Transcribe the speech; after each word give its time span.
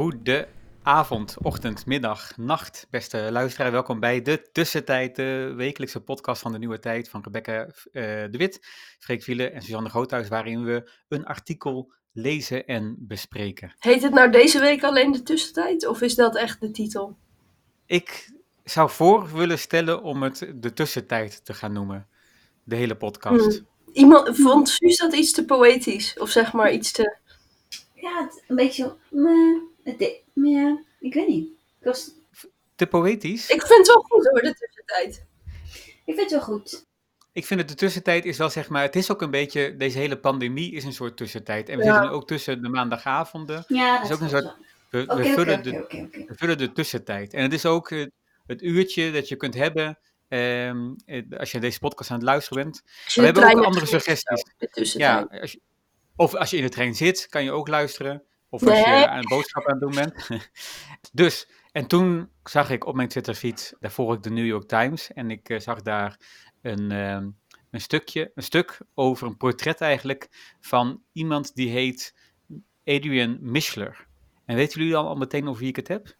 Goede 0.00 0.48
avond, 0.82 1.36
ochtend, 1.42 1.86
middag, 1.86 2.36
nacht, 2.36 2.86
beste 2.90 3.28
luisteraar. 3.32 3.72
Welkom 3.72 4.00
bij 4.00 4.22
de 4.22 4.48
Tussentijd, 4.52 5.16
de 5.16 5.52
wekelijkse 5.56 6.00
podcast 6.00 6.42
van 6.42 6.52
de 6.52 6.58
Nieuwe 6.58 6.78
Tijd 6.78 7.08
van 7.08 7.22
Rebecca 7.22 7.64
uh, 7.66 7.72
de 8.30 8.36
Wit, 8.38 8.66
Freek 8.98 9.24
Wielen 9.24 9.52
en 9.52 9.62
Suzanne 9.62 9.88
Groothuis, 9.88 10.28
waarin 10.28 10.64
we 10.64 10.90
een 11.08 11.24
artikel 11.24 11.92
lezen 12.12 12.66
en 12.66 12.96
bespreken. 12.98 13.74
Heet 13.78 14.02
het 14.02 14.12
nou 14.12 14.30
deze 14.30 14.60
week 14.60 14.84
alleen 14.84 15.12
de 15.12 15.22
Tussentijd 15.22 15.86
of 15.86 16.00
is 16.00 16.14
dat 16.14 16.36
echt 16.36 16.60
de 16.60 16.70
titel? 16.70 17.16
Ik 17.86 18.32
zou 18.64 18.90
voor 18.90 19.32
willen 19.32 19.58
stellen 19.58 20.02
om 20.02 20.22
het 20.22 20.52
de 20.54 20.72
Tussentijd 20.72 21.44
te 21.44 21.54
gaan 21.54 21.72
noemen, 21.72 22.06
de 22.64 22.76
hele 22.76 22.96
podcast. 22.96 23.56
Hmm. 23.56 23.66
Iemand, 23.92 24.36
vond 24.36 24.68
Suus 24.68 24.96
dat 24.96 25.14
iets 25.14 25.32
te 25.32 25.44
poëtisch? 25.44 26.18
Of 26.18 26.30
zeg 26.30 26.52
maar 26.52 26.72
iets 26.72 26.92
te... 26.92 27.18
Ja, 27.94 28.22
het, 28.22 28.44
een 28.48 28.56
beetje 28.56 28.96
meh, 29.10 29.69
het 29.84 30.22
ja, 30.34 30.82
ik 31.00 31.14
weet 31.14 31.28
niet. 31.28 31.48
Ik, 31.78 31.84
was, 31.86 32.10
Te 32.74 32.86
poëtisch? 32.86 33.50
Ik 33.50 33.62
vind 33.66 33.78
het 33.78 33.86
wel 33.86 34.02
goed 34.02 34.26
hoor, 34.26 34.40
de 34.42 34.54
Tussentijd. 34.54 35.24
ik 36.04 36.14
vind 36.14 36.20
het 36.20 36.30
wel 36.30 36.40
goed. 36.40 36.88
Ik 37.32 37.46
vind 37.46 37.60
het 37.60 37.68
de 37.68 37.74
tussentijd 37.74 38.24
is 38.24 38.38
wel 38.38 38.50
zeg 38.50 38.68
maar, 38.68 38.82
het 38.82 38.96
is 38.96 39.10
ook 39.10 39.22
een 39.22 39.30
beetje, 39.30 39.76
deze 39.76 39.98
hele 39.98 40.18
pandemie 40.18 40.72
is 40.72 40.84
een 40.84 40.92
soort 40.92 41.16
tussentijd. 41.16 41.68
En 41.68 41.78
we 41.78 41.84
Ja. 41.84 41.92
zitten 41.92 42.10
ook 42.10 42.26
tussen 42.26 42.62
de 42.62 42.68
maandagavonden. 42.68 43.64
Ja, 43.68 44.02
is 44.02 44.08
dat 44.08 44.16
ook 44.16 44.22
een 44.22 44.28
soort-. 44.28 44.56
We, 44.90 45.04
vullen, 45.34 45.62
de, 45.62 45.70
we 46.26 46.34
vullen 46.36 46.58
de 46.58 46.72
tussentijd. 46.72 47.32
En 47.34 47.42
het 47.42 47.52
is 47.52 47.66
ook 47.66 47.90
het 48.46 48.62
uurtje 48.62 49.10
dat 49.12 49.28
je 49.28 49.36
kunt 49.36 49.54
hebben 49.54 49.98
ehm, 50.28 50.94
eh, 51.06 51.22
als 51.38 51.50
je 51.50 51.60
deze 51.60 51.78
podcast 51.78 52.10
aan 52.10 52.16
het 52.16 52.24
luisteren 52.24 52.62
bent. 52.62 52.82
We 53.14 53.22
hebben 53.22 53.50
ook 53.56 53.64
andere 53.64 53.86
suggesties. 53.86 54.92
Ja, 54.92 55.28
als 55.40 55.52
je, 55.52 55.60
of 56.16 56.34
als 56.34 56.50
je 56.50 56.56
in 56.56 56.62
de 56.62 56.68
trein 56.68 56.94
zit, 56.94 57.26
kan 57.28 57.44
je 57.44 57.52
ook 57.52 57.68
luisteren. 57.68 58.22
Of 58.50 58.62
als 58.62 58.70
Nee. 58.70 58.80
je 58.80 59.08
aan 59.08 59.18
een 59.18 59.28
boodschap 59.28 59.66
aan 59.66 59.72
het 59.72 59.80
doen 59.80 59.94
bent. 59.94 60.28
dus, 61.12 61.48
en 61.72 61.86
toen 61.86 62.28
zag 62.44 62.70
ik 62.70 62.86
op 62.86 62.94
mijn 62.94 63.08
Twitterfeed, 63.08 63.74
daar 63.80 63.90
volg 63.90 64.14
ik 64.14 64.22
de 64.22 64.30
New 64.30 64.46
York 64.46 64.68
Times. 64.68 65.12
En 65.12 65.30
ik 65.30 65.48
eh, 65.48 65.58
zag 65.60 65.82
daar 65.82 66.16
een, 66.62 66.90
ehm, 66.90 67.28
een 67.70 67.80
stukje, 67.80 68.30
een 68.34 68.42
stuk 68.42 68.78
over 68.94 69.26
een 69.26 69.36
portret 69.36 69.80
eigenlijk 69.80 70.28
van 70.60 71.02
iemand 71.12 71.54
die 71.54 71.70
heet 71.70 72.14
Adrian 72.84 73.38
Mishler. 73.40 74.06
En 74.44 74.56
weten 74.56 74.80
jullie 74.80 74.96
al, 74.96 75.08
al 75.08 75.16
meteen 75.16 75.48
over 75.48 75.60
wie 75.60 75.68
ik 75.68 75.76
het 75.76 75.88
heb? 75.88 76.14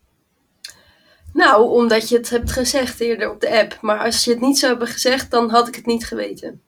Nou, 1.32 1.70
omdat 1.70 2.08
je 2.08 2.16
het 2.16 2.30
hebt 2.30 2.52
gezegd 2.52 3.00
eerder 3.00 3.30
op 3.30 3.40
de 3.40 3.58
app. 3.58 3.78
Maar 3.80 3.98
als 3.98 4.24
je 4.24 4.30
het 4.30 4.40
niet 4.40 4.58
zou 4.58 4.70
hebben 4.72 4.88
gezegd, 4.88 5.30
dan 5.30 5.50
had 5.50 5.68
ik 5.68 5.74
het 5.74 5.86
niet 5.86 6.06
geweten. 6.06 6.62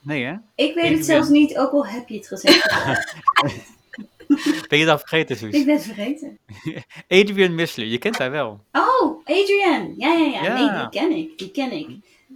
Nee 0.00 0.24
hè? 0.24 0.34
Ik 0.54 0.74
weet 0.74 0.96
het 0.96 1.06
zelfs 1.06 1.28
niet, 1.28 1.58
ook 1.58 1.72
al 1.72 1.86
heb 1.86 2.08
je 2.08 2.16
het 2.16 2.26
gezegd. 2.26 2.74
Ben 4.68 4.78
je 4.78 4.84
dat 4.84 5.00
vergeten, 5.00 5.36
Suus? 5.36 5.54
ik 5.54 5.64
ben 5.64 5.74
het 5.74 5.84
vergeten. 5.84 6.38
Adrian 7.20 7.54
Mishler, 7.54 7.86
je 7.86 7.98
kent 7.98 8.18
haar 8.18 8.30
wel. 8.30 8.60
Oh, 8.72 9.24
Adrian. 9.24 9.94
Ja, 9.96 10.12
ja, 10.12 10.26
ja. 10.26 10.42
Ja. 10.42 10.54
Nee, 10.54 10.80
die 10.80 11.00
ken 11.00 11.16
ik. 11.16 11.38
Die 11.38 11.50
ken 11.50 11.72
ik. 11.72 11.88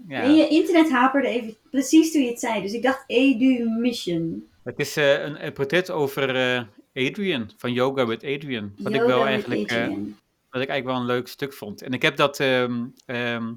Ja. 0.08 0.22
En 0.22 0.34
je 0.34 0.48
internet 0.48 0.90
haperde 0.90 1.28
even 1.28 1.56
precies 1.70 2.12
toen 2.12 2.22
je 2.22 2.28
het 2.28 2.40
zei. 2.40 2.62
Dus 2.62 2.72
ik 2.72 2.82
dacht 2.82 3.04
Edu 3.06 3.68
Mission. 3.68 4.48
Het 4.62 4.78
is 4.78 4.96
eh, 4.96 5.22
een, 5.22 5.44
een 5.44 5.52
portret 5.52 5.90
over 5.90 6.36
eh, 6.36 6.62
Adrian, 6.94 7.50
van 7.56 7.72
Yoga 7.72 8.06
with 8.06 8.24
Adrian. 8.24 8.72
Wat 8.78 8.92
ik 8.92 9.02
wel 9.02 9.26
eigenlijk, 9.26 9.70
eh, 9.70 9.88
wat 10.50 10.62
ik 10.62 10.68
eigenlijk 10.68 10.84
wel 10.84 10.96
een 10.96 11.16
leuk 11.16 11.28
stuk 11.28 11.52
vond. 11.52 11.82
En 11.82 11.92
ik 11.92 12.02
heb 12.02 12.16
dat 12.16 12.40
ehm, 12.40 12.84
ehm, 13.06 13.52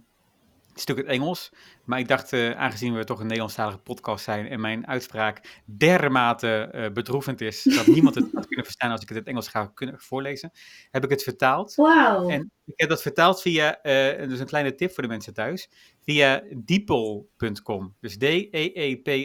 stuk 0.74 0.98
in 0.98 1.04
het 1.04 1.12
Engels, 1.12 1.52
maar 1.84 2.00
ik 2.00 2.08
dacht, 2.08 2.34
eh, 2.34 2.52
aangezien 2.52 2.94
we 2.94 3.04
toch 3.04 3.18
een 3.20 3.26
Nederlandstalige 3.26 3.78
podcast 3.78 4.24
zijn 4.24 4.48
en 4.48 4.62
mijn 4.62 4.88
uitspraak 4.88 5.62
dermate 5.66 6.48
eh, 6.48 6.92
bedroevend 6.92 7.42
is, 7.42 7.64
dat 7.64 7.88
niemand 7.88 8.16
het 8.16 8.30
had 8.34 8.48
kunnen 8.48 8.66
verstaan 8.66 8.92
als 8.92 9.02
ik 9.02 9.08
het 9.08 9.18
in 9.18 9.24
het 9.24 9.32
Engels 9.32 9.48
ga 9.48 9.72
kunnen 9.74 10.00
voorlezen, 10.00 10.52
heb 10.92 11.04
ik 11.04 11.10
het 11.10 11.24
vertaald. 11.24 11.76
Wauw. 11.76 12.30
En 12.30 12.52
ik 12.66 12.74
heb 12.76 12.90
dat 12.90 13.02
vertaald 13.02 13.42
via, 13.42 13.80
dus 14.28 14.40
een 14.40 14.46
kleine 14.46 14.76
tip 14.76 14.94
voor 14.94 15.04
de 15.04 15.10
mensen 15.10 15.34
thuis, 15.34 15.70
via 16.04 16.44
deepl.com. 16.56 17.96
Dus 18.00 18.18
D-E-E-P-L.com. 18.18 19.16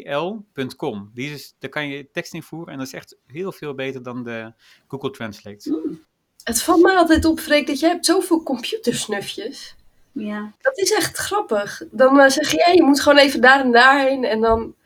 Is, 1.15 1.55
daar 1.59 1.71
kan 1.71 1.89
je 1.89 2.11
tekst 2.11 2.35
invoeren 2.35 2.73
en 2.73 2.79
dat 2.79 2.87
is 2.87 2.93
echt 2.93 3.17
heel 3.27 3.53
veel 3.53 3.75
beter 3.75 4.03
dan 4.03 4.25
de 4.25 4.53
Google 4.89 5.11
Translate. 5.11 5.97
Het 6.43 6.63
valt 6.63 6.83
mij 6.83 6.97
altijd 6.97 7.25
op, 7.25 7.41
Freek, 7.41 7.67
dat 7.67 7.81
jij 7.81 7.89
hebt 7.91 8.07
zoveel 8.07 8.43
computersnufjes. 8.43 9.77
Ja. 10.19 10.53
Dat 10.61 10.79
is 10.79 10.93
echt 10.93 11.17
grappig. 11.17 11.83
Dan 11.91 12.21
eh, 12.21 12.31
zeg 12.31 12.51
je, 12.51 12.65
ja, 12.67 12.73
je 12.73 12.83
moet 12.83 13.01
gewoon 13.01 13.19
even 13.19 13.41
daar 13.41 13.61
en 13.61 13.73
daarheen. 13.73 14.25
En 14.25 14.41
dan... 14.41 14.77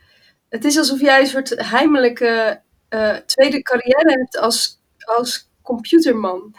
Het 0.48 0.64
is 0.64 0.78
alsof 0.78 1.00
jij 1.00 1.20
een 1.20 1.26
soort 1.26 1.68
heimelijke 1.68 2.60
eh, 2.88 3.16
tweede 3.16 3.62
carrière 3.62 4.10
hebt 4.10 4.38
als, 4.38 4.80
als 4.98 5.48
computerman. 5.62 6.54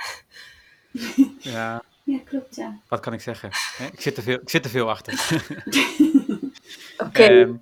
Ja, 1.40 1.84
ja, 2.04 2.20
klopt 2.26 2.56
ja. 2.56 2.80
wat 2.88 3.00
kan 3.00 3.14
ik 3.14 3.22
zeggen? 3.22 3.50
Hè, 3.78 3.86
Ik 3.86 4.02
zit 4.02 4.18
er 4.18 4.24
veel, 4.24 4.40
ik 4.42 4.50
zit 4.50 4.66
er 4.66 4.72
veel 4.72 4.90
achter. 4.90 5.14
Oké. 7.06 7.24
Ehm, 7.24 7.54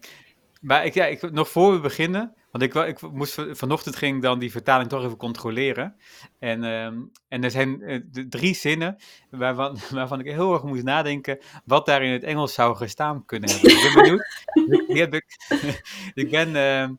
maar 0.62 0.86
ik, 0.86 0.94
ja, 0.94 1.06
ik, 1.06 1.32
nog 1.32 1.50
voor 1.50 1.74
we 1.74 1.80
beginnen, 1.80 2.36
want 2.52 2.64
ik, 2.64 2.74
ik 2.74 3.02
moest 3.02 3.34
van- 3.34 3.56
vanochtend 3.56 3.96
ging 3.96 4.16
ik 4.16 4.22
dan 4.22 4.40
die 4.40 4.52
vertaling 4.52 4.90
toch 4.90 5.04
even 5.04 5.18
controleren. 5.18 5.96
En, 6.40 6.64
ehm, 6.64 7.00
en 7.28 7.44
er 7.44 7.52
zijn 7.52 7.82
eh, 7.82 8.00
drie 8.30 8.56
zinnen 8.56 8.96
waarvan, 9.30 9.78
waarvan 9.92 10.20
ik 10.20 10.26
heel 10.26 10.54
erg 10.54 10.64
moest 10.64 10.84
nadenken 10.84 11.40
wat 11.66 11.86
daar 11.86 12.04
in 12.04 12.12
het 12.12 12.24
Engels 12.24 12.54
zou 12.54 12.76
gestaan 12.76 13.26
kunnen 13.26 13.50
hebben. 13.50 13.70
Ik 13.72 13.82
ben 13.84 13.94
benieuwd. 14.04 14.46
Die 14.88 15.00
heb 15.00 15.14
ik, 15.14 15.26
ik 16.24 16.30
ben. 16.32 16.56
ehm, 16.56 16.94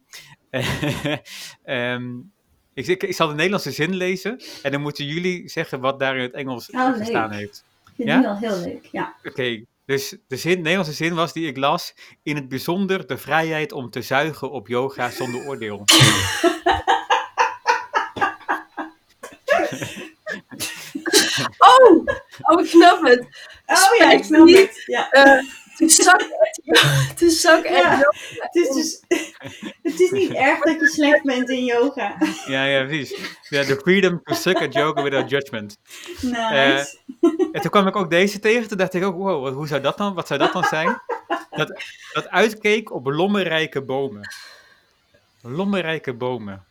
ehm, 1.64 2.19
ik, 2.74 2.86
ik, 2.86 3.02
ik 3.02 3.14
zal 3.14 3.28
de 3.28 3.34
Nederlandse 3.34 3.70
zin 3.70 3.94
lezen 3.94 4.40
en 4.62 4.72
dan 4.72 4.80
moeten 4.80 5.04
jullie 5.06 5.48
zeggen 5.48 5.80
wat 5.80 5.98
daar 5.98 6.16
in 6.16 6.22
het 6.22 6.32
Engels 6.32 6.70
Oh, 6.70 6.96
gestaan 6.96 7.30
heeft. 7.30 7.64
Ik 7.86 7.92
vind 7.96 8.08
Ja? 8.08 8.28
al 8.28 8.36
heel 8.36 8.58
leuk. 8.60 8.88
Ja. 8.92 9.16
Oké, 9.24 9.64
dus 9.92 10.16
de 10.28 10.36
zin, 10.36 10.56
Nederlandse 10.56 10.92
zin 10.92 11.14
was 11.14 11.32
die 11.32 11.47
ik 11.47 11.56
las. 11.56 11.94
In 12.22 12.36
het 12.36 12.48
bijzonder 12.48 13.06
de 13.06 13.19
vrijheid 13.19 13.72
om 13.72 13.91
te 13.91 14.03
zuigen 14.03 14.50
op 14.50 14.69
yoga 14.69 15.10
zonder 15.10 15.47
oordeel. 15.47 15.84
Oh! 21.58 22.04
Oh, 22.42 22.60
ik 22.60 22.66
snap 22.66 23.02
het. 23.02 23.20
Oh 23.66 23.97
ja, 23.98 24.12
ik 24.12 24.25
snap 24.25 24.48
het. 24.48 24.82
Ja. 24.86 25.10
Eh, 25.10 25.42
at 27.50 27.62
Ja. 27.62 27.62
yoga. 27.62 28.12
Het 28.37 28.55
is 28.55 28.69
dus... 28.69 29.03
het 29.83 30.00
is 30.00 30.10
niet 30.10 30.33
erg 30.33 30.60
dat 30.60 30.81
je 30.81 30.88
slecht 30.88 31.22
bent 31.22 31.49
in 31.50 31.65
yoga. 31.65 32.16
Ja, 32.47 32.65
ja, 32.65 32.84
precies. 32.84 33.19
Ja, 33.49 33.65
the 33.65 33.77
freedom 33.83 34.21
to 34.25 34.34
suck 34.34 34.60
at 34.60 34.72
yoga 34.72 35.03
without 35.03 35.31
judgment. 35.31 35.78
Nice. 36.21 36.97
En 37.53 37.61
toen 37.61 37.71
kwam 37.71 37.87
ik 37.87 37.97
ook 37.97 38.11
deze 38.11 38.38
tegen. 38.38 38.69
Toen 38.69 38.78
dacht 38.78 38.94
ik 38.94 39.05
ook, 39.05 39.16
wow, 39.16 39.55
hoe 39.55 39.66
zou 39.66 39.81
dat 39.81 39.97
dan, 39.99 40.15
wat 40.15 40.27
zou 40.27 40.38
dat 40.38 40.53
dan 40.53 40.65
zijn? 40.65 41.03
Dat, 41.50 41.82
dat 42.12 42.28
uitkeek 42.28 42.93
op 42.93 43.06
lommerrijke 43.06 43.82
bomen. 43.82 44.28
Lommerrijke 45.43 46.12
bomen. 46.15 46.65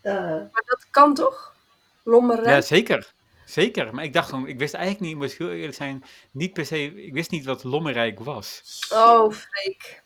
Eh, 0.00 0.14
Maar 0.24 0.62
dat 0.64 0.86
kan 0.90 1.14
toch? 1.14 1.54
Lommerij? 2.02 2.52
Ja, 2.54 2.60
zeker. 2.60 3.12
Zeker. 3.50 3.94
Maar 3.94 4.04
ik 4.04 4.12
dacht 4.12 4.28
gewoon, 4.28 4.46
ik 4.48 4.58
wist 4.58 4.74
eigenlijk 4.74 5.04
niet, 5.04 5.16
moet 5.16 5.32
ik 5.32 5.38
heel 5.38 5.50
eerlijk 5.50 5.74
zijn, 5.74 6.04
niet 6.30 6.52
per 6.52 6.66
se, 6.66 7.04
ik 7.04 7.12
wist 7.12 7.30
niet 7.30 7.44
wat 7.44 7.64
lommerrijk 7.64 8.20
was. 8.20 8.62
Oh, 8.92 9.32
Freek. 9.32 10.02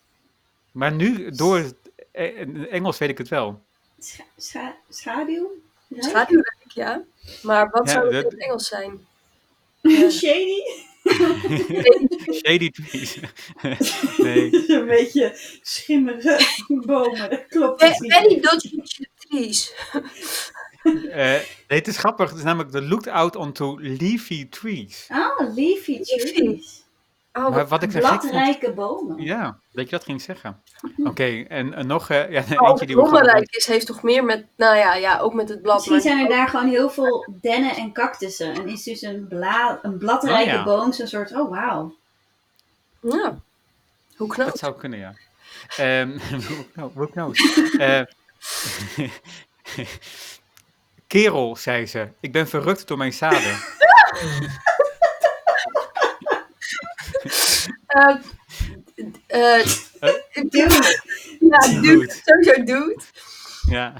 Maar 0.71 0.93
nu, 0.93 1.31
door 1.31 1.57
het 1.57 1.75
eh, 2.11 2.39
in 2.39 2.69
Engels 2.69 2.97
weet 2.97 3.09
ik 3.09 3.17
het 3.17 3.27
wel. 3.29 3.61
scha- 3.99 4.23
scha- 4.37 4.75
schaduw? 4.89 5.51
Rijk? 5.89 6.03
Schaduwrijk, 6.03 6.71
ja. 6.73 7.03
Maar 7.41 7.69
wat 7.69 7.85
Ja, 7.87 7.91
zou 7.91 8.03
het 8.05 8.13
dat- 8.13 8.23
in 8.23 8.37
het 8.37 8.47
Engels 8.47 8.67
zijn? 8.67 9.07
Shady? 10.19 10.61
Shady 12.45 12.69
trees. 12.71 13.19
nee. 14.17 14.69
een 14.69 14.85
beetje 14.85 15.37
schimmige 15.61 16.47
bomen. 16.67 17.29
Dat 17.29 17.47
klopt 17.47 17.79
dus 17.79 17.99
niet. 17.99 18.13
Very 18.13 18.39
dodgy 18.39 18.79
trees. 19.17 19.73
Eh, 21.09 21.39
nee, 21.67 21.79
het 21.79 21.87
is 21.87 21.97
grappig. 21.97 22.29
Het 22.29 22.37
is 22.37 22.43
namelijk 22.43 22.71
de 22.71 22.81
looked 22.81 23.07
out 23.07 23.35
onto 23.35 23.79
leafy 23.79 24.49
trees. 24.49 25.07
Ah, 25.09 25.55
leafy 25.55 25.99
trees. 26.01 26.83
Oh, 27.33 27.49
Maar 27.49 27.67
wat 27.67 27.83
ik 27.83 27.91
vond... 27.91 28.03
Bladrijke 28.03 28.71
bomen. 28.71 29.23
Ja, 29.23 29.57
dat 29.71 29.85
je 29.85 29.91
dat 29.91 30.03
ging 30.03 30.21
zeggen. 30.21 30.61
Oké, 31.09 31.43
en, 31.47 31.73
en 31.73 31.87
nog 31.87 32.09
eh, 32.09 32.31
ja, 32.31 32.39
oh, 32.39 32.47
eentje 32.47 32.65
het 32.67 32.87
die 32.87 32.95
we 32.95 33.47
is, 33.49 33.65
heeft 33.65 33.85
toch 33.85 34.03
meer 34.03 34.23
met, 34.23 34.45
nou 34.55 34.77
ja, 34.77 34.95
ja 34.95 35.19
ook 35.19 35.33
met 35.33 35.49
het 35.49 35.61
blad. 35.61 35.75
Misschien 35.75 36.01
zijn 36.01 36.19
er 36.19 36.29
daar 36.29 36.47
gewoon 36.47 36.67
heel 36.67 36.89
veel 36.89 37.27
dennen 37.41 37.75
en 37.75 37.91
cactussen. 37.91 38.53
En 38.53 38.67
is 38.67 38.83
dus 38.83 39.01
een, 39.01 39.27
bla 39.27 39.79
een 39.81 39.97
bladrijke 39.97 40.49
Oh 40.49 40.55
ja. 40.55 40.63
boom 40.63 40.93
zo'n 40.93 41.07
soort, 41.07 41.33
oh 41.33 41.49
wauw. 41.49 41.95
Ja. 42.99 43.39
Hoe 44.17 44.27
knap. 44.27 44.47
Dat 44.47 44.57
zou 44.57 44.75
kunnen, 44.75 44.99
ja. 44.99 45.13
Ehm 45.77 46.17
who 46.73 47.07
knows-? 47.07 47.71
Eh, 47.77 48.01
kerel, 51.15 51.55
zei 51.55 51.85
ze, 51.85 52.07
ik 52.19 52.31
ben 52.31 52.47
verrukt 52.47 52.87
door 52.87 52.97
mijn 52.97 53.13
zaden. 53.13 53.57
Eh, 59.27 59.59
eh, 59.59 59.65
Dude, 60.33 61.01
ja, 61.39 61.57
Dude. 61.57 61.81
dude. 61.81 62.15
Sowieso 62.25 62.63
dude. 62.63 63.01
Ja. 63.69 63.93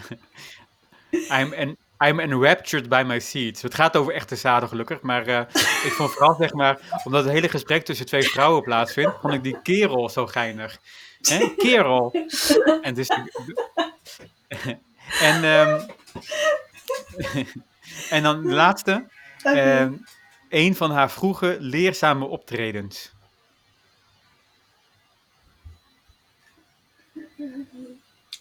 I'm, 1.12 1.53
en 1.53 1.77
I'm 2.06 2.19
enraptured 2.19 2.89
by 2.89 3.03
my 3.06 3.19
seeds. 3.19 3.62
Het 3.62 3.75
gaat 3.75 3.95
over 3.95 4.13
echte 4.13 4.35
zaden 4.35 4.69
gelukkig, 4.69 5.01
maar 5.01 5.27
uh, 5.27 5.39
ik 5.83 5.91
vond 5.91 6.12
vooral 6.12 6.35
zeg 6.35 6.53
maar, 6.53 6.79
omdat 7.03 7.23
het 7.23 7.33
hele 7.33 7.50
gesprek 7.50 7.85
tussen 7.85 8.06
twee 8.06 8.23
vrouwen 8.23 8.63
plaatsvindt, 8.63 9.15
vond 9.21 9.33
ik 9.33 9.44
die 9.44 9.62
kerel 9.62 10.09
zo 10.09 10.27
geinig. 10.27 10.77
Hè? 11.21 11.53
Kerel. 11.57 12.27
En 12.81 12.94
dus... 12.94 13.07
en, 15.29 15.44
um, 15.44 15.85
en 18.15 18.24
dan 18.24 18.44
de 18.44 18.53
laatste. 18.53 19.07
Okay. 19.39 19.81
Um, 19.81 20.03
een 20.50 20.75
van 20.75 20.92
haar 20.92 21.12
vroege 21.12 21.57
leerzame 21.59 22.25
optredens. 22.25 23.13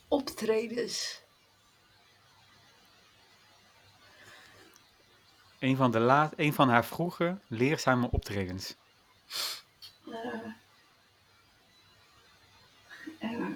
Optredens. 0.09 1.23
Een 5.59 5.77
van, 5.77 5.91
de 5.91 5.99
laat, 5.99 6.33
een 6.37 6.53
van 6.53 6.69
haar 6.69 6.85
vroege 6.85 7.39
leerzame 7.49 8.11
optredens. 8.11 8.75
Uh, 10.07 10.15
uh, 13.21 13.47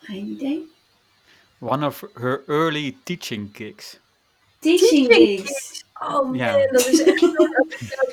geen 0.00 0.26
idee. 0.26 0.72
One 1.58 1.86
of 1.86 2.04
her 2.14 2.42
early 2.46 2.96
teaching 3.02 3.50
gigs. 3.52 3.98
Teaching, 4.64 5.08
teaching 5.08 5.40
gigs. 5.40 5.84
Oh 6.00 6.24
man, 6.24 6.36
ja. 6.36 6.66
dat 6.70 6.86
is 6.86 7.02
echt 7.02 7.18
zo'n 7.18 7.48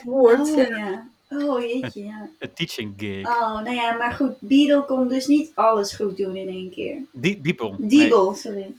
woord. 0.03 0.39
Oh, 0.39 0.57
ja. 0.57 1.09
Oh 1.30 1.62
jeetje, 1.62 2.03
ja. 2.03 2.30
Een 2.39 2.53
teaching 2.53 2.94
gig. 2.98 3.27
Oh, 3.27 3.62
nou 3.62 3.75
ja, 3.75 3.92
maar 3.92 4.12
goed, 4.12 4.39
Beadle 4.39 4.86
kon 4.86 5.07
dus 5.07 5.27
niet 5.27 5.51
alles 5.56 5.94
goed 5.94 6.18
doen 6.18 6.36
in 6.36 6.48
één 6.48 6.71
keer. 6.71 7.01
Die, 7.12 7.42
diepel. 7.42 7.75
Diebel, 7.80 8.30
nee. 8.30 8.39
sorry. 8.39 8.74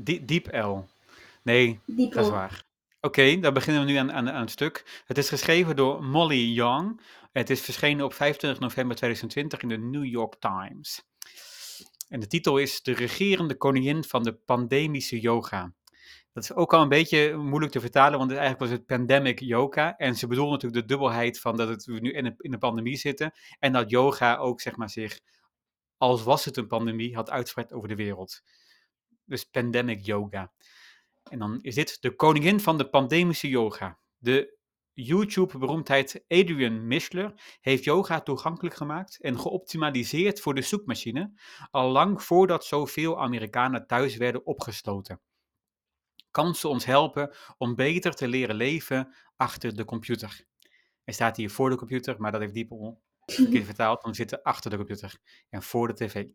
Die, 0.00 0.24
diep 0.24 0.46
L. 0.52 0.84
Nee, 1.42 1.78
Diepel. 1.84 2.16
dat 2.16 2.24
is 2.24 2.30
waar. 2.30 2.64
Oké, 3.00 3.20
okay, 3.20 3.40
dan 3.40 3.54
beginnen 3.54 3.84
we 3.84 3.90
nu 3.90 3.96
aan, 3.96 4.12
aan, 4.12 4.30
aan 4.30 4.40
het 4.40 4.50
stuk. 4.50 5.02
Het 5.06 5.18
is 5.18 5.28
geschreven 5.28 5.76
door 5.76 6.04
Molly 6.04 6.52
Young. 6.52 7.00
Het 7.32 7.50
is 7.50 7.60
verschenen 7.60 8.04
op 8.04 8.14
25 8.14 8.60
november 8.60 8.96
2020 8.96 9.62
in 9.62 9.68
de 9.68 9.78
New 9.78 10.04
York 10.04 10.34
Times. 10.38 11.02
En 12.08 12.20
de 12.20 12.26
titel 12.26 12.58
is 12.58 12.82
De 12.82 12.92
regerende 12.92 13.54
koningin 13.54 14.04
van 14.04 14.22
de 14.22 14.32
pandemische 14.32 15.20
yoga. 15.20 15.72
Dat 16.34 16.42
is 16.42 16.52
ook 16.52 16.74
al 16.74 16.82
een 16.82 16.88
beetje 16.88 17.36
moeilijk 17.36 17.72
te 17.72 17.80
vertalen, 17.80 18.18
want 18.18 18.30
eigenlijk 18.30 18.60
was 18.60 18.70
het 18.70 18.86
pandemic 18.86 19.40
yoga. 19.40 19.96
En 19.96 20.14
ze 20.14 20.26
bedoelen 20.26 20.52
natuurlijk 20.52 20.82
de 20.82 20.88
dubbelheid 20.88 21.40
van 21.40 21.56
dat 21.56 21.84
we 21.84 22.00
nu 22.00 22.12
in 22.12 22.24
de, 22.24 22.34
in 22.38 22.50
de 22.50 22.58
pandemie 22.58 22.96
zitten. 22.96 23.32
En 23.58 23.72
dat 23.72 23.90
yoga 23.90 24.36
ook 24.36 24.60
zeg 24.60 24.76
maar 24.76 24.90
zich, 24.90 25.20
als 25.96 26.22
was 26.22 26.44
het 26.44 26.56
een 26.56 26.66
pandemie, 26.66 27.14
had 27.14 27.30
uitgespreid 27.30 27.72
over 27.72 27.88
de 27.88 27.94
wereld. 27.94 28.42
Dus 29.24 29.44
pandemic 29.44 30.04
yoga. 30.06 30.52
En 31.30 31.38
dan 31.38 31.58
is 31.60 31.74
dit 31.74 32.02
de 32.02 32.14
koningin 32.14 32.60
van 32.60 32.78
de 32.78 32.88
pandemische 32.88 33.48
yoga. 33.48 33.98
De 34.18 34.58
YouTube-beroemdheid 34.92 36.24
Adrian 36.28 36.86
Mishler 36.86 37.58
heeft 37.60 37.84
yoga 37.84 38.20
toegankelijk 38.20 38.74
gemaakt 38.74 39.20
en 39.20 39.38
geoptimaliseerd 39.38 40.40
voor 40.40 40.54
de 40.54 40.62
zoekmachine, 40.62 41.40
al 41.70 41.90
lang 41.90 42.22
voordat 42.22 42.64
zoveel 42.64 43.20
Amerikanen 43.20 43.86
thuis 43.86 44.16
werden 44.16 44.46
opgesloten. 44.46 45.20
Kan 46.34 46.54
ze 46.54 46.68
ons 46.68 46.84
helpen 46.84 47.34
om 47.58 47.74
beter 47.74 48.14
te 48.14 48.28
leren 48.28 48.56
leven 48.56 49.14
achter 49.36 49.76
de 49.76 49.84
computer? 49.84 50.44
Er 51.04 51.14
staat 51.14 51.36
hier 51.36 51.50
voor 51.50 51.70
de 51.70 51.76
computer, 51.76 52.20
maar 52.20 52.32
dat 52.32 52.40
heeft 52.40 52.54
Diepel 52.54 53.02
verkeerd 53.26 53.64
vertaald, 53.74 54.02
dan 54.02 54.14
zitten 54.14 54.42
achter 54.42 54.70
de 54.70 54.76
computer 54.76 55.18
en 55.48 55.62
voor 55.62 55.86
de 55.86 55.94
tv. 55.94 56.26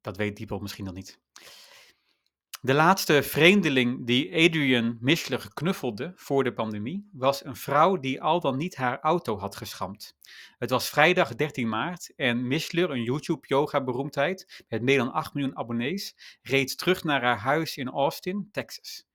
Dat 0.00 0.16
weet 0.16 0.36
Diepel 0.36 0.58
misschien 0.58 0.84
nog 0.84 0.94
niet. 0.94 1.20
De 2.60 2.74
laatste 2.74 3.22
vreemdeling 3.22 4.06
die 4.06 4.46
Adrian 4.46 4.96
Mishler 5.00 5.48
knuffelde 5.54 6.12
voor 6.14 6.44
de 6.44 6.52
pandemie 6.52 7.08
was 7.12 7.44
een 7.44 7.56
vrouw 7.56 7.96
die 7.96 8.22
al 8.22 8.40
dan 8.40 8.56
niet 8.56 8.76
haar 8.76 9.00
auto 9.00 9.38
had 9.38 9.56
geschampt. 9.56 10.16
Het 10.58 10.70
was 10.70 10.88
vrijdag 10.88 11.34
13 11.34 11.68
maart 11.68 12.12
en 12.16 12.46
Mishler, 12.46 12.90
een 12.90 13.02
YouTube-yoga-beroemdheid 13.02 14.64
met 14.68 14.82
meer 14.82 14.98
dan 14.98 15.12
8 15.12 15.34
miljoen 15.34 15.56
abonnees, 15.56 16.38
reed 16.42 16.78
terug 16.78 17.04
naar 17.04 17.22
haar 17.22 17.38
huis 17.38 17.76
in 17.76 17.88
Austin, 17.88 18.48
Texas. 18.52 19.06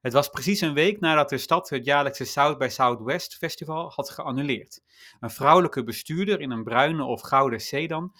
Het 0.00 0.12
was 0.12 0.28
precies 0.28 0.60
een 0.60 0.74
week 0.74 1.00
nadat 1.00 1.28
de 1.28 1.38
stad 1.38 1.68
het 1.68 1.84
jaarlijkse 1.84 2.24
South 2.24 2.58
by 2.58 2.68
Southwest 2.70 3.36
festival 3.36 3.90
had 3.90 4.10
geannuleerd. 4.10 4.80
Een 5.20 5.30
vrouwelijke 5.30 5.84
bestuurder 5.84 6.40
in 6.40 6.50
een 6.50 6.64
bruine 6.64 7.04
of 7.04 7.20
gouden 7.20 7.60
sedan 7.60 8.12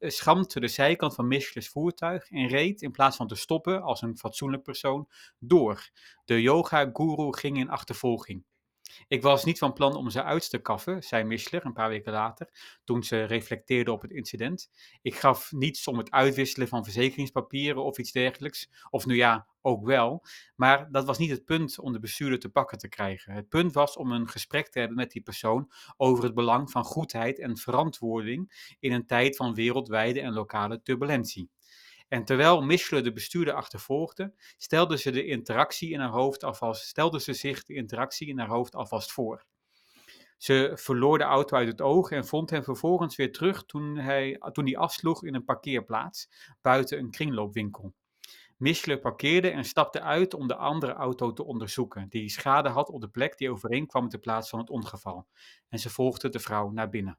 schampte 0.00 0.60
de 0.60 0.68
zijkant 0.68 1.14
van 1.14 1.28
Michelin's 1.28 1.68
voertuig 1.68 2.30
en 2.30 2.46
reed, 2.46 2.82
in 2.82 2.90
plaats 2.90 3.16
van 3.16 3.26
te 3.26 3.34
stoppen 3.34 3.82
als 3.82 4.02
een 4.02 4.18
fatsoenlijk 4.18 4.62
persoon, 4.62 5.08
door. 5.38 5.90
De 6.24 6.42
yoga-guru 6.42 7.32
ging 7.32 7.58
in 7.58 7.70
achtervolging. 7.70 8.44
Ik 9.08 9.22
was 9.22 9.44
niet 9.44 9.58
van 9.58 9.72
plan 9.72 9.96
om 9.96 10.10
ze 10.10 10.22
uit 10.22 10.50
te 10.50 10.58
kaffen, 10.58 11.02
zei 11.02 11.24
Mischler 11.24 11.64
een 11.64 11.72
paar 11.72 11.88
weken 11.88 12.12
later, 12.12 12.48
toen 12.84 13.02
ze 13.02 13.24
reflecteerde 13.24 13.92
op 13.92 14.02
het 14.02 14.10
incident. 14.10 14.70
Ik 15.02 15.14
gaf 15.14 15.52
niets 15.52 15.86
om 15.86 15.98
het 15.98 16.10
uitwisselen 16.10 16.68
van 16.68 16.84
verzekeringspapieren 16.84 17.84
of 17.84 17.98
iets 17.98 18.12
dergelijks. 18.12 18.70
Of 18.90 19.06
nu 19.06 19.16
ja, 19.16 19.46
ook 19.62 19.84
wel. 19.84 20.24
Maar 20.56 20.90
dat 20.90 21.04
was 21.04 21.18
niet 21.18 21.30
het 21.30 21.44
punt 21.44 21.78
om 21.78 21.92
de 21.92 21.98
bestuurder 21.98 22.38
te 22.38 22.48
pakken 22.48 22.78
te 22.78 22.88
krijgen. 22.88 23.32
Het 23.32 23.48
punt 23.48 23.72
was 23.72 23.96
om 23.96 24.12
een 24.12 24.28
gesprek 24.28 24.68
te 24.68 24.78
hebben 24.78 24.96
met 24.96 25.10
die 25.10 25.22
persoon 25.22 25.70
over 25.96 26.24
het 26.24 26.34
belang 26.34 26.70
van 26.70 26.84
goedheid 26.84 27.38
en 27.38 27.56
verantwoording 27.56 28.74
in 28.80 28.92
een 28.92 29.06
tijd 29.06 29.36
van 29.36 29.54
wereldwijde 29.54 30.20
en 30.20 30.32
lokale 30.32 30.82
turbulentie. 30.82 31.50
En 32.08 32.24
terwijl 32.24 32.62
Mischle 32.62 33.00
de 33.00 33.12
bestuurder 33.12 33.54
achtervolgde, 33.54 34.32
stelde 34.56 34.98
ze 34.98 35.10
de 35.10 35.26
interactie 35.26 35.90
in 35.90 36.00
haar 36.00 36.10
hoofd 36.10 36.44
alvast, 36.44 36.86
stelde 36.86 37.20
ze 37.20 37.32
zich 37.32 37.64
de 37.64 37.74
interactie 37.74 38.28
in 38.28 38.38
haar 38.38 38.48
hoofd 38.48 38.74
alvast 38.74 39.12
voor. 39.12 39.44
Ze 40.38 40.72
verloor 40.74 41.18
de 41.18 41.24
auto 41.24 41.56
uit 41.56 41.68
het 41.68 41.80
oog 41.80 42.10
en 42.10 42.26
vond 42.26 42.50
hem 42.50 42.62
vervolgens 42.62 43.16
weer 43.16 43.32
terug 43.32 43.64
toen 43.64 43.96
hij, 43.96 44.40
toen 44.52 44.64
hij 44.64 44.76
afsloeg 44.76 45.24
in 45.24 45.34
een 45.34 45.44
parkeerplaats 45.44 46.28
buiten 46.60 46.98
een 46.98 47.10
kringloopwinkel. 47.10 47.94
Mischle 48.56 48.98
parkeerde 48.98 49.50
en 49.50 49.64
stapte 49.64 50.00
uit 50.00 50.34
om 50.34 50.46
de 50.46 50.56
andere 50.56 50.92
auto 50.92 51.32
te 51.32 51.44
onderzoeken, 51.44 52.08
die 52.08 52.28
schade 52.28 52.68
had 52.68 52.90
op 52.90 53.00
de 53.00 53.08
plek 53.08 53.38
die 53.38 53.50
overeenkwam 53.50 54.02
met 54.02 54.12
de 54.12 54.18
plaats 54.18 54.48
van 54.48 54.58
het 54.58 54.70
ongeval. 54.70 55.26
En 55.68 55.78
ze 55.78 55.90
volgde 55.90 56.28
de 56.28 56.38
vrouw 56.38 56.70
naar 56.70 56.88
binnen. 56.88 57.18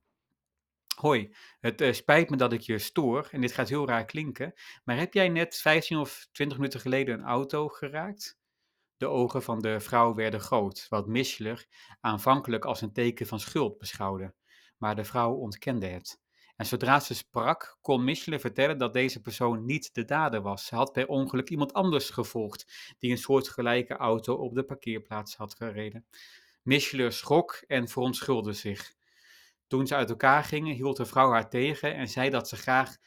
Hoi, 1.00 1.36
het 1.60 1.82
uh, 1.82 1.94
spijt 1.94 2.30
me 2.30 2.38
dat 2.38 2.54
ik 2.54 2.62
je 2.62 2.80
stoor 2.80 3.28
en 3.32 3.42
dit 3.42 3.52
gaat 3.52 3.70
heel 3.70 3.88
raar 3.88 4.06
klinken, 4.06 4.54
maar 4.84 4.98
heb 4.98 5.14
jij 5.14 5.30
net 5.30 5.58
15 5.58 5.98
of 5.98 6.28
20 6.32 6.58
minuten 6.58 6.80
geleden 6.80 7.20
een 7.20 7.26
auto 7.26 7.68
geraakt? 7.68 8.40
De 8.98 9.08
ogen 9.08 9.44
van 9.44 9.60
de 9.60 9.80
vrouw 9.80 10.14
werden 10.14 10.40
groot, 10.40 10.86
wat 10.90 11.08
Mischler 11.08 11.68
aanvankelijk 12.00 12.66
als 12.66 12.82
een 12.82 12.94
teken 12.94 13.28
van 13.28 13.40
schuld 13.40 13.78
beschouwde, 13.78 14.34
maar 14.78 14.96
de 14.96 15.04
vrouw 15.04 15.34
ontkende 15.34 15.88
het. 15.88 16.22
En 16.56 16.66
zodra 16.66 17.00
ze 17.00 17.16
sprak, 17.16 17.78
kon 17.82 18.04
Mischler 18.04 18.40
vertellen 18.40 18.78
dat 18.78 18.94
deze 18.94 19.22
persoon 19.22 19.66
niet 19.66 19.94
de 19.94 20.06
dader 20.06 20.42
was. 20.42 20.66
Ze 20.66 20.76
had 20.76 20.92
per 20.92 21.08
ongeluk 21.08 21.50
iemand 21.50 21.74
anders 21.74 22.10
gevolgd, 22.10 22.96
die 22.98 23.12
een 23.12 23.18
soortgelijke 23.18 23.94
auto 23.94 24.36
op 24.36 24.56
de 24.56 24.64
parkeerplaats 24.64 25.36
had 25.36 25.56
gereden. 25.56 26.06
Mischler 26.64 27.12
schrok 27.12 27.64
en 27.68 27.88
verontschuldigde 27.88 28.54
zich. 28.54 28.98
Toen 29.70 29.88
ze 29.88 29.96
uit 29.96 30.10
elkaar 30.10 30.44
gingen, 30.44 30.76
hield 30.76 30.98
de 30.98 31.06
vrouw 31.06 31.32
haar 31.32 31.50
tegen 31.50 31.96
en 31.96 32.08
zei 32.08 32.30
dat 32.30 32.48
ze 32.48 32.56
graag, 32.56 32.98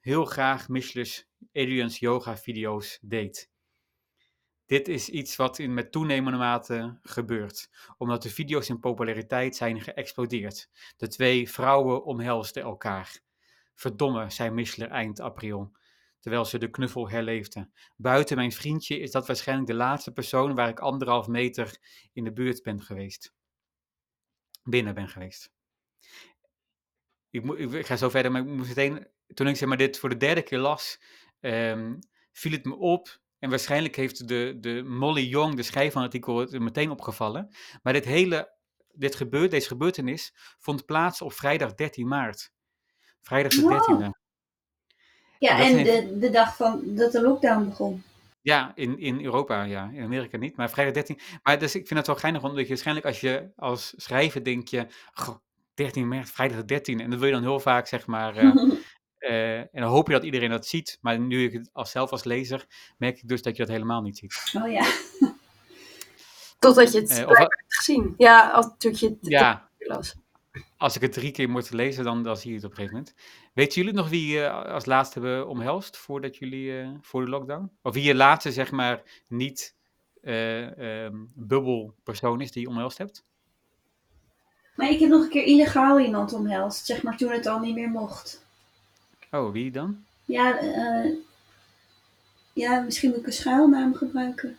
heel 0.00 0.24
graag 0.24 0.68
Michelin's 0.68 1.28
Adrian's 1.52 1.98
yoga 1.98 2.36
video's 2.36 2.98
deed. 3.02 3.50
Dit 4.66 4.88
is 4.88 5.08
iets 5.08 5.36
wat 5.36 5.58
in 5.58 5.74
met 5.74 5.92
toenemende 5.92 6.38
mate 6.38 6.98
gebeurt, 7.02 7.70
omdat 7.98 8.22
de 8.22 8.30
video's 8.30 8.68
in 8.68 8.80
populariteit 8.80 9.56
zijn 9.56 9.80
geëxplodeerd. 9.80 10.70
De 10.96 11.08
twee 11.08 11.50
vrouwen 11.50 12.04
omhelsden 12.04 12.62
elkaar. 12.62 13.20
Verdomme, 13.74 14.30
zei 14.30 14.50
Michler 14.50 14.88
eind 14.88 15.20
april, 15.20 15.76
terwijl 16.20 16.44
ze 16.44 16.58
de 16.58 16.70
knuffel 16.70 17.08
herleefde. 17.08 17.70
Buiten 17.96 18.36
mijn 18.36 18.52
vriendje 18.52 18.98
is 18.98 19.10
dat 19.10 19.26
waarschijnlijk 19.26 19.68
de 19.68 19.74
laatste 19.74 20.12
persoon 20.12 20.54
waar 20.54 20.68
ik 20.68 20.80
anderhalf 20.80 21.26
meter 21.26 21.78
in 22.12 22.24
de 22.24 22.32
buurt 22.32 22.62
ben 22.62 22.82
geweest. 22.82 23.34
Binnen 24.62 24.94
ben 24.94 25.08
geweest 25.08 25.54
ik, 27.44 27.86
ga 27.86 27.96
zo 27.96 28.08
verder, 28.08 28.32
maar 28.32 28.40
ik 28.40 28.46
moest 28.46 28.68
meteen, 28.68 29.06
toen 29.34 29.48
ik 29.48 29.56
zeg 29.56 29.68
maar, 29.68 29.76
dit 29.76 29.98
voor 29.98 30.08
de 30.08 30.16
derde 30.16 30.42
keer 30.42 30.58
las, 30.58 31.00
um, 31.40 31.98
viel 32.32 32.52
het 32.52 32.64
me 32.64 32.76
op. 32.76 33.18
En 33.38 33.50
waarschijnlijk 33.50 33.96
heeft 33.96 34.28
de, 34.28 34.56
de 34.60 34.82
Molly 34.82 35.28
Young, 35.28 35.56
de 35.56 35.62
schrijver 35.62 35.92
van 35.92 36.02
het 36.02 36.12
artikel, 36.12 36.38
het 36.38 36.58
meteen 36.58 36.90
opgevallen. 36.90 37.48
Maar 37.82 37.92
dit 37.92 38.04
hele, 38.04 38.52
dit 38.92 39.14
gebeurt, 39.14 39.50
deze 39.50 39.68
gebeurtenis 39.68 40.34
vond 40.58 40.84
plaats 40.84 41.22
op 41.22 41.32
vrijdag 41.32 41.74
13 41.74 42.08
maart. 42.08 42.52
Vrijdag 43.22 43.52
de 43.52 43.60
13e. 43.60 44.24
Ja, 45.38 45.58
en, 45.58 45.78
en 45.78 45.84
de, 45.84 46.18
de 46.18 46.30
dag 46.30 46.56
van 46.56 46.82
dat 46.84 47.12
de 47.12 47.22
lockdown 47.22 47.68
begon. 47.68 48.02
Ja, 48.46 48.72
in, 48.74 48.98
in 48.98 49.24
Europa, 49.24 49.62
ja. 49.62 49.90
In 49.92 50.02
Amerika 50.02 50.36
niet. 50.36 50.56
Maar 50.56 50.70
vrijdag 50.70 50.94
13. 50.94 51.18
Maar 51.42 51.58
dus 51.58 51.74
ik 51.74 51.86
vind 51.86 51.98
het 51.98 52.08
wel 52.08 52.16
geinig, 52.16 52.42
omdat 52.44 52.62
je 52.62 52.68
waarschijnlijk 52.68 53.06
als 53.06 53.20
je 53.20 53.50
als 53.56 53.94
schrijver 53.96 54.44
denk 54.44 54.68
je, 54.68 54.86
13 55.76 56.08
maart, 56.08 56.30
vrijdag 56.30 56.58
de 56.58 56.64
13 56.64 57.00
En 57.00 57.10
dat 57.10 57.18
wil 57.18 57.28
je 57.28 57.34
dan 57.34 57.42
heel 57.42 57.60
vaak, 57.60 57.86
zeg 57.86 58.06
maar. 58.06 58.36
Uh, 58.44 58.54
uh, 59.18 59.58
en 59.58 59.68
dan 59.72 59.82
hoop 59.90 60.06
je 60.06 60.12
dat 60.12 60.24
iedereen 60.24 60.50
dat 60.50 60.66
ziet. 60.66 60.98
Maar 61.00 61.18
nu 61.18 61.44
ik 61.44 61.52
het 61.52 61.68
als 61.72 61.90
zelf 61.90 62.10
als 62.10 62.24
lezer, 62.24 62.66
merk 62.98 63.16
ik 63.16 63.28
dus 63.28 63.42
dat 63.42 63.56
je 63.56 63.62
dat 63.62 63.72
helemaal 63.72 64.02
niet 64.02 64.18
ziet. 64.18 64.52
Oh 64.62 64.70
ja. 64.70 64.84
Totdat 66.58 66.92
je 66.92 67.00
het 67.00 67.10
Eh, 67.10 67.26
of- 67.28 67.36
hebt 67.38 67.54
gezien. 67.68 68.14
Ja, 68.16 68.50
als 68.50 68.66
natuurlijk 68.66 69.02
je 69.02 69.08
het 69.08 69.18
Ja, 69.20 69.70
las. 69.78 70.14
als 70.76 70.96
ik 70.96 71.02
het 71.02 71.12
drie 71.12 71.30
keer 71.30 71.50
moet 71.50 71.70
lezen, 71.70 72.04
dan, 72.04 72.22
dan 72.22 72.36
zie 72.36 72.50
je 72.50 72.56
het 72.56 72.64
op 72.64 72.70
een 72.70 72.76
gegeven 72.76 72.96
moment. 72.98 73.14
Weten 73.54 73.80
jullie 73.82 73.96
nog 73.96 74.08
wie 74.08 74.26
je 74.32 74.50
als 74.50 74.84
laatste 74.84 75.20
hebben 75.20 75.48
omhelst 75.48 75.96
voordat 75.96 76.36
jullie, 76.36 76.80
eh, 76.80 76.88
voor 77.00 77.24
de 77.24 77.30
lockdown? 77.30 77.70
Of 77.82 77.94
wie 77.94 78.02
je 78.02 78.14
laatste, 78.14 78.52
zeg 78.52 78.70
maar, 78.70 79.02
niet 79.28 79.74
eh 80.22 81.04
ehm, 81.04 81.14
bubbelpersoon 81.34 82.40
is 82.40 82.52
die 82.52 82.62
je 82.62 82.68
omhelst 82.68 82.98
hebt? 82.98 83.24
Maar 84.76 84.90
ik 84.90 85.00
heb 85.00 85.08
nog 85.08 85.22
een 85.22 85.28
keer 85.28 85.44
illegaal 85.44 86.00
iemand 86.00 86.32
omhelst, 86.32 86.86
zeg 86.86 87.02
maar 87.02 87.16
toen 87.16 87.32
het 87.32 87.46
al 87.46 87.58
niet 87.58 87.74
meer 87.74 87.88
mocht. 87.88 88.44
Oh, 89.30 89.52
wie 89.52 89.70
dan? 89.70 90.04
Ja, 90.24 90.58
eh, 90.58 91.12
ja 92.52 92.80
misschien 92.80 93.10
moet 93.10 93.18
ik 93.18 93.26
een 93.26 93.32
schuilnaam 93.32 93.94
gebruiken. 93.94 94.58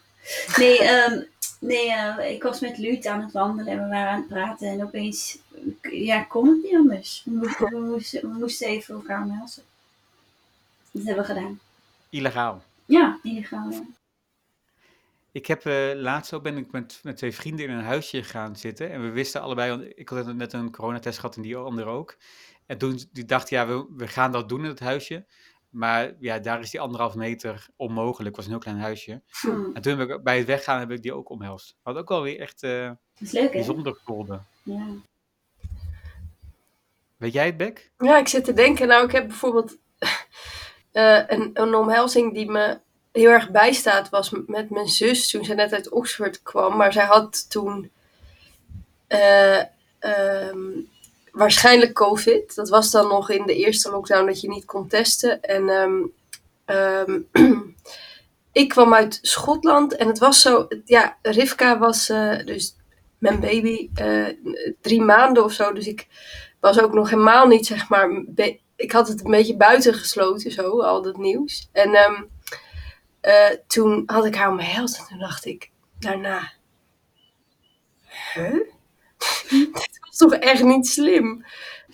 Nee, 0.58 0.80
ehm, 0.80 1.22
nee 1.60 1.92
eh, 1.92 2.32
ik 2.32 2.44
was 2.44 2.60
met 2.60 2.78
Luut 2.78 3.06
aan 3.06 3.22
het 3.22 3.32
wandelen 3.32 3.74
en 3.74 3.84
we 3.84 3.90
waren 3.90 4.12
aan 4.12 4.20
het 4.20 4.28
praten 4.28 4.68
en 4.68 4.84
opeens 4.84 5.38
ja, 5.82 6.24
kon 6.24 6.48
het 6.48 6.64
niet 6.64 6.76
anders. 6.76 7.22
We 7.26 7.32
moesten, 7.32 7.70
we 7.70 7.80
moesten, 7.80 8.22
we 8.22 8.38
moesten 8.38 8.68
even 8.68 8.96
elkaar 8.96 9.24
omhelzen. 9.24 9.64
Dat 10.92 11.04
hebben 11.04 11.26
we 11.26 11.34
gedaan. 11.34 11.60
Illegaal. 12.10 12.64
Ja, 12.86 13.20
illegaal. 13.24 13.70
Ja. 13.70 13.82
Ik 15.38 15.46
heb 15.46 15.66
eh, 15.66 15.92
laatst 15.94 16.34
ook 16.34 16.44
ben 16.44 16.58
ik 16.58 16.72
met, 16.72 17.00
met 17.04 17.18
twee 17.18 17.36
vrienden 17.36 17.66
in 17.66 17.72
een 17.72 17.84
huisje 17.84 18.24
gaan 18.24 18.56
zitten. 18.56 18.92
En 18.92 19.02
we 19.02 19.10
wisten 19.10 19.42
allebei, 19.42 19.70
want 19.70 19.84
ik 19.96 20.10
had 20.10 20.34
net 20.34 20.54
een 20.54 20.72
coronatest 20.72 21.20
gehad 21.20 21.36
en 21.36 21.42
die 21.42 21.58
andere 21.58 21.90
ook. 21.90 22.18
En 22.66 22.78
toen 22.78 23.00
die 23.12 23.26
dachten, 23.26 23.58
ja, 23.58 23.68
we, 23.68 23.86
we 23.98 24.08
gaan 24.08 24.32
dat 24.32 24.50
doen 24.50 24.64
in 24.64 24.70
het 24.70 24.80
huisje. 24.80 25.26
Maar 25.70 26.14
ja, 26.20 26.40
daar 26.40 26.60
is 26.60 26.70
die 26.70 26.80
anderhalf 26.80 27.16
meter 27.16 27.68
onmogelijk. 27.76 28.28
Het 28.28 28.36
was 28.36 28.46
een 28.46 28.52
heel 28.52 28.60
klein 28.60 28.78
huisje. 28.78 29.22
Hm, 29.42 29.74
En 29.74 29.82
toen 29.82 30.00
heb 30.00 30.10
ik 30.10 30.24
bij 30.24 30.38
het 30.38 30.48
weggaan 30.48 30.80
heb 30.80 30.92
ik 30.92 31.02
die 31.02 31.14
ook 31.14 31.30
omhelst. 31.30 31.76
Wat 31.84 31.96
ook 31.96 32.10
wel 32.10 32.22
weer 32.22 32.40
echt 32.40 32.64
eh, 32.64 32.88
dat 32.88 32.98
is 33.20 33.32
leuk 33.32 33.44
hè? 33.44 33.50
bijzonder 33.50 34.00
voelde. 34.04 34.42
Ja. 34.64 34.88
Weet 37.18 37.34
jij 37.34 37.46
het, 37.46 37.58
Beck? 37.58 37.92
Ja, 37.98 38.18
ik 38.18 38.28
zit 38.28 38.44
te 38.44 38.54
denken. 38.54 38.88
Nou, 38.88 39.06
ik 39.06 39.12
heb 39.12 39.28
bijvoorbeeld 39.28 39.78
eh, 40.92 41.24
een, 41.28 41.50
een 41.54 41.76
omhelzing 41.76 42.34
die 42.34 42.52
me 42.52 42.86
heel 43.18 43.32
erg 43.32 43.50
bijstaat, 43.50 44.10
was 44.10 44.32
met 44.48 44.70
mijn 44.70 44.88
zus 44.88 45.30
toen 45.30 45.46
ze 45.46 45.54
net 45.54 45.74
uit 45.74 45.90
Oxford 45.90 46.42
kwam. 46.44 46.78
Maar 46.78 46.94
zij 46.94 47.06
had 47.06 47.50
toen 47.50 47.92
eh, 49.08 49.60
ehm, 50.00 50.60
waarschijnlijk 51.32 51.94
COVID. 51.94 52.56
Dat 52.56 52.70
was 52.70 52.92
dan 52.92 53.08
nog 53.08 53.30
in 53.30 53.46
de 53.46 53.56
eerste 53.56 53.92
lockdown 53.92 54.26
dat 54.26 54.42
je 54.42 54.50
niet 54.50 54.66
kon 54.66 54.88
testen. 54.88 55.42
En 55.42 55.70
ehm, 55.70 56.04
ehm, 56.66 57.20
ik 58.52 58.70
kwam 58.70 58.94
uit 58.94 59.20
Schotland 59.22 59.96
en 59.96 60.08
het 60.08 60.20
was 60.20 60.42
zo, 60.42 60.68
ja, 60.86 61.18
Rivka 61.22 61.78
was 61.78 62.10
eh, 62.10 62.46
dus 62.46 62.76
mijn 63.18 63.40
baby 63.40 63.90
eh, 63.94 64.26
drie 64.82 65.02
maanden 65.02 65.44
of 65.44 65.52
zo. 65.52 65.74
Dus 65.74 65.88
ik 65.88 66.08
was 66.60 66.82
ook 66.82 66.94
nog 66.94 67.10
helemaal 67.10 67.48
niet, 67.48 67.66
zeg 67.66 67.90
maar, 67.90 68.24
ik 68.76 68.92
had 68.92 69.08
het 69.08 69.26
een 69.26 69.32
beetje 69.32 69.58
buiten 69.58 69.94
gesloten, 69.94 70.52
zo, 70.52 70.82
al 70.82 71.02
dat 71.02 71.18
nieuws. 71.18 71.70
En 71.72 71.96
eh, 73.28 73.58
toen 73.68 74.04
had 74.06 74.26
ik 74.26 74.36
haar 74.36 74.50
omheld 74.50 74.98
en 74.98 75.06
toen 75.08 75.20
dacht 75.20 75.46
ik 75.46 75.72
daarna, 76.00 76.52
huh? 78.34 78.54
Dit 79.50 80.00
was 80.00 80.18
toch 80.18 80.34
echt 80.34 80.64
niet 80.64 80.88
slim. 80.88 81.46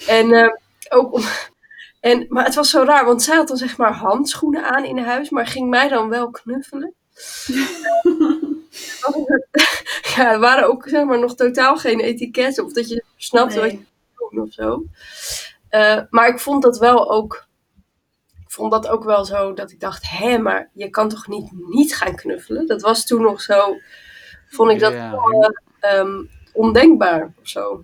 En 0.07 0.31
ehm, 0.31 0.49
ook 0.89 1.13
om, 1.13 1.23
en, 1.99 2.25
maar 2.29 2.45
het 2.45 2.55
was 2.55 2.69
zo 2.69 2.83
raar, 2.83 3.05
want 3.05 3.23
zij 3.23 3.35
had 3.35 3.47
dan 3.47 3.57
zeg 3.57 3.77
maar 3.77 3.93
handschoenen 3.93 4.63
aan 4.63 4.85
in 4.85 4.97
huis, 4.97 5.29
maar 5.29 5.47
ging 5.47 5.69
mij 5.69 5.87
dan 5.87 6.09
wel 6.09 6.31
knuffelen. 6.31 6.93
ja, 10.15 10.31
er 10.31 10.39
waren 10.39 10.67
ook 10.67 10.87
zeg 10.89 11.05
maar 11.05 11.19
nog 11.19 11.35
totaal 11.35 11.77
geen 11.77 11.99
etiketten 11.99 12.65
of 12.65 12.73
dat 12.73 12.89
je 12.89 13.03
snapte 13.17 13.59
wat 13.59 13.71
je 13.71 13.85
doen 14.17 14.41
of 14.41 14.53
zo. 14.53 14.83
Eh, 15.69 16.01
maar 16.09 16.27
ik 16.27 16.39
vond 16.39 16.63
dat 16.63 16.77
wel 16.77 17.11
ook. 17.11 17.47
Vond 18.53 18.71
dat 18.71 18.87
ook 18.87 19.03
wel 19.03 19.25
zo 19.25 19.53
dat 19.53 19.71
ik 19.71 19.79
dacht, 19.79 20.09
hé, 20.09 20.37
maar 20.37 20.69
je 20.73 20.89
kan 20.89 21.09
toch 21.09 21.27
niet 21.27 21.49
niet 21.51 21.95
gaan 21.95 22.15
knuffelen? 22.15 22.67
Dat 22.67 22.81
was 22.81 23.05
toen 23.05 23.21
nog 23.21 23.41
zo. 23.41 23.77
Vond 24.47 24.71
ik 24.71 24.79
dat 24.79 24.93
Ja. 24.93 25.11
wel, 25.11 25.43
eh, 25.43 25.49
ehm, 25.99 26.23
ondenkbaar 26.53 27.33
of 27.41 27.47
zo. 27.47 27.83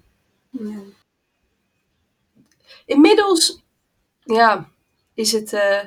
Ja. 0.50 0.80
Inmiddels, 2.86 3.64
ja, 4.20 4.70
is 5.14 5.32
het, 5.32 5.54
eh, 5.54 5.80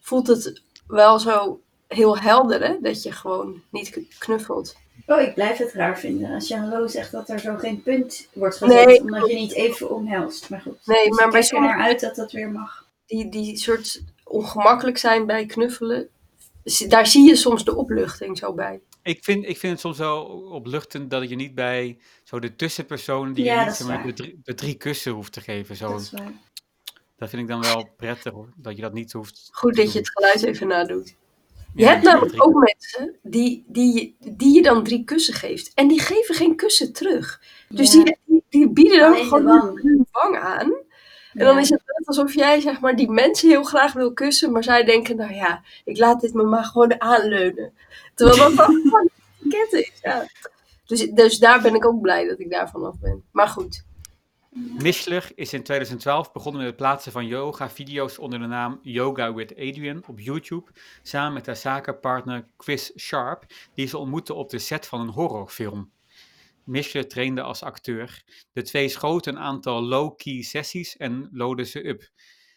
voelt 0.00 0.26
het 0.26 0.62
wel 0.86 1.18
zo 1.18 1.60
heel 1.88 2.18
helder, 2.18 2.62
hè? 2.62 2.76
Dat 2.80 3.02
je 3.02 3.12
gewoon 3.12 3.62
niet 3.70 3.98
knuffelt. 4.18 4.76
Oh, 5.06 5.20
ik 5.20 5.34
blijf 5.34 5.58
het 5.58 5.72
raar 5.72 5.98
vinden 5.98 6.30
als 6.34 6.48
je 6.48 6.56
hallo 6.56 6.86
zegt 6.86 7.12
dat 7.12 7.28
er 7.28 7.38
zo 7.38 7.56
geen 7.56 7.82
punt 7.82 8.28
wordt 8.32 8.56
gezet, 8.56 8.86
Nee. 8.86 9.00
omdat 9.00 9.26
je 9.28 9.34
niet 9.34 9.52
even 9.52 9.90
omhelst. 9.90 10.50
Maar 10.50 10.60
goed, 10.60 10.86
Nee, 10.86 11.08
dus 11.08 11.16
maar 11.16 11.26
ik 11.26 11.32
kijk 11.32 11.52
er 11.52 11.60
naar 11.60 11.80
uit 11.80 12.00
dat 12.00 12.16
dat 12.16 12.32
weer 12.32 12.50
mag. 12.50 12.79
Die, 13.10 13.28
die 13.30 13.56
soort 13.56 14.02
ongemakkelijk 14.24 14.98
zijn 14.98 15.26
bij 15.26 15.46
knuffelen, 15.46 16.08
daar 16.88 17.06
zie 17.06 17.28
je 17.28 17.36
soms 17.36 17.64
de 17.64 17.76
opluchting 17.76 18.38
zo 18.38 18.52
bij. 18.54 18.80
Ik 19.02 19.24
vind, 19.24 19.44
ik 19.48 19.58
vind 19.58 19.72
het 19.72 19.80
soms 19.80 19.98
wel 19.98 20.24
opluchtend 20.50 21.10
dat 21.10 21.28
je 21.28 21.34
niet 21.36 21.54
bij 21.54 21.98
zo 22.24 22.38
de 22.38 22.56
tussenpersoon 22.56 23.32
die 23.32 23.44
Ja, 23.44 23.60
je 23.60 23.66
niet 23.66 23.74
zeg 23.76 23.86
maar, 23.86 24.06
de, 24.06 24.12
drie, 24.12 24.40
de 24.44 24.54
drie 24.54 24.74
kussen 24.74 25.12
hoeft 25.12 25.32
te 25.32 25.40
geven. 25.40 25.76
Zo. 25.76 25.90
Dat 25.90 26.00
is 26.00 26.10
waar. 26.10 26.32
Dat 27.16 27.28
vind 27.30 27.42
ik 27.42 27.48
dan 27.48 27.60
wel 27.60 27.88
prettig 27.96 28.32
hoor, 28.32 28.48
dat 28.56 28.76
je 28.76 28.82
dat 28.82 28.92
niet 28.92 29.12
hoeft 29.12 29.48
Goed 29.52 29.74
te 29.74 29.82
dat 29.82 29.92
je 29.92 29.98
het 29.98 30.10
geluid 30.10 30.42
even 30.42 30.66
nadoet. 30.68 31.14
Je 31.74 31.82
Ja, 31.82 31.88
hebt 31.90 32.02
namelijk 32.04 32.44
ook 32.44 32.54
mensen 32.54 33.16
die, 33.22 33.64
die, 33.66 34.16
die 34.18 34.54
je 34.54 34.62
dan 34.62 34.84
drie 34.84 35.04
kussen 35.04 35.34
geeft. 35.34 35.72
En 35.74 35.88
die 35.88 36.00
geven 36.00 36.34
geen 36.34 36.56
kussen 36.56 36.92
terug. 36.92 37.40
Dus 37.68 37.92
Ja. 37.92 38.02
die, 38.04 38.16
die, 38.26 38.42
die 38.48 38.70
bieden 38.70 38.98
dan 38.98 39.12
Alleen 39.12 39.24
gewoon 39.24 39.78
hun 39.82 40.06
wang 40.12 40.36
aan. 40.38 40.72
En 41.40 41.46
dan 41.46 41.58
is 41.58 41.68
het 41.68 41.82
net 41.86 42.06
alsof 42.06 42.34
jij 42.34 42.60
zeg 42.60 42.80
maar, 42.80 42.96
die 42.96 43.10
mensen 43.10 43.48
heel 43.48 43.62
graag 43.62 43.92
wil 43.92 44.12
kussen. 44.12 44.52
Maar 44.52 44.64
zij 44.64 44.84
denken, 44.84 45.16
nou 45.16 45.34
ja, 45.34 45.62
ik 45.84 45.98
laat 45.98 46.20
dit 46.20 46.34
me 46.34 46.42
maar 46.42 46.64
gewoon 46.64 47.00
aanleunen. 47.00 47.72
Terwijl 48.14 48.56
dat 48.56 48.64
gewoon 48.66 49.08
een 49.40 49.66
is. 49.70 49.92
Ja. 50.02 50.26
Dus, 50.86 51.10
dus 51.10 51.38
daar 51.38 51.62
ben 51.62 51.74
ik 51.74 51.86
ook 51.86 52.00
blij 52.00 52.28
dat 52.28 52.40
ik 52.40 52.50
daarvan 52.50 52.84
af 52.84 52.98
ben. 53.00 53.24
Maar 53.32 53.48
goed. 53.48 53.84
Mishler 54.78 55.30
is 55.34 55.52
in 55.52 55.62
2012 55.62 56.32
begonnen 56.32 56.60
met 56.60 56.70
het 56.70 56.78
plaatsen 56.78 57.12
van 57.12 57.26
yoga-video's 57.26 58.18
onder 58.18 58.38
de 58.38 58.46
naam 58.46 58.78
Yoga 58.82 59.34
with 59.34 59.52
Adrian 59.52 60.02
op 60.06 60.20
YouTube, 60.20 60.70
samen 61.02 61.32
met 61.32 61.46
haar 61.46 61.56
zakenpartner 61.56 62.46
Chris 62.56 62.92
Sharp, 62.96 63.44
die 63.74 63.86
ze 63.86 63.98
ontmoette 63.98 64.34
op 64.34 64.50
de 64.50 64.58
set 64.58 64.86
van 64.86 65.00
een 65.00 65.08
horrorfilm. 65.08 65.90
Mishler 66.70 67.08
trainde 67.08 67.42
als 67.42 67.62
acteur. 67.62 68.22
De 68.52 68.62
twee 68.62 68.88
schoten 68.88 69.36
een 69.36 69.42
aantal 69.42 69.82
low-key 69.82 70.42
sessies 70.42 70.96
en 70.96 71.28
loaden 71.32 71.66
ze 71.66 71.88
up. 71.88 72.10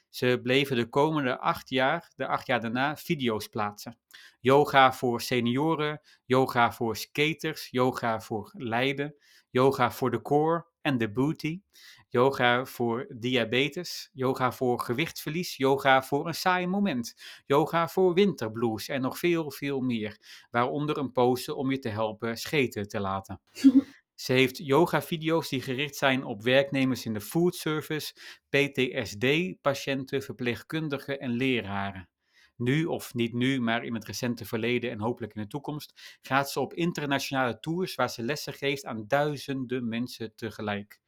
Ze 0.10 0.40
bleven 0.44 0.76
de 0.76 0.90
komende 0.90 1.40
acht 1.40 1.70
jaar, 1.70 2.12
de 2.16 2.28
acht 2.28 2.48
jaar 2.48 2.62
daarna, 2.62 2.98
video's 2.98 3.48
plaatsen. 3.48 3.98
Yoga 4.40 4.94
voor 4.94 5.22
senioren, 5.22 6.02
yoga 6.26 6.72
voor 6.72 6.96
skaters, 6.98 7.68
yoga 7.72 8.22
voor 8.22 8.52
lijden, 8.54 9.16
yoga 9.50 9.92
voor 9.92 10.12
de 10.12 10.22
core 10.22 10.66
en 10.82 10.98
de 10.98 11.12
booty, 11.12 11.62
yoga 12.10 12.66
voor 12.66 13.06
diabetes, 13.18 14.10
yoga 14.12 14.52
voor 14.52 14.80
gewichtsverlies, 14.80 15.58
yoga 15.58 16.04
voor 16.04 16.28
een 16.28 16.36
saai 16.36 16.68
moment, 16.68 17.16
yoga 17.46 17.88
voor 17.88 18.14
winterblues 18.14 18.88
en 18.88 19.02
nog 19.02 19.18
veel, 19.20 19.52
veel 19.52 19.82
meer, 19.82 20.18
waaronder 20.52 20.98
een 20.98 21.12
pose 21.12 21.56
om 21.56 21.72
je 21.72 21.80
te 21.80 21.90
helpen 21.90 22.38
scheten 22.38 22.88
te 22.88 23.00
laten. 23.00 23.42
Ze 24.16 24.34
heeft 24.34 24.58
yoga-video's 24.58 25.50
die 25.50 25.62
gericht 25.62 25.96
zijn 25.96 26.24
op 26.24 26.44
werknemers 26.44 27.06
in 27.06 27.14
de 27.14 27.22
food 27.22 27.56
service, 27.56 28.14
PTSD-patiënten, 28.50 30.22
verpleegkundigen 30.22 31.20
en 31.20 31.32
leraren. 31.32 32.10
Nu, 32.56 32.86
of 32.86 33.14
niet 33.14 33.34
nu, 33.34 33.62
maar 33.62 33.84
in 33.84 33.94
het 33.94 34.06
recente 34.06 34.46
verleden 34.46 34.92
en 34.92 35.00
hopelijk 35.00 35.34
in 35.34 35.42
de 35.42 35.48
toekomst, 35.48 36.20
gaat 36.22 36.52
ze 36.52 36.60
op 36.60 36.74
internationale 36.74 37.60
tours 37.60 37.96
waar 37.96 38.10
ze 38.10 38.24
lessen 38.24 38.54
geeft 38.54 38.86
aan 38.86 39.08
duizenden 39.08 39.88
mensen 39.88 40.36
tegelijk. 40.36 41.02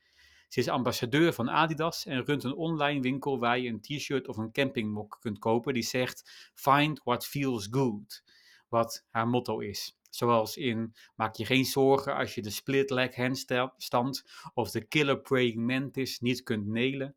Ze 0.47 0.59
is 0.59 0.67
ambassadeur 0.67 1.33
van 1.33 1.49
Adidas 1.49 2.05
en 2.05 2.25
runt 2.25 2.43
een 2.43 2.55
online 2.55 3.01
winkel 3.01 3.39
waar 3.39 3.59
je 3.59 3.69
een 3.69 3.81
t-shirt 3.81 4.27
of 4.27 4.37
een 4.37 4.51
campingmok 4.51 5.17
kunt 5.19 5.39
kopen 5.39 5.73
die 5.73 5.83
zegt 5.83 6.51
Find 6.53 7.01
what 7.03 7.25
feels 7.25 7.67
good, 7.71 8.23
wat 8.69 9.05
haar 9.09 9.27
motto 9.27 9.59
is. 9.59 9.97
Zoals 10.15 10.57
in 10.57 10.95
maak 11.15 11.35
je 11.35 11.45
geen 11.45 11.65
zorgen 11.65 12.15
als 12.15 12.35
je 12.35 12.41
de 12.41 12.49
split 12.49 12.89
leg 12.89 13.15
handstand 13.15 14.23
of 14.53 14.71
de 14.71 14.81
killer 14.81 15.21
praying 15.21 15.55
mantis 15.55 16.19
niet 16.19 16.43
kunt 16.43 16.67
nelen. 16.67 17.15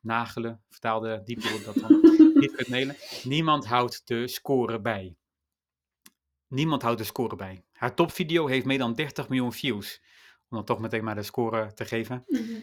Nagelen, 0.00 0.62
vertaalde 0.68 1.22
dieper 1.24 1.64
dat 1.64 1.74
dan. 1.74 2.00
niet 2.40 2.54
kunt 2.54 2.68
nelen. 2.68 2.96
Niemand 3.22 3.66
houdt 3.66 4.02
de 4.04 4.28
score 4.28 4.80
bij. 4.80 5.16
Niemand 6.48 6.82
houdt 6.82 6.98
de 6.98 7.04
score 7.04 7.36
bij. 7.36 7.64
Haar 7.72 7.94
topvideo 7.94 8.46
heeft 8.46 8.66
meer 8.66 8.78
dan 8.78 8.94
30 8.94 9.28
miljoen 9.28 9.52
views. 9.52 10.00
Om 10.48 10.56
dan 10.56 10.64
toch 10.64 10.78
meteen 10.78 11.04
maar 11.04 11.14
de 11.14 11.22
score 11.22 11.72
te 11.72 11.84
geven. 11.84 12.24
Mhm. 12.26 12.60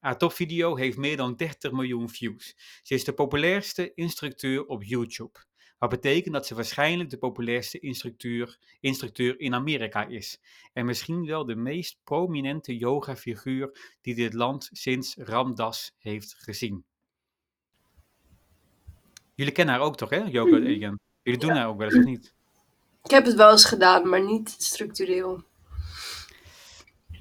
Haar 0.00 0.18
topvideo 0.18 0.76
heeft 0.76 0.96
meer 0.96 1.16
dan 1.16 1.36
30 1.36 1.72
miljoen 1.72 2.08
views. 2.08 2.56
Ze 2.82 2.94
is 2.94 3.04
de 3.04 3.12
populairste 3.12 3.94
instructeur 3.94 4.66
op 4.66 4.82
YouTube. 4.82 5.38
Wat 5.80 5.90
betekent 5.90 6.34
dat 6.34 6.46
ze 6.46 6.54
waarschijnlijk 6.54 7.10
de 7.10 7.18
populairste 7.18 7.78
instructeur, 7.78 8.58
instructeur 8.80 9.40
in 9.40 9.54
Amerika 9.54 10.06
is. 10.06 10.40
En 10.72 10.86
misschien 10.86 11.26
wel 11.26 11.44
de 11.44 11.54
meest 11.54 11.98
prominente 12.04 12.76
yoga-figuur 12.76 13.96
die 14.00 14.14
dit 14.14 14.34
land 14.34 14.68
sinds 14.72 15.16
Ramdas 15.16 15.94
heeft 15.98 16.34
gezien. 16.38 16.84
Jullie 19.34 19.52
kennen 19.52 19.74
haar 19.74 19.84
ook 19.84 19.96
toch, 19.96 20.10
hè, 20.10 20.24
Yoga 20.24 20.56
Mhm. 20.56 20.66
Egan? 20.66 20.98
Jullie 21.22 21.40
doen 21.40 21.50
haar 21.50 21.68
ook 21.68 21.78
wel 21.78 21.88
eens, 21.88 21.98
of 21.98 22.04
niet? 22.04 22.34
Ik 23.02 23.10
heb 23.10 23.24
het 23.24 23.34
wel 23.34 23.50
eens 23.50 23.64
gedaan, 23.64 24.08
maar 24.08 24.24
niet 24.24 24.54
structureel. 24.58 25.44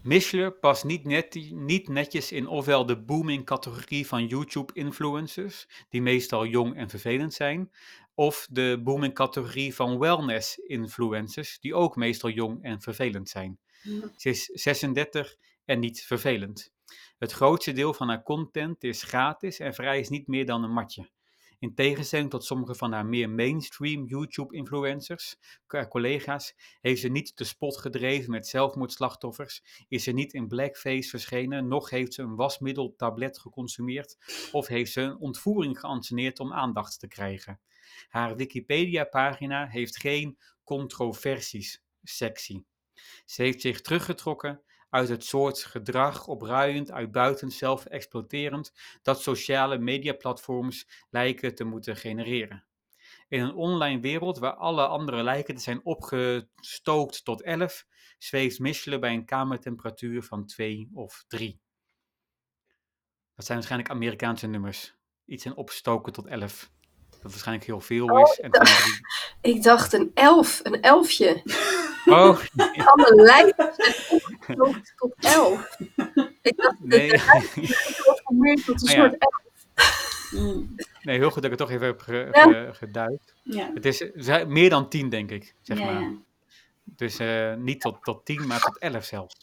Mishler 0.03 0.51
past 0.51 0.83
niet, 0.83 1.05
net, 1.05 1.51
niet 1.51 1.87
netjes 1.87 2.31
in 2.31 2.47
ofwel 2.47 2.85
de 2.85 2.97
booming 2.97 3.45
categorie 3.45 4.07
van 4.07 4.25
YouTube-influencers, 4.25 5.67
die 5.89 6.01
meestal 6.01 6.45
jong 6.45 6.75
en 6.75 6.89
vervelend 6.89 7.33
zijn, 7.33 7.71
of 8.19 8.47
de 8.51 8.81
booming 8.83 9.13
categorie 9.13 9.75
van 9.75 9.99
wellness-influencers, 9.99 11.59
die 11.59 11.75
ook 11.75 11.95
meestal 11.95 12.29
jong 12.29 12.63
en 12.63 12.81
vervelend 12.81 13.29
zijn. 13.29 13.59
Ze 14.15 14.29
is 14.29 14.45
36 14.45 15.35
en 15.65 15.79
niet 15.79 16.01
vervelend. 16.01 16.73
Het 17.17 17.31
grootste 17.31 17.71
deel 17.71 17.93
van 17.93 18.07
haar 18.07 18.23
content 18.23 18.83
is 18.83 19.03
gratis 19.03 19.59
en 19.59 19.73
vereist 19.73 20.09
niet 20.09 20.27
meer 20.27 20.45
dan 20.45 20.63
een 20.63 20.71
matje. 20.71 21.09
In 21.59 21.75
tegenstelling 21.75 22.29
tot 22.29 22.45
sommige 22.45 22.75
van 22.75 22.91
haar 22.91 23.05
meer 23.05 23.29
mainstream 23.29 24.05
YouTube-influencers, 24.05 25.35
co- 25.67 25.87
collega's, 25.87 26.55
heeft 26.81 27.01
ze 27.01 27.07
niet 27.07 27.37
de 27.37 27.43
spot 27.43 27.77
gedreven 27.77 28.31
met 28.31 28.47
zelfmoordslachtoffers, 28.47 29.63
is 29.87 30.03
ze 30.03 30.11
niet 30.11 30.33
in 30.33 30.47
blackface 30.47 31.09
verschenen, 31.09 31.67
noch 31.67 31.89
heeft 31.89 32.13
ze 32.13 32.21
een 32.21 32.35
wasmiddeltablet 32.35 33.39
geconsumeerd, 33.39 34.17
of 34.51 34.67
heeft 34.67 34.91
ze 34.91 35.01
een 35.01 35.17
ontvoering 35.17 35.79
geanceneerd 35.79 36.39
om 36.39 36.53
aandacht 36.53 36.99
te 36.99 37.07
krijgen. 37.07 37.59
Haar 38.07 38.35
Wikipedia-pagina 38.35 39.67
heeft 39.67 39.97
geen 39.97 40.37
controversies-sectie. 40.63 42.65
Ze 43.25 43.41
heeft 43.41 43.61
zich 43.61 43.81
teruggetrokken 43.81 44.63
uit 44.89 45.09
het 45.09 45.25
soort 45.25 45.63
gedrag, 45.63 46.27
opruiend, 46.27 46.91
uitbuitend, 46.91 47.53
zelf-exploiterend, 47.53 48.73
dat 49.01 49.21
sociale 49.21 49.77
mediaplatforms 49.77 51.05
lijken 51.09 51.55
te 51.55 51.63
moeten 51.63 51.95
genereren. 51.95 52.63
In 53.27 53.41
een 53.41 53.53
online 53.53 54.01
wereld 54.01 54.37
waar 54.37 54.55
alle 54.55 54.87
anderen 54.87 55.23
lijken 55.23 55.55
te 55.55 55.61
zijn 55.61 55.85
opgestookt 55.85 57.25
tot 57.25 57.41
11, 57.41 57.85
zweeft 58.17 58.59
Michelin 58.59 58.99
bij 58.99 59.13
een 59.13 59.25
kamertemperatuur 59.25 60.23
van 60.23 60.45
2 60.45 60.89
of 60.93 61.23
3. 61.27 61.61
Dat 63.35 63.45
zijn 63.45 63.57
waarschijnlijk 63.57 63.91
Amerikaanse 63.91 64.47
nummers. 64.47 64.97
Iets 65.25 65.45
in 65.45 65.55
opstoken 65.55 66.13
tot 66.13 66.25
11. 66.25 66.71
Dat 67.21 67.31
waarschijnlijk 67.31 67.67
heel 67.67 67.81
veel 67.81 68.05
Oh, 68.05 68.19
is. 68.29 68.39
En 68.39 68.51
2 68.51 68.67
en 68.75 68.81
3. 69.41 69.53
Ik 69.55 69.63
dacht 69.63 69.93
een 69.93 70.11
elf, 70.13 70.59
een 70.63 70.81
elfje. 70.81 71.41
Oh, 72.05 72.39
Alle 72.85 73.13
lijken 73.15 73.73
zijn 73.75 74.83
tot 74.95 75.13
elf. 75.19 75.77
Ik 76.41 76.57
dacht, 76.57 76.75
nee. 76.79 77.11
het 77.11 77.25
wordt 77.25 78.19
geformeerd 78.19 78.65
tot 78.65 78.81
een 78.89 78.95
ja. 78.95 79.09
soort 79.09 79.15
elf. 79.17 79.41
Mm, 80.31 80.75
nee, 81.01 81.17
heel 81.17 81.31
goed 81.31 81.41
dat 81.43 81.51
ik 81.51 81.59
het 81.59 81.67
toch 81.67 81.69
even 81.71 81.85
heb 81.87 82.01
ge- 82.01 82.29
Ja. 82.31 82.41
ge- 82.43 82.69
geduid. 82.73 83.33
ja. 83.43 83.71
Het 83.73 83.85
is 83.85 84.03
meer 84.47 84.69
dan 84.69 84.89
10, 84.89 85.09
denk 85.09 85.31
ik. 85.31 85.55
Zeg 85.61 85.77
ja, 85.77 85.85
maar. 85.85 86.01
ja. 86.01 86.11
Dus 86.83 87.19
eh, 87.19 87.53
niet 87.55 87.81
tot, 87.81 88.03
tot 88.03 88.25
10, 88.25 88.47
maar 88.47 88.59
tot 88.59 88.77
11 88.77 89.03
zelfs. 89.05 89.35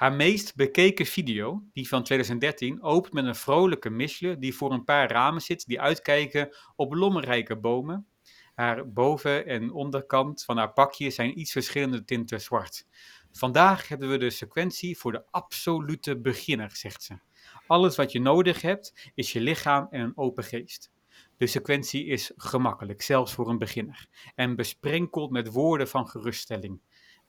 Haar 0.00 0.12
meest 0.12 0.54
bekeken 0.54 1.06
video, 1.06 1.62
die 1.72 1.88
van 1.88 2.02
2013, 2.02 2.82
opent 2.82 3.12
met 3.12 3.24
een 3.24 3.34
vrolijke 3.34 3.90
Michelin 3.90 4.40
die 4.40 4.54
voor 4.54 4.72
een 4.72 4.84
paar 4.84 5.10
ramen 5.10 5.42
zit 5.42 5.66
die 5.66 5.80
uitkijken 5.80 6.56
op 6.76 6.92
lommerrijke 6.92 7.56
bomen. 7.56 8.06
Haar 8.54 8.92
boven- 8.92 9.46
en 9.46 9.72
onderkant 9.72 10.44
van 10.44 10.56
haar 10.56 10.72
pakje 10.72 11.10
zijn 11.10 11.38
iets 11.38 11.52
verschillende 11.52 12.04
tinten 12.04 12.40
zwart. 12.40 12.86
Vandaag 13.32 13.88
hebben 13.88 14.10
we 14.10 14.18
de 14.18 14.30
sequentie 14.30 14.98
voor 14.98 15.12
de 15.12 15.24
absolute 15.30 16.20
beginner, 16.20 16.70
zegt 16.76 17.02
ze. 17.02 17.18
Alles 17.66 17.96
wat 17.96 18.12
je 18.12 18.20
nodig 18.20 18.62
hebt 18.62 19.10
is 19.14 19.32
je 19.32 19.40
lichaam 19.40 19.86
en 19.90 20.00
een 20.00 20.16
open 20.16 20.44
geest. 20.44 20.90
De 21.36 21.46
sequentie 21.46 22.06
is 22.06 22.32
gemakkelijk, 22.36 23.02
zelfs 23.02 23.32
voor 23.32 23.48
een 23.48 23.58
beginner, 23.58 24.06
en 24.34 24.56
besprenkeld 24.56 25.30
met 25.30 25.52
woorden 25.52 25.88
van 25.88 26.08
geruststelling. 26.08 26.80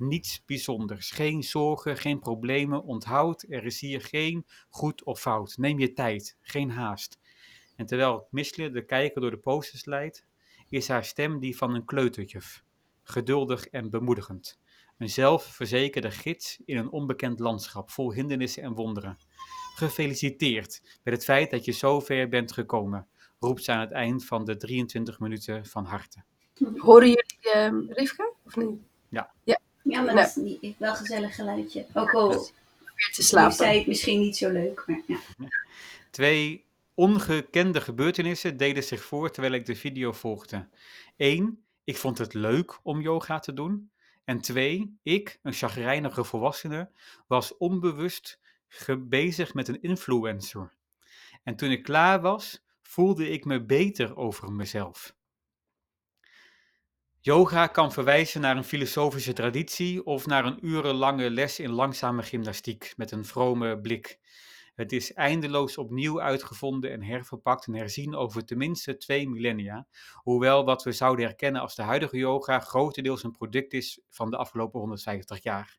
Niets 0.01 0.43
bijzonders, 0.45 1.11
geen 1.11 1.43
zorgen, 1.43 1.97
geen 1.97 2.19
problemen. 2.19 2.83
Onthoud, 2.83 3.45
er 3.49 3.65
is 3.65 3.79
hier 3.79 4.01
geen 4.01 4.45
goed 4.69 5.03
of 5.03 5.19
fout. 5.19 5.57
Neem 5.57 5.79
je 5.79 5.93
tijd, 5.93 6.37
geen 6.41 6.69
haast. 6.69 7.19
En 7.75 7.85
terwijl 7.85 8.27
Michelin 8.31 8.73
de 8.73 8.85
kijker 8.85 9.21
door 9.21 9.31
de 9.31 9.37
posters 9.37 9.85
leidt, 9.85 10.25
is 10.69 10.87
haar 10.87 11.05
stem 11.05 11.39
die 11.39 11.57
van 11.57 11.75
een 11.75 11.85
kleuterjuf. 11.85 12.63
Geduldig 13.03 13.67
en 13.67 13.89
bemoedigend. 13.89 14.59
Een 14.97 15.09
zelfverzekerde 15.09 16.11
gids 16.11 16.59
in 16.65 16.77
een 16.77 16.91
onbekend 16.91 17.39
landschap 17.39 17.91
vol 17.91 18.13
hindernissen 18.13 18.63
en 18.63 18.73
wonderen. 18.73 19.17
Gefeliciteerd 19.75 20.99
met 21.03 21.13
het 21.13 21.23
feit 21.23 21.51
dat 21.51 21.65
je 21.65 21.71
zo 21.71 21.99
ver 21.99 22.29
bent 22.29 22.51
gekomen, 22.51 23.07
roept 23.39 23.63
ze 23.63 23.71
aan 23.71 23.79
het 23.79 23.91
eind 23.91 24.25
van 24.25 24.45
de 24.45 24.57
23 24.57 25.19
minuten 25.19 25.65
van 25.65 25.85
harte. 25.85 26.23
Horen 26.75 27.07
jullie 27.07 27.93
Rivka? 27.93 28.33
Of 28.45 28.55
niet? 28.55 28.79
Ja, 29.09 29.33
maar 29.83 30.03
Nee. 30.03 30.15
dat 30.15 30.27
is 30.27 30.35
niet, 30.35 30.75
wel 30.77 30.89
een 30.89 30.95
gezellig 30.95 31.35
geluidje. 31.35 31.85
Ook 31.93 32.13
al 32.13 32.29
Weer 32.29 33.11
te 33.13 33.23
slapen. 33.23 33.55
zei 33.55 33.77
het 33.77 33.87
misschien 33.87 34.19
niet 34.19 34.37
zo 34.37 34.49
leuk, 34.49 34.83
maar 34.87 35.01
ja. 35.07 35.19
Twee 36.09 36.65
ongekende 36.93 37.81
gebeurtenissen 37.81 38.57
deden 38.57 38.83
zich 38.83 39.03
voor 39.03 39.31
terwijl 39.31 39.53
ik 39.53 39.65
de 39.65 39.75
video 39.75 40.11
volgde. 40.11 40.67
Eén, 41.17 41.63
ik 41.83 41.97
vond 41.97 42.17
het 42.17 42.33
leuk 42.33 42.79
om 42.83 43.01
yoga 43.01 43.39
te 43.39 43.53
doen. 43.53 43.91
En 44.23 44.41
twee, 44.41 44.97
ik, 45.03 45.39
een 45.43 45.53
chagrijnige 45.53 46.23
volwassene, 46.23 46.89
was 47.27 47.57
onbewust 47.57 48.39
bezig 48.99 49.53
met 49.53 49.67
een 49.67 49.81
influencer. 49.81 50.73
En 51.43 51.55
toen 51.55 51.71
ik 51.71 51.83
klaar 51.83 52.21
was, 52.21 52.63
voelde 52.81 53.29
ik 53.29 53.45
me 53.45 53.63
beter 53.65 54.15
over 54.15 54.51
mezelf. 54.51 55.15
Yoga 57.23 57.67
kan 57.67 57.91
verwijzen 57.91 58.41
naar 58.41 58.57
een 58.57 58.63
filosofische 58.63 59.33
traditie 59.33 60.05
of 60.05 60.25
naar 60.25 60.45
een 60.45 60.65
urenlange 60.65 61.29
les 61.29 61.59
in 61.59 61.69
langzame 61.69 62.23
gymnastiek 62.23 62.93
met 62.97 63.11
een 63.11 63.25
vrome 63.25 63.79
blik. 63.79 64.19
Het 64.75 64.91
is 64.91 65.13
eindeloos 65.13 65.77
opnieuw 65.77 66.21
uitgevonden 66.21 66.91
en 66.91 67.03
herverpakt 67.03 67.67
en 67.67 67.73
herzien 67.73 68.15
over 68.15 68.45
tenminste 68.45 68.97
twee 68.97 69.29
millennia, 69.29 69.87
hoewel 70.13 70.65
wat 70.65 70.83
we 70.83 70.91
zouden 70.91 71.25
herkennen 71.25 71.61
als 71.61 71.75
de 71.75 71.81
huidige 71.81 72.17
yoga 72.17 72.59
grotendeels 72.59 73.23
een 73.23 73.31
product 73.31 73.73
is 73.73 73.99
van 74.09 74.29
de 74.29 74.37
afgelopen 74.37 74.79
150 74.79 75.43
jaar. 75.43 75.77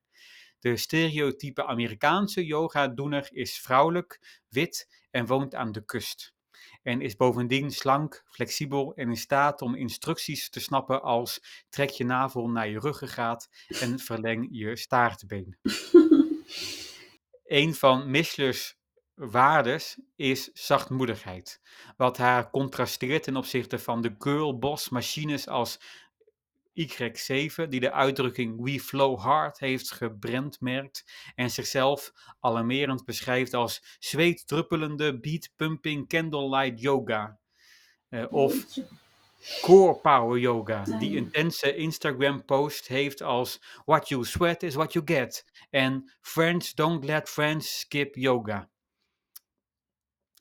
De 0.58 0.76
stereotype 0.76 1.66
Amerikaanse 1.66 2.44
yoga-doener 2.44 3.28
is 3.30 3.58
vrouwelijk, 3.58 4.40
wit 4.48 5.04
en 5.10 5.26
woont 5.26 5.54
aan 5.54 5.72
de 5.72 5.84
kust. 5.84 6.34
En 6.82 7.00
is 7.00 7.16
bovendien 7.16 7.70
slank, 7.70 8.24
flexibel 8.26 8.94
en 8.94 9.08
in 9.08 9.16
staat 9.16 9.62
om 9.62 9.74
instructies 9.74 10.50
te 10.50 10.60
snappen 10.60 11.02
als 11.02 11.64
trek 11.68 11.90
je 11.90 12.04
navel 12.04 12.48
naar 12.48 12.68
je 12.68 12.78
ruggengraat 12.78 13.48
en 13.68 13.98
verleng 13.98 14.48
je 14.50 14.76
staartbeen. 14.76 15.56
Een 17.44 17.74
van 17.74 18.10
Michelin's 18.10 18.80
waardes 19.14 19.98
is 20.16 20.50
zachtmoedigheid, 20.52 21.60
wat 21.96 22.16
haar 22.16 22.50
contrasteert 22.50 23.22
ten 23.22 23.36
opzichte 23.36 23.78
van 23.78 24.02
de 24.02 24.14
girlboss 24.18 24.88
machines 24.88 25.48
als 25.48 25.78
Y7, 26.74 27.68
die 27.68 27.80
de 27.80 27.92
uitdrukking 27.92 28.60
We 28.60 28.80
Flow 28.80 29.18
Hard 29.18 29.58
heeft 29.58 29.90
gebrandmerkt 29.90 31.04
en 31.34 31.50
zichzelf 31.50 32.12
alarmerend 32.40 33.04
beschrijft 33.04 33.54
als 33.54 33.96
zweetdruppelende 33.98 35.20
beat-pumping 35.20 36.08
candlelight 36.08 36.80
yoga. 36.80 37.38
Eh, 38.08 38.24
of 38.30 38.64
core 39.60 39.94
power 40.00 40.38
yoga, 40.38 40.84
die 40.98 41.16
intense 41.16 41.76
Instagram 41.76 42.44
post 42.44 42.86
heeft 42.86 43.22
als 43.22 43.60
What 43.84 44.08
you 44.08 44.24
sweat 44.24 44.62
is 44.62 44.74
what 44.74 44.92
you 44.92 45.04
get 45.04 45.44
en 45.70 46.12
Friends 46.20 46.74
don't 46.74 47.04
let 47.04 47.28
friends 47.28 47.78
skip 47.78 48.14
yoga. 48.14 48.70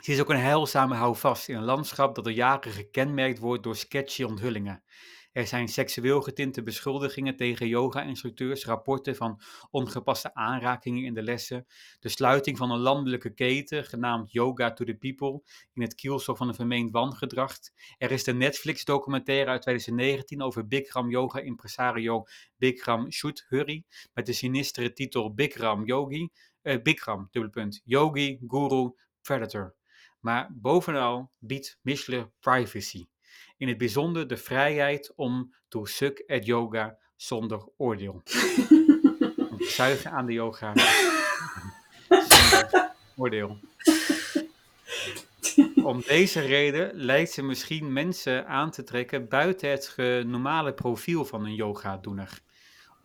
Ze 0.02 0.12
is 0.12 0.20
ook 0.20 0.30
een 0.30 0.38
heilzame 0.38 0.96
houvast 0.96 1.50
in 1.50 1.56
een 1.56 1.64
landschap 1.64 2.16
dat 2.16 2.26
al 2.26 2.32
jaren 2.32 2.72
gekenmerkt 2.72 3.40
wordt 3.40 3.64
door 3.64 3.76
sketchy 3.76 4.24
onthullingen. 4.24 4.84
Er 5.32 5.48
zijn 5.48 5.68
seksueel 5.68 6.22
getinte 6.22 6.64
beschuldigingen 6.64 7.36
tegen 7.36 7.68
yoga-instructeurs, 7.68 8.66
rapporten 8.66 9.16
van 9.16 9.42
ongepaste 9.70 10.34
aanrakingen 10.34 11.04
in 11.04 11.14
de 11.14 11.24
lessen, 11.24 11.68
de 12.00 12.10
sluiting 12.10 12.58
van 12.58 12.72
een 12.72 12.80
landelijke 12.80 13.34
keten 13.34 13.84
genaamd 13.84 14.32
Yoga 14.32 14.74
to 14.74 14.86
the 14.86 14.94
People 14.94 15.42
in 15.74 15.82
het 15.82 15.96
kielzog 15.96 16.38
van 16.38 16.48
een 16.48 16.56
vermeend 16.56 16.92
wangedrag. 16.92 17.54
Er 17.98 18.12
is 18.12 18.24
de 18.24 18.34
Netflix-documentaire 18.34 19.50
uit 19.50 19.62
2019 19.62 20.42
over 20.42 20.68
Bikram 20.68 21.10
yoga-impresario 21.10 22.24
Bikram 22.58 23.12
Shuthuri 23.12 23.84
met 24.14 24.26
de 24.26 24.34
sinistere 24.34 24.94
titel 24.94 25.34
Bikram 25.34 25.86
Yogi, 25.86 26.30
eh, 26.62 26.82
Bikram, 26.82 27.28
dubbelpunt, 27.32 27.82
Yogi, 27.84 28.40
Guru, 28.48 28.92
Predator. 29.22 29.76
Maar 30.20 30.50
bovenal 30.54 31.32
biedt 31.40 31.78
Michelin 31.82 32.32
privacy. 32.40 33.11
In 33.62 33.68
het 33.68 33.78
bijzonder 33.78 34.28
de 34.28 34.38
vrijheid 34.38 35.14
om 35.16 35.54
to 35.68 35.86
suck 35.86 36.24
at 36.28 36.46
yoga 36.46 36.98
zonder 37.16 37.68
oordeel. 37.78 38.22
Te 39.58 39.68
zuigen 39.70 40.12
aan 40.12 40.26
de 40.26 40.34
yoga 40.34 40.74
zonder 42.08 42.92
oordeel. 43.16 43.58
Om 45.84 46.02
deze 46.08 46.40
reden 46.40 46.96
lijkt 46.96 47.32
ze 47.32 47.44
misschien 47.44 47.94
mensen 47.94 48.48
aan 48.48 48.72
te 48.72 48.84
trekken 48.84 49.28
buiten 49.28 49.70
het 49.70 49.96
normale 50.26 50.74
profiel 50.74 51.26
van 51.26 51.46
een 51.46 51.56
yoga-doener. 51.56 52.40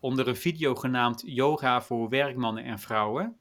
Onder 0.01 0.29
een 0.29 0.37
video 0.37 0.75
genaamd 0.75 1.23
Yoga 1.27 1.83
voor 1.83 2.09
werkmannen 2.09 2.65
en 2.65 2.79
vrouwen 2.79 3.41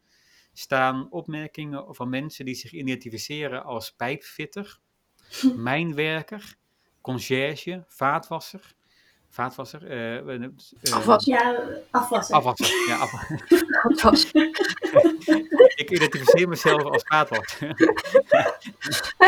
staan 0.53 1.11
opmerkingen 1.11 1.95
van 1.95 2.09
mensen 2.09 2.45
die 2.45 2.55
zich 2.55 2.71
identificeren 2.71 3.63
als 3.63 3.91
pijpfitter, 3.91 4.79
mijnwerker, 5.55 6.57
conciërge, 7.05 7.83
vaatwasser, 7.87 8.61
vaatwasser, 9.29 9.87
eh, 9.89 10.17
eh, 10.17 10.43
eh, 10.43 10.93
Afwas. 10.93 11.25
Ja, 11.25 11.55
afwassen. 11.91 12.35
afwasser, 12.35 12.67
ja, 12.87 12.97
ik 15.81 15.89
identificeer 15.91 16.47
mezelf 16.47 16.83
als 16.83 17.03
vaatwasser. 17.05 17.69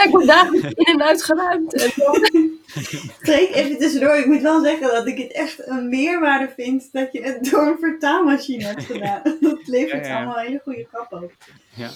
Ik 0.04 0.08
word 0.10 0.28
dagelijks 0.28 0.68
in 0.74 0.86
en 0.86 1.04
uitgeruimd. 1.04 1.74
En 1.74 1.92
dan- 1.96 2.56
Freek, 3.28 3.56
even 3.56 3.78
tussendoor. 3.78 4.16
Ik 4.16 4.26
moet 4.26 4.42
wel 4.42 4.64
zeggen 4.64 4.88
dat 4.88 5.08
ik 5.08 5.18
het 5.18 5.32
echt 5.32 5.68
een 5.68 5.90
meerwaarde 5.90 6.54
vind 6.56 6.92
dat 6.92 7.12
je 7.12 7.22
het 7.22 7.50
door 7.52 7.68
een 7.68 7.78
vertaalmachine 7.80 8.64
hebt 8.64 8.84
gedaan. 8.84 9.22
Dat 9.42 9.68
levert 9.68 10.06
Ja, 10.06 10.12
ja. 10.12 10.18
allemaal 10.18 10.40
een 10.40 10.46
hele 10.46 10.62
goede 10.64 10.88
kap 10.92 11.14
op. 11.14 11.32
Ja. 11.76 11.90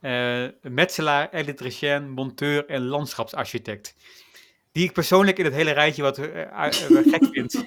Eh, 0.00 0.48
metselaar, 0.62 1.28
elektricien, 1.32 2.10
monteur 2.10 2.66
en 2.66 2.86
landschapsarchitect. 2.86 3.94
Die 4.72 4.84
ik 4.84 4.92
persoonlijk 4.92 5.38
in 5.38 5.44
het 5.44 5.54
hele 5.54 5.70
rijtje 5.70 6.02
wat 6.02 6.18
eh, 6.18 6.42
eh, 6.42 6.66
eh, 6.66 7.12
gek 7.12 7.26
vind. 7.32 7.64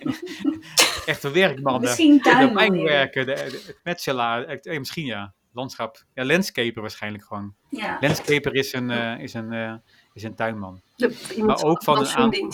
Echte 1.05 1.31
werkmannen. 1.31 1.81
Misschien 1.81 2.17
De 2.17 3.25
de, 3.25 3.25
de- 3.25 3.63
het 3.65 3.79
metselaar, 3.83 4.43
eh, 4.43 4.77
misschien 4.79 5.05
ja. 5.05 5.33
Landschap. 5.51 6.03
Ja, 6.13 6.25
landscaper 6.25 6.81
waarschijnlijk 6.81 7.23
gewoon. 7.23 7.55
Ja. 7.69 7.97
Landscaper 7.99 8.53
is 8.55 8.73
een, 8.73 8.89
is 9.19 9.33
een, 9.33 9.81
is 10.13 10.23
een 10.23 10.35
tuinman. 10.35 10.81
de, 10.95 11.35
Maar 11.37 11.63
ook 11.63 11.83
van 11.83 11.97
een. 12.15 12.51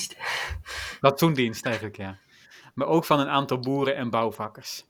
Platoendienst 1.00 1.66
eigenlijk, 1.66 1.98
ja. 1.98 2.18
Maar 2.74 2.88
ook 2.88 3.06
van 3.06 3.20
een 3.20 3.30
aantal 3.30 3.60
boeren 3.60 3.96
en 3.96 4.10
bouwvakkers. 4.10 4.86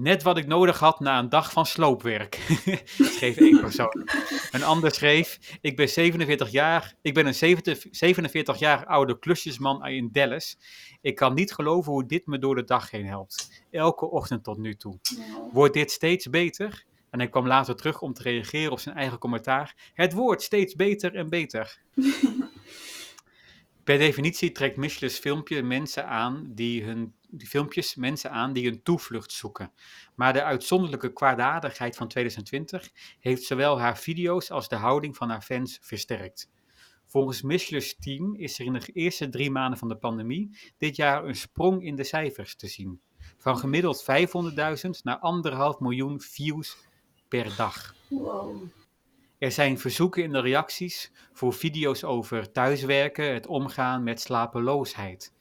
Net 0.00 0.22
wat 0.22 0.38
ik 0.38 0.46
nodig 0.46 0.78
had 0.78 1.00
na 1.00 1.18
een 1.18 1.28
dag 1.28 1.52
van 1.52 1.66
sloopwerk, 1.66 2.34
schreef 3.14 3.36
één 3.36 3.60
persoon. 3.60 4.08
Een 4.50 4.62
ander 4.62 4.94
schreef, 4.94 5.58
ik 5.60 5.76
ben 5.76 5.88
47 5.88 6.50
jaar, 6.50 6.94
ik 7.02 7.14
ben 7.14 7.26
een 7.26 7.34
70 7.34 7.86
47 7.90 8.58
jaar 8.58 8.86
oude 8.86 9.18
klusjesman 9.18 9.86
in 9.86 10.08
Dallas. 10.12 10.58
Ik 11.00 11.14
kan 11.14 11.34
niet 11.34 11.52
geloven 11.52 11.92
hoe 11.92 12.06
dit 12.06 12.26
me 12.26 12.38
door 12.38 12.54
de 12.54 12.64
dag 12.64 12.90
heen 12.90 13.06
helpt. 13.06 13.64
Elke 13.70 14.10
ochtend 14.10 14.44
tot 14.44 14.58
nu 14.58 14.74
toe. 14.74 14.98
Wordt 15.52 15.74
dit 15.74 15.90
steeds 15.90 16.30
beter? 16.30 16.84
En 17.10 17.18
hij 17.18 17.28
kwam 17.28 17.46
later 17.46 17.76
terug 17.76 18.00
om 18.00 18.12
te 18.12 18.22
reageren 18.22 18.72
op 18.72 18.80
zijn 18.80 18.96
eigen 18.96 19.18
commentaar. 19.18 19.74
Het 19.94 20.12
wordt 20.12 20.42
steeds 20.42 20.74
beter 20.74 21.14
en 21.14 21.28
beter. 21.28 21.78
Per 23.84 23.98
definitie 23.98 24.52
trekt 24.52 24.76
Michelin's 24.76 25.18
filmpje 25.18 25.62
mensen 25.62 26.06
aan 26.06 26.50
die 26.54 26.84
hun 26.84 27.14
die 27.30 27.48
filmpjes 27.48 27.94
mensen 27.94 28.30
aan 28.30 28.52
die 28.52 28.68
een 28.68 28.82
toevlucht 28.82 29.32
zoeken. 29.32 29.72
Maar 30.14 30.32
de 30.32 30.42
uitzonderlijke 30.42 31.12
kwaadaardigheid 31.12 31.96
van 31.96 32.08
2020 32.08 32.90
heeft 33.20 33.42
zowel 33.42 33.80
haar 33.80 33.98
video's 33.98 34.50
als 34.50 34.68
de 34.68 34.76
houding 34.76 35.16
van 35.16 35.28
haar 35.30 35.42
fans 35.42 35.78
versterkt. 35.82 36.50
Volgens 37.06 37.42
Michelin's 37.42 37.96
team 37.98 38.34
is 38.34 38.58
er 38.58 38.64
in 38.64 38.72
de 38.72 38.92
eerste 38.92 39.28
drie 39.28 39.50
maanden 39.50 39.78
van 39.78 39.88
de 39.88 39.96
pandemie 39.96 40.58
dit 40.78 40.96
jaar 40.96 41.24
een 41.24 41.36
sprong 41.36 41.84
in 41.84 41.96
de 41.96 42.04
cijfers 42.04 42.56
te 42.56 42.66
zien. 42.66 43.00
Van 43.36 43.58
gemiddeld 43.58 44.04
500.000 44.84 44.90
naar 45.02 45.18
anderhalf 45.18 45.80
miljoen 45.80 46.20
views 46.20 46.76
per 47.28 47.54
dag. 47.56 47.94
wow. 48.08 48.62
Er 49.38 49.52
zijn 49.52 49.78
verzoeken 49.78 50.22
in 50.22 50.32
de 50.32 50.40
reacties 50.40 51.12
voor 51.32 51.52
video's 51.52 52.04
over 52.04 52.52
thuiswerken, 52.52 53.34
het 53.34 53.46
omgaan 53.46 54.02
met 54.02 54.20
slapeloosheid. 54.20 55.32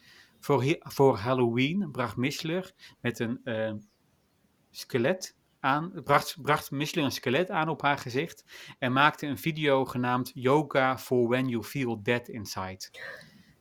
Voor, 0.47 0.75
voor 0.79 1.17
Halloween 1.17 1.91
bracht 1.91 2.15
Mishler 2.15 2.73
met 3.01 3.19
een 3.19 3.39
eh, 3.43 3.73
skelet 4.71 5.35
aan, 5.59 5.91
bracht, 6.03 6.41
bracht 6.41 6.71
een 6.71 7.11
skelet 7.11 7.49
aan 7.49 7.69
op 7.69 7.81
haar 7.81 7.97
gezicht 7.97 8.45
en 8.79 8.93
maakte 8.93 9.25
een 9.25 9.37
video 9.37 9.85
genaamd 9.85 10.31
Yoga 10.33 10.97
for 10.97 11.27
When 11.27 11.47
You 11.47 11.63
Feel 11.63 12.03
Dead 12.03 12.27
Inside. 12.27 12.79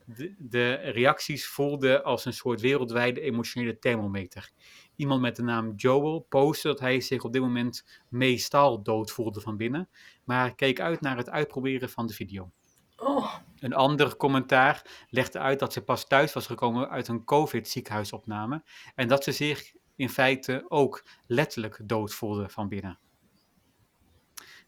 De, 0.05 0.35
de 0.37 0.73
reacties 0.73 1.47
voelden 1.47 2.03
als 2.03 2.25
een 2.25 2.33
soort 2.33 2.61
wereldwijde 2.61 3.21
emotionele 3.21 3.79
thermometer. 3.79 4.51
Iemand 4.95 5.21
met 5.21 5.35
de 5.35 5.43
naam 5.43 5.73
Joel 5.75 6.25
postte 6.29 6.67
dat 6.67 6.79
hij 6.79 7.01
zich 7.01 7.23
op 7.23 7.33
dit 7.33 7.41
moment 7.41 8.01
meestal 8.09 8.83
dood 8.83 9.11
voelde 9.11 9.41
van 9.41 9.57
binnen, 9.57 9.89
maar 10.23 10.55
keek 10.55 10.79
uit 10.79 11.01
naar 11.01 11.17
het 11.17 11.29
uitproberen 11.29 11.89
van 11.89 12.07
de 12.07 12.13
video. 12.13 12.51
Oh, 12.97 13.35
Een 13.59 13.73
ander 13.73 14.17
commentaar 14.17 15.05
legde 15.09 15.39
uit 15.39 15.59
dat 15.59 15.73
ze 15.73 15.83
pas 15.83 16.07
thuis 16.07 16.33
was 16.33 16.45
gekomen 16.45 16.89
uit 16.89 17.07
een 17.07 17.23
COVID-ziekenhuisopname 17.23 18.63
en 18.95 19.07
dat 19.07 19.23
ze 19.23 19.31
zich 19.31 19.73
in 19.95 20.09
feite 20.09 20.65
ook 20.67 21.05
letterlijk 21.27 21.79
dood 21.83 22.13
voelde 22.13 22.49
van 22.49 22.67
binnen. 22.67 22.99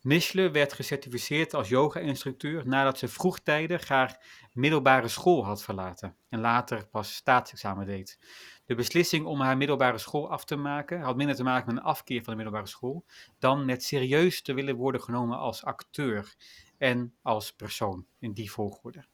Mischle 0.02 0.52
werd 0.52 0.74
gecertificeerd 0.74 1.54
als 1.54 1.70
yoga-instructeur 1.70 2.68
nadat 2.68 2.98
ze 2.98 3.08
vroegtijdig 3.08 3.88
haar 3.88 4.20
middelbare 4.54 5.08
school 5.08 5.46
had 5.46 5.64
verlaten 5.64 6.16
en 6.30 6.40
later 6.40 6.88
pas 6.88 7.16
staatsexamen 7.16 7.86
deed. 7.86 8.20
De 8.66 8.76
beslissing 8.76 9.26
om 9.26 9.42
haar 9.42 9.58
middelbare 9.58 9.98
school 9.98 10.30
af 10.30 10.46
te 10.46 10.56
maken 10.56 11.02
had 11.02 11.16
minder 11.16 11.36
te 11.36 11.44
maken 11.44 11.74
met 11.74 11.84
een 11.84 11.90
afkeer 11.90 12.24
van 12.24 12.30
de 12.30 12.44
middelbare 12.44 12.68
school 12.68 13.06
dan 13.40 13.66
met 13.66 13.84
serieus 13.84 14.42
te 14.42 14.54
willen 14.54 14.76
worden 14.76 15.02
genomen 15.02 15.38
als 15.38 15.64
acteur 15.64 16.36
en 16.80 17.16
als 17.22 17.54
persoon 17.54 18.06
in 18.20 18.34
die 18.34 18.52
volgorde. 18.52 19.06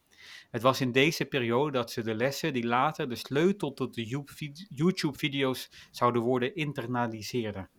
Het 0.51 0.61
was 0.61 0.81
in 0.81 0.91
deze 0.91 1.25
periode 1.25 1.71
dat 1.71 1.91
ze 1.91 2.03
de 2.03 2.15
lessen 2.15 2.53
die 2.53 2.65
later 2.65 3.09
de 3.09 3.15
sleutel 3.15 3.73
tot 3.73 3.93
de 3.93 4.23
YouTube-video's 4.69 5.69
zouden 5.91 6.21
worden 6.21 6.55
internaliseerde. 6.55 7.69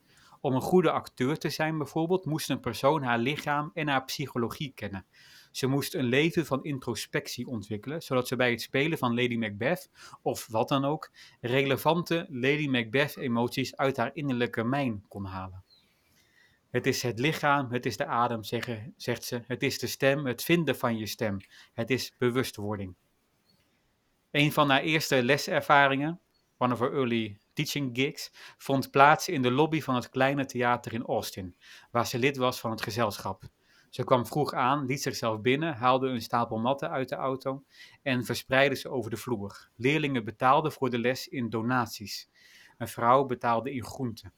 Om 0.40 0.54
een 0.54 0.60
goede 0.60 0.90
acteur 0.90 1.38
te 1.38 1.50
zijn 1.50 1.78
bijvoorbeeld 1.78 2.24
moest 2.24 2.50
een 2.50 2.60
persoon 2.60 3.02
haar 3.02 3.18
lichaam 3.18 3.70
en 3.74 3.88
haar 3.88 4.04
psychologie 4.04 4.72
kennen. 4.74 5.06
Ze 5.50 5.66
moest 5.66 5.94
een 5.94 6.04
leven 6.04 6.46
van 6.46 6.64
introspectie 6.64 7.46
ontwikkelen, 7.46 8.02
zodat 8.02 8.28
ze 8.28 8.36
bij 8.36 8.50
het 8.50 8.60
spelen 8.60 8.98
van 8.98 9.14
Lady 9.14 9.36
Macbeth, 9.36 9.90
of 10.22 10.46
wat 10.46 10.68
dan 10.68 10.84
ook, 10.84 11.10
relevante 11.40 12.26
Lady 12.28 12.68
Macbeth-emoties 12.68 13.76
uit 13.76 13.96
haar 13.96 14.10
innerlijke 14.12 14.64
mijn 14.64 15.04
kon 15.08 15.24
halen. 15.24 15.64
Het 16.76 16.86
is 16.86 17.02
het 17.02 17.18
lichaam, 17.18 17.70
het 17.70 17.86
is 17.86 17.96
de 17.96 18.06
adem, 18.06 18.44
zeggen, 18.44 18.94
zegt 18.96 19.24
ze. 19.24 19.42
Het 19.46 19.62
is 19.62 19.78
de 19.78 19.86
stem, 19.86 20.26
het 20.26 20.42
vinden 20.42 20.76
van 20.76 20.96
je 20.96 21.06
stem. 21.06 21.36
Het 21.72 21.90
is 21.90 22.14
bewustwording. 22.18 22.94
Een 24.30 24.52
van 24.52 24.70
haar 24.70 24.80
eerste 24.80 25.22
leservaringen, 25.22 26.20
one 26.58 26.72
of 26.72 26.78
her 26.78 26.92
early 26.92 27.38
teaching 27.52 27.96
gigs, 27.96 28.30
vond 28.58 28.90
plaats 28.90 29.28
in 29.28 29.42
de 29.42 29.50
lobby 29.50 29.80
van 29.80 29.94
het 29.94 30.08
kleine 30.08 30.44
theater 30.44 30.92
in 30.92 31.04
Austin, 31.04 31.56
waar 31.90 32.06
ze 32.06 32.18
lid 32.18 32.36
was 32.36 32.60
van 32.60 32.70
het 32.70 32.82
gezelschap. 32.82 33.42
Ze 33.90 34.04
kwam 34.04 34.26
vroeg 34.26 34.52
aan, 34.52 34.86
liet 34.86 35.02
zichzelf 35.02 35.40
binnen, 35.40 35.74
haalde 35.74 36.08
een 36.08 36.22
stapel 36.22 36.58
matten 36.58 36.90
uit 36.90 37.08
de 37.08 37.16
auto 37.16 37.64
en 38.02 38.24
verspreidde 38.24 38.76
ze 38.76 38.88
over 38.88 39.10
de 39.10 39.16
vloer. 39.16 39.68
Leerlingen 39.76 40.24
betaalden 40.24 40.72
voor 40.72 40.90
de 40.90 40.98
les 40.98 41.28
in 41.28 41.50
donaties. 41.50 42.28
Een 42.78 42.88
vrouw 42.88 43.24
betaalde 43.24 43.72
in 43.72 43.84
groenten. 43.84 44.32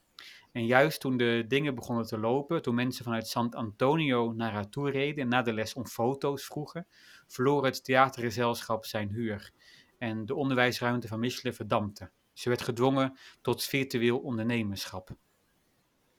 En 0.53 0.67
juist 0.67 1.01
toen 1.01 1.17
de 1.17 1.45
dingen 1.49 1.75
begonnen 1.75 2.07
te 2.07 2.19
lopen, 2.19 2.63
toen 2.63 2.75
mensen 2.75 3.05
vanuit 3.05 3.27
San 3.27 3.51
Antonio 3.51 4.33
naar 4.33 4.53
haar 4.53 4.69
toe 4.69 4.91
reden 4.91 5.23
en 5.23 5.29
na 5.29 5.43
de 5.43 5.53
les 5.53 5.75
om 5.75 5.87
foto's 5.87 6.45
vroegen, 6.45 6.87
verloor 7.27 7.65
het 7.65 7.85
theatergezelschap 7.85 8.85
zijn 8.85 9.09
huur. 9.09 9.53
En 9.99 10.27
de 10.27 10.35
onderwijsruimte 10.35 11.09
van 11.09 11.21
Michelin 11.21 11.55
verdampte. 11.55 12.11
Ze 12.33 12.49
werd 12.49 12.63
gedwongen 12.63 13.19
tot 13.41 13.65
virtueel 13.65 14.19
ondernemerschap. 14.19 15.17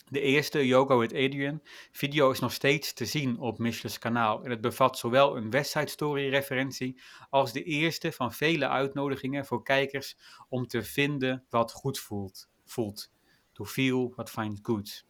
De 0.09 0.21
eerste 0.21 0.67
Yoga 0.67 0.97
with 0.97 1.13
Adrian 1.13 1.61
video 1.91 2.31
is 2.31 2.39
nog 2.39 2.53
steeds 2.53 2.93
te 2.93 3.05
zien 3.05 3.39
op 3.39 3.57
Michelin's 3.57 3.99
kanaal 3.99 4.43
en 4.43 4.49
het 4.49 4.61
bevat 4.61 4.97
zowel 4.97 5.37
een 5.37 5.49
West 5.49 5.77
Story 5.85 6.29
referentie 6.29 7.01
als 7.29 7.53
de 7.53 7.63
eerste 7.63 8.11
van 8.11 8.33
vele 8.33 8.67
uitnodigingen 8.67 9.45
voor 9.45 9.63
kijkers 9.63 10.17
om 10.49 10.67
te 10.67 10.83
vinden 10.83 11.45
wat 11.49 11.71
goed 11.71 11.99
voelt. 11.99 12.49
voelt. 12.65 13.11
To 13.60 13.65
feel 13.65 14.13
what 14.15 14.30
finds 14.30 14.60
good. 14.63 15.06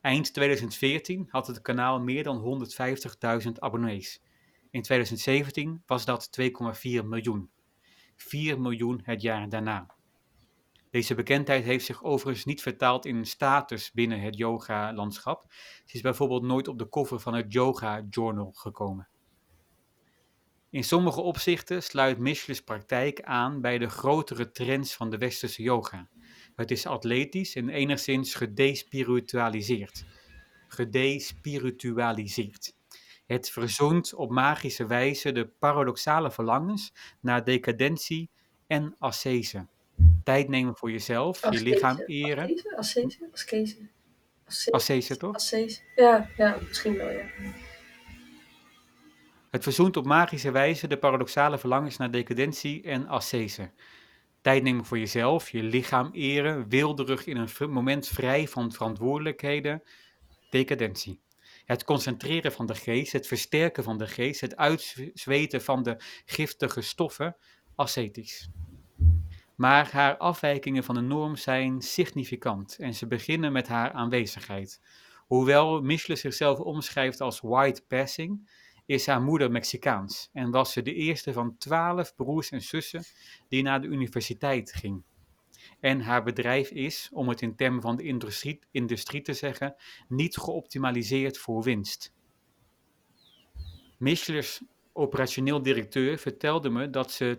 Eind 0.00 0.34
2014 0.34 1.26
had 1.28 1.46
het 1.46 1.62
kanaal 1.62 2.00
meer 2.00 2.22
dan 2.22 2.66
150.000 3.44 3.52
abonnees. 3.58 4.22
In 4.70 4.82
2017 4.82 5.82
was 5.86 6.04
dat 6.04 6.40
2,4 6.40 6.48
miljoen. 7.04 7.50
4 8.16 8.60
miljoen 8.60 9.00
het 9.04 9.22
jaar 9.22 9.48
daarna. 9.48 9.94
Deze 10.90 11.14
bekendheid 11.14 11.64
heeft 11.64 11.84
zich 11.84 12.02
overigens 12.02 12.44
niet 12.44 12.62
vertaald 12.62 13.06
in 13.06 13.24
status 13.24 13.92
binnen 13.92 14.20
het 14.20 14.36
yoga-landschap. 14.36 15.52
Ze 15.84 15.94
is 15.96 16.00
bijvoorbeeld 16.00 16.42
nooit 16.42 16.68
op 16.68 16.78
de 16.78 16.88
cover 16.88 17.20
van 17.20 17.34
het 17.34 17.52
Yoga 17.52 18.06
Journal 18.10 18.52
gekomen. 18.52 19.08
In 20.70 20.84
sommige 20.84 21.20
opzichten 21.20 21.82
sluit 21.82 22.18
Michelin's 22.18 22.62
praktijk 22.62 23.22
aan 23.22 23.60
bij 23.60 23.78
de 23.78 23.88
grotere 23.88 24.50
trends 24.50 24.94
van 24.94 25.10
de 25.10 25.18
westerse 25.18 25.62
yoga. 25.62 26.08
Het 26.56 26.70
is 26.70 26.86
atletisch 26.86 27.54
en 27.54 27.68
enigszins 27.68 28.34
gedespiritualiseerd. 28.34 30.04
Gedespiritualiseerd. 30.68 32.74
Het 33.26 33.50
verzoent 33.50 34.14
op 34.14 34.30
magische 34.30 34.86
wijze 34.86 35.32
de 35.32 35.46
paradoxale 35.46 36.30
verlangens 36.30 36.92
naar 37.20 37.44
decadentie 37.44 38.30
en 38.66 38.96
ascese. 38.98 39.66
Tijd 40.24 40.48
nemen 40.48 40.76
voor 40.76 40.90
jezelf, 40.90 41.50
je 41.50 41.62
lichaam 41.62 42.02
eren. 42.06 42.62
Ascese? 42.76 43.28
Ascese? 43.32 43.88
Ascese, 44.70 45.16
toch? 45.16 45.34
Ascese. 45.34 45.80
Ja, 45.96 46.28
ja, 46.36 46.58
misschien 46.68 46.96
wel, 46.96 47.10
ja. 47.10 47.24
Het 49.50 49.62
verzoent 49.62 49.96
op 49.96 50.04
magische 50.04 50.50
wijze 50.50 50.86
de 50.86 50.98
paradoxale 50.98 51.58
verlangens 51.58 51.96
naar 51.96 52.10
decadentie 52.10 52.82
en 52.82 53.06
ascese. 53.06 53.70
Tijd 54.42 54.62
nemen 54.62 54.84
voor 54.84 54.98
jezelf, 54.98 55.50
je 55.50 55.62
lichaam 55.62 56.10
eren, 56.12 56.68
wilderig 56.68 57.26
in 57.26 57.36
een 57.36 57.70
moment 57.70 58.08
vrij 58.08 58.48
van 58.48 58.72
verantwoordelijkheden, 58.72 59.82
decadentie. 60.50 61.20
Het 61.64 61.84
concentreren 61.84 62.52
van 62.52 62.66
de 62.66 62.74
geest, 62.74 63.12
het 63.12 63.26
versterken 63.26 63.84
van 63.84 63.98
de 63.98 64.06
geest, 64.06 64.40
het 64.40 64.56
uitzweten 64.56 65.62
van 65.62 65.82
de 65.82 65.96
giftige 66.24 66.80
stoffen, 66.80 67.36
ascetisch. 67.74 68.48
Maar 69.56 69.90
haar 69.90 70.16
afwijkingen 70.16 70.84
van 70.84 70.94
de 70.94 71.00
norm 71.00 71.36
zijn 71.36 71.82
significant 71.82 72.76
en 72.78 72.94
ze 72.94 73.06
beginnen 73.06 73.52
met 73.52 73.68
haar 73.68 73.92
aanwezigheid. 73.92 74.80
Hoewel 75.26 75.82
Michele 75.82 76.16
zichzelf 76.16 76.58
omschrijft 76.58 77.20
als 77.20 77.40
white 77.40 77.82
passing, 77.88 78.50
is 78.92 79.06
haar 79.06 79.22
moeder 79.22 79.50
Mexicaans 79.50 80.30
en 80.32 80.50
was 80.50 80.72
ze 80.72 80.82
de 80.82 80.94
eerste 80.94 81.32
van 81.32 81.56
twaalf 81.58 82.14
broers 82.14 82.50
en 82.50 82.62
zussen 82.62 83.04
die 83.48 83.62
naar 83.62 83.80
de 83.80 83.86
universiteit 83.86 84.72
ging. 84.72 85.02
En 85.80 86.00
haar 86.00 86.22
bedrijf 86.22 86.70
is, 86.70 87.08
om 87.12 87.28
het 87.28 87.42
in 87.42 87.56
termen 87.56 87.82
van 87.82 87.96
de 87.96 88.02
industrie, 88.02 88.58
industrie 88.70 89.22
te 89.22 89.32
zeggen, 89.32 89.74
niet 90.08 90.36
geoptimaliseerd 90.36 91.38
voor 91.38 91.62
winst. 91.62 92.12
Michelin's 93.98 94.62
operationeel 94.92 95.62
directeur 95.62 96.18
vertelde 96.18 96.70
me 96.70 96.90
dat 96.90 97.10
ze 97.10 97.38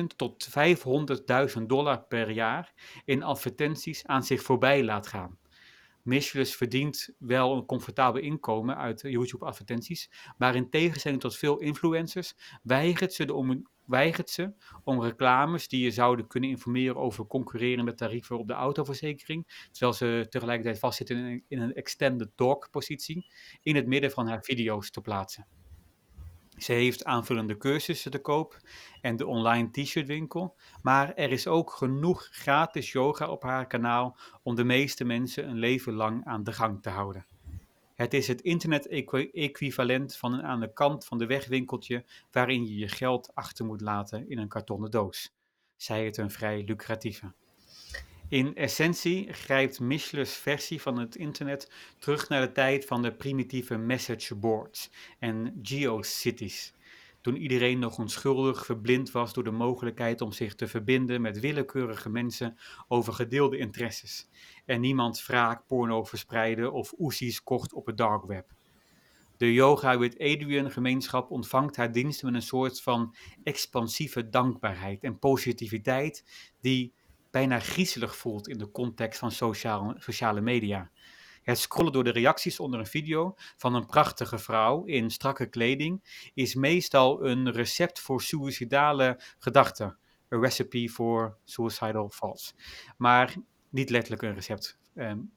250.000 0.00 0.04
tot 0.16 0.48
500.000 1.58 1.62
dollar 1.66 2.02
per 2.02 2.30
jaar 2.30 2.72
in 3.04 3.22
advertenties 3.22 4.06
aan 4.06 4.24
zich 4.24 4.42
voorbij 4.42 4.84
laat 4.84 5.06
gaan. 5.06 5.38
Michelis 6.02 6.56
verdient 6.56 7.14
wel 7.18 7.56
een 7.56 7.66
comfortabel 7.66 8.22
inkomen 8.22 8.76
uit 8.76 9.00
YouTube-advertenties, 9.00 10.10
maar 10.36 10.54
in 10.54 10.70
tegenstelling 10.70 11.20
tot 11.20 11.36
veel 11.36 11.58
influencers 11.58 12.34
weigert 12.62 13.12
ze, 13.12 13.24
de 13.24 13.34
om, 13.34 13.66
weigert 13.86 14.30
ze 14.30 14.52
om 14.84 15.02
reclames 15.02 15.68
die 15.68 15.84
je 15.84 15.90
zouden 15.90 16.26
kunnen 16.26 16.50
informeren 16.50 16.96
over 16.96 17.26
concurrerende 17.26 17.94
tarieven 17.94 18.38
op 18.38 18.46
de 18.46 18.52
autoverzekering, 18.52 19.68
terwijl 19.70 19.92
ze 19.92 20.26
tegelijkertijd 20.28 20.78
vastzitten 20.78 21.16
in 21.16 21.44
in 21.48 21.60
een 21.60 21.74
extended 21.74 22.30
talk 22.34 22.70
positie, 22.70 23.26
in 23.62 23.76
het 23.76 23.86
midden 23.86 24.10
van 24.10 24.28
haar 24.28 24.42
video's 24.42 24.90
te 24.90 25.00
plaatsen. 25.00 25.61
Ze 26.62 26.72
heeft 26.72 27.04
aanvullende 27.04 27.56
cursussen 27.56 28.10
te 28.10 28.18
koop 28.18 28.56
en 29.00 29.16
de 29.16 29.26
online 29.26 29.70
t-shirtwinkel. 29.70 30.56
Maar 30.82 31.14
er 31.14 31.30
is 31.30 31.46
ook 31.46 31.70
genoeg 31.70 32.28
gratis 32.30 32.92
yoga 32.92 33.28
op 33.28 33.42
haar 33.42 33.66
kanaal 33.66 34.16
om 34.42 34.54
de 34.54 34.64
meeste 34.64 35.04
mensen 35.04 35.48
een 35.48 35.58
leven 35.58 35.92
lang 35.92 36.24
aan 36.24 36.44
de 36.44 36.52
gang 36.52 36.82
te 36.82 36.90
houden. 36.90 37.26
Het 37.94 38.14
is 38.14 38.28
het 38.28 38.40
internet-equivalent 38.40 40.16
van 40.16 40.32
een 40.32 40.42
aan 40.42 40.60
de 40.60 40.72
kant 40.72 41.04
van 41.04 41.18
de 41.18 41.26
weg 41.26 41.46
winkeltje 41.46 42.04
waarin 42.30 42.66
je 42.66 42.76
je 42.76 42.88
geld 42.88 43.34
achter 43.34 43.64
moet 43.64 43.80
laten 43.80 44.28
in 44.28 44.38
een 44.38 44.48
kartonnen 44.48 44.90
doos. 44.90 45.34
Zij 45.76 46.04
het 46.04 46.16
een 46.16 46.30
vrij 46.30 46.64
lucratieve. 46.64 47.32
In 48.32 48.54
essentie 48.54 49.32
grijpt 49.32 49.80
Michelin's 49.80 50.34
versie 50.34 50.82
van 50.82 50.98
het 50.98 51.16
internet 51.16 51.70
terug 51.98 52.28
naar 52.28 52.40
de 52.40 52.52
tijd 52.52 52.84
van 52.84 53.02
de 53.02 53.14
primitieve 53.14 53.76
message 53.76 54.34
boards 54.34 54.90
en 55.18 55.60
geocities. 55.62 56.74
Toen 57.20 57.36
iedereen 57.36 57.78
nog 57.78 57.98
onschuldig 57.98 58.64
verblind 58.64 59.10
was 59.10 59.32
door 59.32 59.44
de 59.44 59.50
mogelijkheid 59.50 60.20
om 60.20 60.32
zich 60.32 60.54
te 60.54 60.68
verbinden 60.68 61.20
met 61.20 61.40
willekeurige 61.40 62.08
mensen 62.08 62.58
over 62.88 63.12
gedeelde 63.12 63.58
interesses. 63.58 64.28
En 64.66 64.80
niemand 64.80 65.26
wraak 65.26 65.66
porno 65.66 66.04
verspreidde 66.04 66.70
of 66.70 66.94
oesies 66.98 67.42
kocht 67.42 67.72
op 67.72 67.86
het 67.86 67.96
dark 67.96 68.24
web. 68.24 68.54
De 69.36 69.52
Yoga 69.52 69.98
with 69.98 70.18
Adrian 70.18 70.70
gemeenschap 70.70 71.30
ontvangt 71.30 71.76
haar 71.76 71.92
diensten 71.92 72.26
met 72.26 72.34
een 72.34 72.46
soort 72.46 72.82
van 72.82 73.14
expansieve 73.42 74.28
dankbaarheid 74.28 75.04
en 75.04 75.18
positiviteit 75.18 76.24
die 76.60 76.94
bijna 77.32 77.58
griezelig 77.58 78.16
voelt 78.16 78.48
in 78.48 78.58
de 78.58 78.70
context 78.70 79.18
van 79.18 79.30
sociaal, 79.30 79.94
sociale 79.98 80.40
media. 80.40 80.90
Het 81.42 81.58
scrollen 81.58 81.92
door 81.92 82.04
de 82.04 82.10
reacties 82.10 82.60
onder 82.60 82.80
een 82.80 82.86
video 82.86 83.34
van 83.56 83.74
een 83.74 83.86
prachtige 83.86 84.38
vrouw 84.38 84.84
in 84.84 85.10
strakke 85.10 85.46
kleding 85.46 86.30
is 86.34 86.54
meestal 86.54 87.24
een 87.24 87.50
recept 87.50 88.00
voor 88.00 88.22
suïcidale 88.22 89.20
gedachten. 89.38 89.98
A 90.32 90.38
recipe 90.38 90.88
for 90.88 91.36
suicidal 91.44 92.08
thoughts. 92.08 92.54
Maar 92.96 93.34
niet 93.70 93.90
letterlijk 93.90 94.22
een 94.22 94.34
recept. 94.34 94.78
Um, 94.94 95.32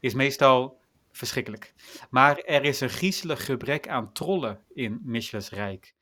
is 0.00 0.14
meestal 0.14 0.80
verschrikkelijk. 1.12 1.74
Maar 2.10 2.38
er 2.38 2.64
is 2.64 2.80
een 2.80 2.90
griezelig 2.90 3.44
gebrek 3.44 3.88
aan 3.88 4.12
trollen 4.12 4.64
in 4.72 5.00
Michelin's 5.02 5.50
Rijk. 5.50 5.93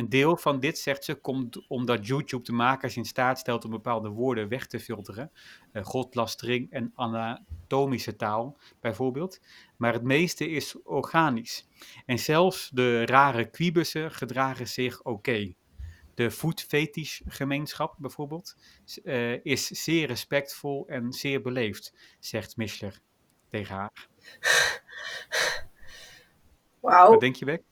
Een 0.00 0.08
deel 0.08 0.36
van 0.36 0.60
dit, 0.60 0.78
zegt 0.78 1.04
ze, 1.04 1.14
komt 1.14 1.66
omdat 1.68 2.06
YouTube 2.06 2.44
de 2.44 2.52
makers 2.52 2.96
in 2.96 3.04
staat 3.04 3.38
stelt 3.38 3.64
om 3.64 3.70
bepaalde 3.70 4.08
woorden 4.08 4.48
weg 4.48 4.66
te 4.66 4.80
filteren. 4.80 5.30
Uh, 5.72 5.84
godlastering 5.84 6.70
en 6.70 6.92
anatomische 6.94 8.16
taal, 8.16 8.58
bijvoorbeeld. 8.80 9.40
Maar 9.76 9.92
het 9.92 10.02
meeste 10.02 10.48
is 10.48 10.82
organisch. 10.82 11.68
En 12.06 12.18
zelfs 12.18 12.70
de 12.72 13.06
rare 13.06 13.50
kwibussen 13.50 14.10
gedragen 14.10 14.68
zich 14.68 15.02
oké. 15.02 15.54
De 16.14 16.30
food 16.30 16.62
fetish 16.62 17.20
gemeenschap, 17.26 17.94
bijvoorbeeld, 17.98 18.56
uh, 19.04 19.44
is 19.44 19.66
zeer 19.66 20.06
respectvol 20.06 20.86
en 20.86 21.12
zeer 21.12 21.42
beleefd, 21.42 21.94
zegt 22.18 22.56
Mischler 22.56 23.00
tegen 23.48 23.74
haar. 23.74 24.08
Wauw. 26.80 27.10
Wat 27.10 27.20
denk 27.20 27.36
je, 27.36 27.44
Beck? 27.44 27.62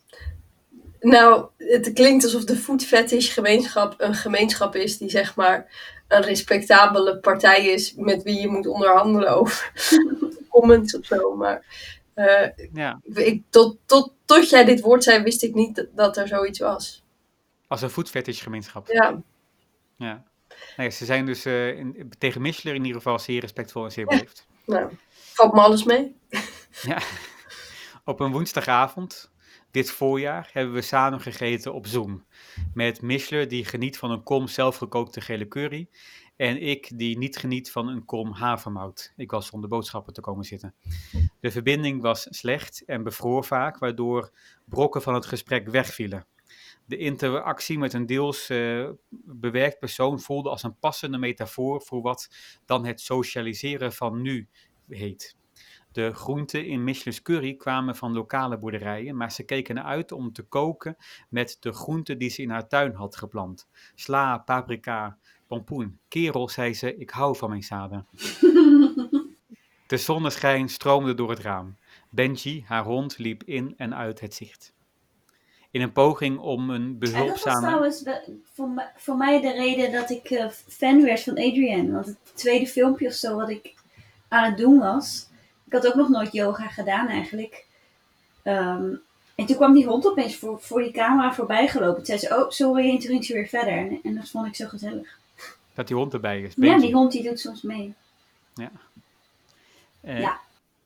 Nou, 1.00 1.46
het 1.56 1.92
klinkt 1.92 2.24
alsof 2.24 2.44
de 2.44 2.56
food 2.56 2.84
fetish 2.84 3.34
gemeenschap 3.34 3.94
een 3.96 4.14
gemeenschap 4.14 4.74
is 4.74 4.98
die 4.98 5.10
zeg 5.10 5.36
maar 5.36 5.66
een 6.08 6.22
respectabele 6.22 7.18
partij 7.18 7.66
is 7.66 7.94
met 7.94 8.22
wie 8.22 8.40
je 8.40 8.48
moet 8.48 8.66
onderhandelen 8.66 9.28
over 9.28 9.72
comments 10.50 10.96
of 10.96 11.04
zo. 11.04 11.36
Maar 11.36 11.64
uh, 12.14 12.48
ja. 12.72 13.00
ik, 13.14 13.42
tot, 13.50 13.76
tot, 13.86 14.12
tot 14.24 14.48
jij 14.48 14.64
dit 14.64 14.80
woord 14.80 15.04
zei, 15.04 15.22
wist 15.22 15.42
ik 15.42 15.54
niet 15.54 15.74
dat, 15.74 15.86
dat 15.94 16.16
er 16.16 16.28
zoiets 16.28 16.58
was. 16.58 17.02
Als 17.66 17.82
een 17.82 17.90
food 17.90 18.10
fetish 18.10 18.42
gemeenschap. 18.42 18.88
Ja. 18.88 19.22
Ja. 19.96 20.24
Nee, 20.76 20.90
ze 20.90 21.04
zijn 21.04 21.26
dus 21.26 21.46
uh, 21.46 21.78
in, 21.78 22.12
tegen 22.18 22.42
Michelin 22.42 22.74
in 22.74 22.84
ieder 22.84 23.02
geval 23.02 23.18
zeer 23.18 23.40
respectvol 23.40 23.84
en 23.84 23.92
zeer 23.92 24.06
beleefd. 24.06 24.46
Ja. 24.66 24.74
Nou, 24.74 24.90
valt 25.10 25.52
me 25.52 25.60
alles 25.60 25.84
mee. 25.84 26.16
ja. 26.82 26.98
Op 28.04 28.20
een 28.20 28.32
woensdagavond 28.32 29.30
dit 29.70 29.90
voorjaar 29.90 30.50
hebben 30.52 30.74
we 30.74 30.80
samen 30.80 31.20
gegeten 31.20 31.74
op 31.74 31.86
Zoom. 31.86 32.24
Met 32.74 33.02
Michler, 33.02 33.48
die 33.48 33.64
geniet 33.64 33.98
van 33.98 34.10
een 34.10 34.22
kom 34.22 34.48
zelfgekookte 34.48 35.20
gele 35.20 35.48
curry. 35.48 35.88
En 36.36 36.62
ik, 36.62 36.90
die 36.94 37.18
niet 37.18 37.36
geniet 37.36 37.70
van 37.70 37.88
een 37.88 38.04
kom 38.04 38.32
havermout. 38.32 39.12
Ik 39.16 39.30
was 39.30 39.46
zonder 39.46 39.68
boodschappen 39.68 40.12
te 40.12 40.20
komen 40.20 40.44
zitten. 40.44 40.74
De 41.40 41.50
verbinding 41.50 42.02
was 42.02 42.26
slecht 42.30 42.84
en 42.84 43.02
bevroor 43.02 43.44
vaak, 43.44 43.78
waardoor 43.78 44.30
brokken 44.64 45.02
van 45.02 45.14
het 45.14 45.26
gesprek 45.26 45.68
wegvielen. 45.68 46.26
De 46.84 46.96
interactie 46.96 47.78
met 47.78 47.92
een 47.92 48.06
deels 48.06 48.50
uh, 48.50 48.88
bewerkt 49.24 49.78
persoon 49.78 50.20
voelde 50.20 50.48
als 50.48 50.62
een 50.62 50.78
passende 50.78 51.18
metafoor 51.18 51.82
voor 51.82 52.02
wat 52.02 52.28
dan 52.66 52.86
het 52.86 53.00
socialiseren 53.00 53.92
van 53.92 54.22
nu 54.22 54.48
heet. 54.88 55.36
De 55.92 56.14
groenten 56.14 56.66
in 56.66 56.84
Michelin's 56.84 57.22
curry 57.22 57.54
kwamen 57.54 57.96
van 57.96 58.12
lokale 58.12 58.58
boerderijen, 58.58 59.16
maar 59.16 59.32
ze 59.32 59.42
keken 59.42 59.78
eruit 59.78 60.12
om 60.12 60.32
te 60.32 60.42
koken 60.42 60.96
met 61.28 61.56
de 61.60 61.72
groenten 61.72 62.18
die 62.18 62.30
ze 62.30 62.42
in 62.42 62.50
haar 62.50 62.68
tuin 62.68 62.94
had 62.94 63.16
geplant. 63.16 63.68
Sla, 63.94 64.38
paprika, 64.38 65.18
pompoen. 65.46 65.98
Kerel, 66.08 66.48
zei 66.48 66.74
ze, 66.74 66.96
ik 66.96 67.10
hou 67.10 67.36
van 67.36 67.48
mijn 67.48 67.62
zaden. 67.62 68.06
De 69.88 69.96
zonneschijn 69.96 70.68
stroomde 70.68 71.14
door 71.14 71.30
het 71.30 71.38
raam. 71.38 71.76
Benji, 72.10 72.64
haar 72.66 72.84
hond, 72.84 73.18
liep 73.18 73.42
in 73.44 73.74
en 73.76 73.94
uit 73.94 74.20
het 74.20 74.34
zicht. 74.34 74.72
In 75.70 75.80
een 75.80 75.92
poging 75.92 76.38
om 76.38 76.70
een 76.70 76.98
behulpzame... 76.98 77.66
En 77.66 77.72
dat 77.72 77.80
was 77.80 78.02
trouwens 78.02 78.42
voor, 78.52 78.68
mij, 78.68 78.92
voor 78.96 79.16
mij 79.16 79.40
de 79.40 79.52
reden 79.52 79.92
dat 79.92 80.10
ik 80.10 80.30
uh, 80.30 80.48
fan 80.48 81.02
werd 81.02 81.22
van 81.22 81.32
Adrienne. 81.32 81.92
Want 81.92 82.06
het 82.06 82.18
tweede 82.34 82.66
filmpje 82.66 83.06
of 83.06 83.12
zo 83.12 83.36
wat 83.36 83.48
ik 83.48 83.74
aan 84.28 84.44
het 84.44 84.56
doen 84.58 84.78
was, 84.78 85.27
ik 85.68 85.74
had 85.74 85.86
ook 85.86 85.94
nog 85.94 86.08
nooit 86.08 86.32
yoga 86.32 86.68
gedaan 86.68 87.08
eigenlijk. 87.08 87.64
Ehm, 88.42 88.94
En 89.34 89.46
toen 89.46 89.56
kwam 89.56 89.72
die 89.74 89.86
hond 89.86 90.06
opeens 90.06 90.36
voor, 90.36 90.60
voor 90.60 90.82
die 90.82 90.92
camera 90.92 91.34
voorbij 91.34 91.68
gelopen. 91.68 91.96
Toen 91.96 92.04
zei 92.04 92.18
ze, 92.18 92.42
oh 92.42 92.50
sorry, 92.50 92.90
en 92.90 92.98
toen 92.98 93.10
ging 93.10 93.24
ze 93.24 93.32
weer 93.32 93.46
verder. 93.46 93.72
En, 93.72 94.00
en 94.02 94.14
dat 94.14 94.28
vond 94.28 94.46
ik 94.46 94.54
zo 94.54 94.66
gezellig. 94.68 95.18
Dat 95.74 95.86
die 95.86 95.96
hond 95.96 96.12
erbij 96.12 96.42
is. 96.42 96.52
Ja, 96.56 96.78
die 96.78 96.92
hond 96.94 97.12
die 97.12 97.22
doet 97.22 97.40
soms 97.40 97.62
mee. 97.62 97.94
Eh, 100.00 100.20
Ja. 100.20 100.40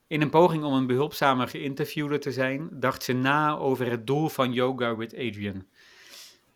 In 0.07 0.21
een 0.21 0.31
poging 0.31 0.65
om 0.65 0.73
een 0.73 0.87
behulpzame 0.87 1.47
geïnterviewde 1.47 2.19
te 2.19 2.33
zijn, 2.33 2.69
dacht 2.71 3.03
ze 3.03 3.13
na 3.13 3.57
over 3.57 3.91
het 3.91 4.07
doel 4.07 4.29
van 4.29 4.53
Yoga 4.53 4.97
with 4.97 5.15
Adrian. 5.15 5.65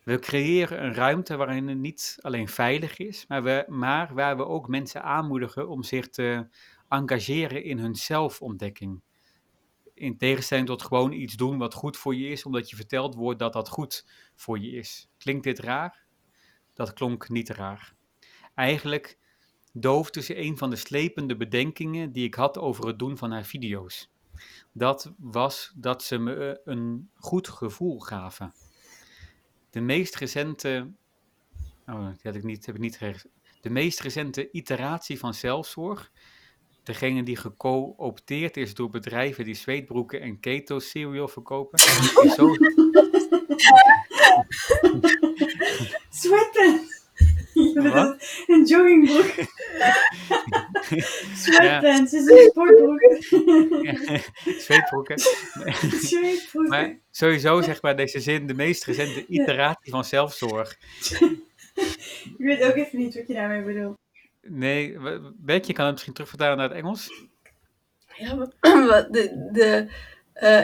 We 0.03 0.19
creëren 0.19 0.83
een 0.83 0.93
ruimte 0.93 1.35
waarin 1.35 1.67
het 1.67 1.77
niet 1.77 2.17
alleen 2.21 2.47
veilig 2.47 2.97
is, 2.97 3.25
maar, 3.27 3.43
we, 3.43 3.65
maar 3.67 4.13
waar 4.13 4.37
we 4.37 4.45
ook 4.45 4.67
mensen 4.67 5.03
aanmoedigen 5.03 5.69
om 5.69 5.83
zich 5.83 6.09
te 6.09 6.45
engageren 6.89 7.63
in 7.63 7.79
hun 7.79 7.95
zelfontdekking. 7.95 9.01
In 9.93 10.17
tegenstelling 10.17 10.67
tot 10.67 10.81
gewoon 10.81 11.11
iets 11.11 11.35
doen 11.35 11.57
wat 11.57 11.73
goed 11.73 11.97
voor 11.97 12.15
je 12.15 12.27
is, 12.27 12.45
omdat 12.45 12.69
je 12.69 12.75
verteld 12.75 13.15
wordt 13.15 13.39
dat 13.39 13.53
dat 13.53 13.69
goed 13.69 14.05
voor 14.35 14.59
je 14.59 14.69
is. 14.69 15.09
Klinkt 15.17 15.43
dit 15.43 15.59
raar? 15.59 16.05
Dat 16.73 16.93
klonk 16.93 17.29
niet 17.29 17.49
raar. 17.49 17.95
Eigenlijk 18.55 19.17
doof 19.73 20.09
tussen 20.09 20.41
een 20.43 20.57
van 20.57 20.69
de 20.69 20.75
slepende 20.75 21.37
bedenkingen 21.37 22.11
die 22.11 22.25
ik 22.25 22.35
had 22.35 22.57
over 22.57 22.87
het 22.87 22.99
doen 22.99 23.17
van 23.17 23.31
haar 23.31 23.45
video's. 23.45 24.11
Dat 24.71 25.13
was 25.17 25.73
dat 25.75 26.03
ze 26.03 26.17
me 26.17 26.33
eh, 26.33 26.73
een 26.73 27.09
goed 27.15 27.47
gevoel 27.47 27.99
gaven. 27.99 28.53
De 29.69 29.81
meest 29.81 30.15
recente. 30.15 30.91
Oh, 31.85 32.07
die 32.07 32.19
had 32.23 32.35
ik 32.35 32.43
niet, 32.43 32.65
heb 32.65 32.75
ik 32.75 32.81
niet. 32.81 33.25
De 33.61 33.69
meest 33.69 33.99
recente 33.99 34.51
iteratie 34.51 35.19
van 35.19 35.33
zelfzorg. 35.33 36.11
Degene 36.87 37.23
die 37.23 37.35
geco-opteerd 37.35 38.57
is 38.57 38.73
door 38.73 38.89
bedrijven 38.89 39.45
die 39.45 39.55
zweetbroeken 39.55 40.21
en 40.21 40.39
keto 40.39 40.79
cereal 40.79 41.27
verkopen. 41.27 41.79
Is 41.79 42.33
zo, 42.33 42.55
Sweatpants! 46.09 47.05
Een 48.47 48.65
joggingbroek. 48.65 49.33
Sweatpants 51.35 52.13
is 52.13 52.25
een 52.25 52.49
sportbroek. 52.49 53.01
zweetbroeken. 54.65 55.19
Zweetbroek. 56.01 56.67
Maar 56.67 56.99
sowieso 57.11 57.61
zeg 57.61 57.81
maar 57.81 57.95
deze 57.95 58.19
zin 58.19 58.47
de 58.47 58.53
meest 58.53 58.83
recente 58.83 59.25
iteratie 59.25 59.91
van 59.91 60.05
zelfzorg. 60.05 60.77
Ik 62.37 62.45
weet 62.45 62.63
ook 62.63 62.75
even 62.75 62.99
niet 62.99 63.15
wat 63.15 63.27
je 63.27 63.33
daarmee 63.33 63.61
bedoelt. 63.61 63.97
Nee, 64.49 64.99
w- 64.99 65.19
Beck, 65.35 65.63
je 65.65 65.73
kan 65.73 65.83
het 65.83 65.93
misschien 65.93 66.13
terugvertalen 66.13 66.57
naar 66.57 66.69
het 66.69 66.77
Engels. 66.77 67.11
Ja, 68.15 68.35
maar 68.35 68.47
de, 69.11 69.49
de, 69.53 69.87
eh, 70.33 70.63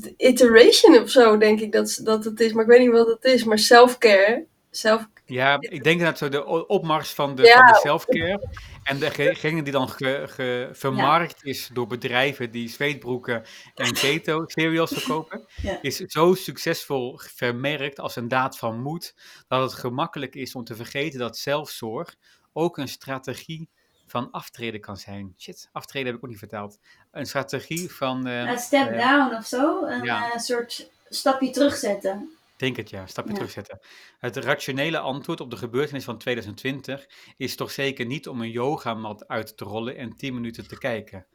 de 0.00 0.14
iteration 0.16 0.98
of 1.02 1.10
zo, 1.10 1.36
denk 1.38 1.60
ik 1.60 1.72
dat, 1.72 2.00
dat 2.02 2.24
het 2.24 2.40
is. 2.40 2.52
Maar 2.52 2.64
ik 2.64 2.70
weet 2.70 2.80
niet 2.80 2.90
wat 2.90 3.06
het 3.06 3.24
is. 3.24 3.44
Maar 3.44 3.58
self-care. 3.58 4.46
Self 4.70 5.08
Ja, 5.24 5.56
ik 5.60 5.84
denk 5.84 6.00
dat 6.00 6.18
zo 6.18 6.28
de 6.28 6.66
opmars 6.66 7.10
van 7.10 7.34
de, 7.34 7.42
Ja. 7.42 7.56
van 7.58 7.66
de 7.66 7.78
selfcare. 7.82 8.48
En 8.84 8.98
degene 8.98 9.62
die 9.62 9.72
dan 9.72 9.88
ge, 9.88 10.22
ge- 10.26 10.68
vermarkt 10.72 11.44
is 11.44 11.70
door 11.72 11.86
bedrijven 11.86 12.50
die 12.50 12.68
zweetbroeken 12.68 13.42
en 13.74 13.92
keto 13.92 14.42
cereals 14.46 14.92
verkopen, 14.92 15.46
Ja. 15.62 15.78
is 15.82 15.96
zo 15.96 16.34
succesvol 16.34 17.18
vermerkt 17.18 18.00
als 18.00 18.16
een 18.16 18.28
daad 18.28 18.58
van 18.58 18.80
moed, 18.80 19.14
dat 19.48 19.62
het 19.70 19.80
gemakkelijk 19.80 20.34
is 20.34 20.54
om 20.54 20.64
te 20.64 20.74
vergeten 20.74 21.18
dat 21.18 21.36
zelfzorg 21.38 22.14
ook 22.52 22.78
een 22.78 22.88
strategie 22.88 23.68
van 24.06 24.30
aftreden 24.30 24.80
kan 24.80 24.96
zijn. 24.96 25.34
Shit, 25.38 25.68
aftreden 25.72 26.06
heb 26.08 26.16
ik 26.16 26.24
ook 26.24 26.30
niet 26.30 26.38
verteld. 26.38 26.78
Een 27.10 27.26
strategie 27.26 27.90
van... 27.92 28.26
eh, 28.26 28.40
Een 28.50 28.58
step 28.58 28.88
eh, 28.90 29.08
down 29.08 29.34
of 29.36 29.46
zo. 29.46 29.84
Een 29.84 30.02
ja. 30.04 30.32
eh, 30.32 30.38
soort 30.38 30.90
stapje 31.08 31.50
terugzetten. 31.50 32.30
Denk 32.56 32.76
het 32.76 32.90
ja, 32.90 33.06
stapje 33.06 33.30
Ja. 33.30 33.36
terugzetten. 33.36 33.80
Het 34.18 34.36
rationele 34.36 34.98
antwoord 34.98 35.40
op 35.40 35.50
de 35.50 35.56
gebeurtenis 35.56 36.04
van 36.04 36.18
2020 36.18 37.06
is 37.36 37.56
toch 37.56 37.70
zeker 37.70 38.06
niet 38.06 38.28
om 38.28 38.40
een 38.40 38.50
yogamat 38.50 39.28
uit 39.28 39.56
te 39.56 39.64
rollen 39.64 39.96
en 39.96 40.16
10 40.16 40.34
minuten 40.34 40.68
te 40.68 40.78
kijken. 40.78 41.26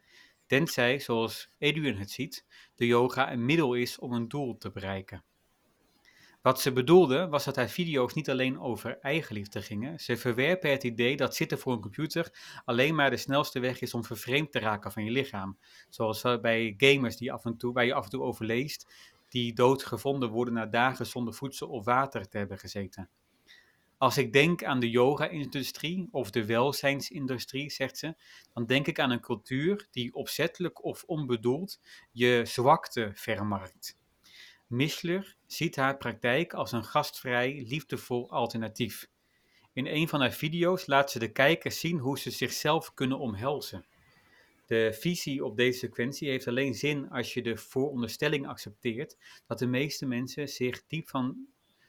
Tenzij, 0.46 0.98
zoals 0.98 1.48
Edwin 1.58 1.96
het 1.96 2.10
ziet, 2.10 2.44
de 2.74 2.86
yoga 2.86 3.32
een 3.32 3.44
middel 3.44 3.74
is 3.74 3.98
om 3.98 4.12
een 4.12 4.28
doel 4.28 4.56
te 4.58 4.70
bereiken. 4.70 5.24
Wat 6.44 6.60
ze 6.60 6.72
bedoelde 6.72 7.28
was 7.28 7.44
dat 7.44 7.56
haar 7.56 7.68
video's 7.68 8.14
niet 8.14 8.30
alleen 8.30 8.60
over 8.60 8.98
eigenliefde 8.98 9.62
gingen. 9.62 9.98
Ze 9.98 10.16
verwerpen 10.16 10.70
het 10.70 10.84
idee 10.84 11.16
dat 11.16 11.36
zitten 11.36 11.58
voor 11.58 11.72
een 11.72 11.80
computer 11.80 12.60
alleen 12.64 12.94
maar 12.94 13.10
de 13.10 13.16
snelste 13.16 13.60
weg 13.60 13.80
is 13.80 13.94
om 13.94 14.04
vervreemd 14.04 14.52
te 14.52 14.58
raken 14.58 14.92
van 14.92 15.04
je 15.04 15.10
lichaam. 15.10 15.58
Zoals 15.88 16.22
bij 16.22 16.74
gamers 16.76 17.16
die 17.16 17.32
af 17.32 17.44
en 17.44 17.56
toe, 17.56 17.72
waar 17.72 17.84
je 17.84 17.94
af 17.94 18.04
en 18.04 18.10
toe 18.10 18.22
over 18.22 18.44
leest, 18.44 18.92
die 19.28 19.52
dood 19.52 19.84
gevonden 19.84 20.30
worden 20.30 20.54
na 20.54 20.66
dagen 20.66 21.06
zonder 21.06 21.34
voedsel 21.34 21.68
of 21.68 21.84
water 21.84 22.28
te 22.28 22.38
hebben 22.38 22.58
gezeten. 22.58 23.08
Als 23.98 24.18
ik 24.18 24.32
denk 24.32 24.64
aan 24.64 24.80
de 24.80 24.90
yoga-industrie 24.90 26.08
of 26.10 26.30
de 26.30 26.44
welzijnsindustrie, 26.44 27.70
zegt 27.70 27.98
ze, 27.98 28.14
dan 28.52 28.66
denk 28.66 28.86
ik 28.86 28.98
aan 28.98 29.10
een 29.10 29.20
cultuur 29.20 29.88
die 29.90 30.14
opzettelijk 30.14 30.84
of 30.84 31.04
onbedoeld 31.06 31.80
je 32.12 32.40
zwakte 32.44 33.10
vermarkt. 33.14 34.02
Mischler 34.66 35.36
ziet 35.46 35.76
haar 35.76 35.96
praktijk 35.96 36.52
als 36.54 36.72
een 36.72 36.84
gastvrij, 36.84 37.64
liefdevol 37.68 38.30
alternatief. 38.30 39.08
In 39.72 39.86
een 39.86 40.08
van 40.08 40.20
haar 40.20 40.32
video's 40.32 40.86
laat 40.86 41.10
ze 41.10 41.18
de 41.18 41.32
kijkers 41.32 41.80
zien 41.80 41.98
hoe 41.98 42.18
ze 42.18 42.30
zichzelf 42.30 42.94
kunnen 42.94 43.18
omhelzen. 43.18 43.84
De 44.66 44.96
visie 45.00 45.44
op 45.44 45.56
deze 45.56 45.78
sequentie 45.78 46.28
heeft 46.28 46.48
alleen 46.48 46.74
zin 46.74 47.10
als 47.10 47.34
je 47.34 47.42
de 47.42 47.56
vooronderstelling 47.56 48.46
accepteert 48.46 49.16
dat 49.46 49.58
de 49.58 49.66
meeste 49.66 50.06
mensen 50.06 50.48
zich 50.48 50.82
diep 50.86 51.08
van 51.08 51.46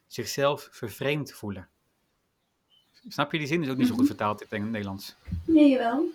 zichzelf 0.08 0.68
vervreemd 0.72 1.34
voelen. 1.34 1.70
Snap 3.08 3.32
je 3.32 3.38
die 3.38 3.48
zin? 3.48 3.64
Is 3.64 3.70
ook 3.70 3.78
niet 3.78 3.88
zo 3.88 3.94
goed 3.94 4.02
Mhm. 4.04 4.12
vertaald 4.12 4.42
in 4.42 4.62
het 4.62 4.72
Nederlands. 4.72 5.16
Nee, 5.46 5.70
jawel. 5.70 6.06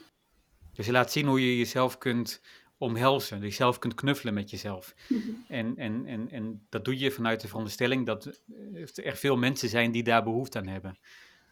Dus 0.75 0.87
je 0.87 0.93
laat 0.93 1.13
zien 1.13 1.27
hoe 1.27 1.41
je 1.41 1.59
jezelf 1.59 1.99
kunt 1.99 2.41
omhelzen, 2.81 3.41
jezelf 3.41 3.79
kunt 3.79 3.95
knuffelen 3.95 4.35
met 4.35 4.51
jezelf. 4.51 4.95
Mhm. 5.09 5.21
En, 5.49 5.77
en, 5.77 6.07
en, 6.07 6.31
en 6.31 6.67
dat 6.69 6.85
doe 6.85 6.99
je 6.99 7.11
vanuit 7.11 7.41
de 7.41 7.49
veronderstelling 7.49 8.07
dat 8.07 8.27
eh, 8.27 9.07
er 9.07 9.17
veel 9.17 9.37
mensen 9.37 9.69
zijn 9.69 9.93
die 9.93 10.03
daar 10.03 10.23
behoefte 10.23 10.59
aan 10.59 10.67
hebben. 10.67 10.99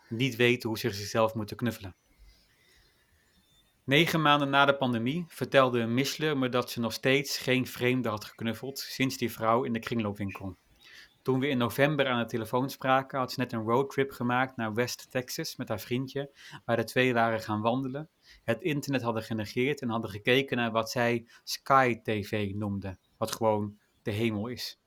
Niet 0.09 0.37
weten 0.37 0.69
hoe 0.69 0.79
ze 0.79 0.91
zichzelf 0.91 1.35
moeten 1.35 1.57
knuffelen. 1.57 1.97
Negen 3.85 4.23
maanden 4.23 4.51
na 4.51 4.65
de 4.65 4.77
pandemie 4.77 5.25
vertelde 5.29 5.87
Mischler 5.87 6.39
me 6.39 6.49
dat 6.49 6.71
ze 6.71 6.81
nog 6.81 6.93
steeds 6.93 7.39
geen 7.39 7.67
vreemde 7.67 8.09
had 8.09 8.25
geknuffeld 8.25 8.79
sinds 8.79 9.17
die 9.17 9.33
vrouw 9.33 9.65
in 9.65 9.73
de 9.73 9.79
kringloopwinkel. 9.79 10.57
Toen 11.29 11.41
we 11.41 11.49
in 11.49 11.59
november 11.59 12.07
aan 12.07 12.19
de 12.19 12.29
telefoon 12.29 12.71
spraken, 12.71 13.19
had 13.19 13.33
ze 13.33 13.41
net 13.41 13.53
een 13.53 13.63
roadtrip 13.63 14.11
gemaakt 14.11 14.57
naar 14.57 14.75
West 14.75 15.11
Texas 15.11 15.57
met 15.57 15.69
haar 15.69 15.81
vriendje, 15.81 16.31
waar 16.65 16.77
de 16.77 16.85
twee 16.85 17.15
waren 17.15 17.41
gaan 17.41 17.61
wandelen, 17.61 18.09
het 18.45 18.61
internet 18.61 19.03
hadden 19.03 19.23
genegeerd 19.23 19.81
en 19.81 19.89
hadden 19.89 20.11
gekeken 20.11 20.57
naar 20.57 20.71
wat 20.71 20.91
zij 20.91 21.27
Sky 21.45 22.01
TV 22.03 22.53
noemde, 22.55 22.99
wat 23.17 23.33
gewoon 23.33 23.79
de 24.03 24.11
hemel 24.11 24.47
is. 24.47 24.81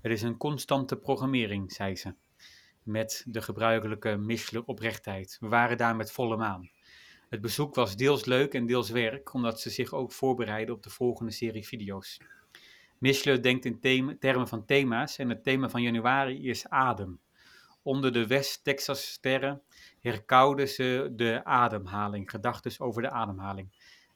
Het 0.00 0.12
is 0.12 0.22
een 0.22 0.36
constante 0.36 0.96
programmering, 0.96 1.72
zei 1.72 1.96
ze, 1.96 2.14
met 2.82 3.24
de 3.28 3.42
gebruikelijke 3.42 4.16
Mischler 4.16 4.64
oprechtheid. 4.64 5.36
We 5.40 5.48
waren 5.48 5.76
daar 5.76 5.96
met 5.96 6.12
volle 6.12 6.36
maan. 6.36 6.70
Het 7.28 7.40
bezoek 7.40 7.74
was 7.74 7.96
deels 7.96 8.24
leuk 8.24 8.54
en 8.54 8.66
deels 8.66 8.90
werk, 8.90 9.34
omdat 9.34 9.60
ze 9.60 9.70
zich 9.70 9.92
ook 9.92 10.12
voorbereiden 10.12 10.74
op 10.74 10.82
de 10.82 10.90
volgende 10.90 11.32
serie 11.32 11.66
video's. 11.66 12.18
Mischler 12.98 13.42
denkt 13.42 13.64
in 13.64 13.80
termen 14.18 14.48
van 14.48 14.64
thema's 14.64 15.18
en 15.18 15.28
het 15.28 15.44
thema 15.44 15.68
van 15.68 15.82
januari 15.82 16.48
is 16.48 16.68
adem. 16.68 17.20
Onder 17.82 18.12
de 18.12 18.26
West-Texas 18.26 19.10
sterren 19.10 19.62
herkouden 20.00 20.68
ze 20.68 21.12
de 21.16 21.44
ademhaling, 21.44 22.30
gedachten 22.30 22.80
over 22.80 23.02
de 23.02 23.10
ademhaling. 23.10 23.72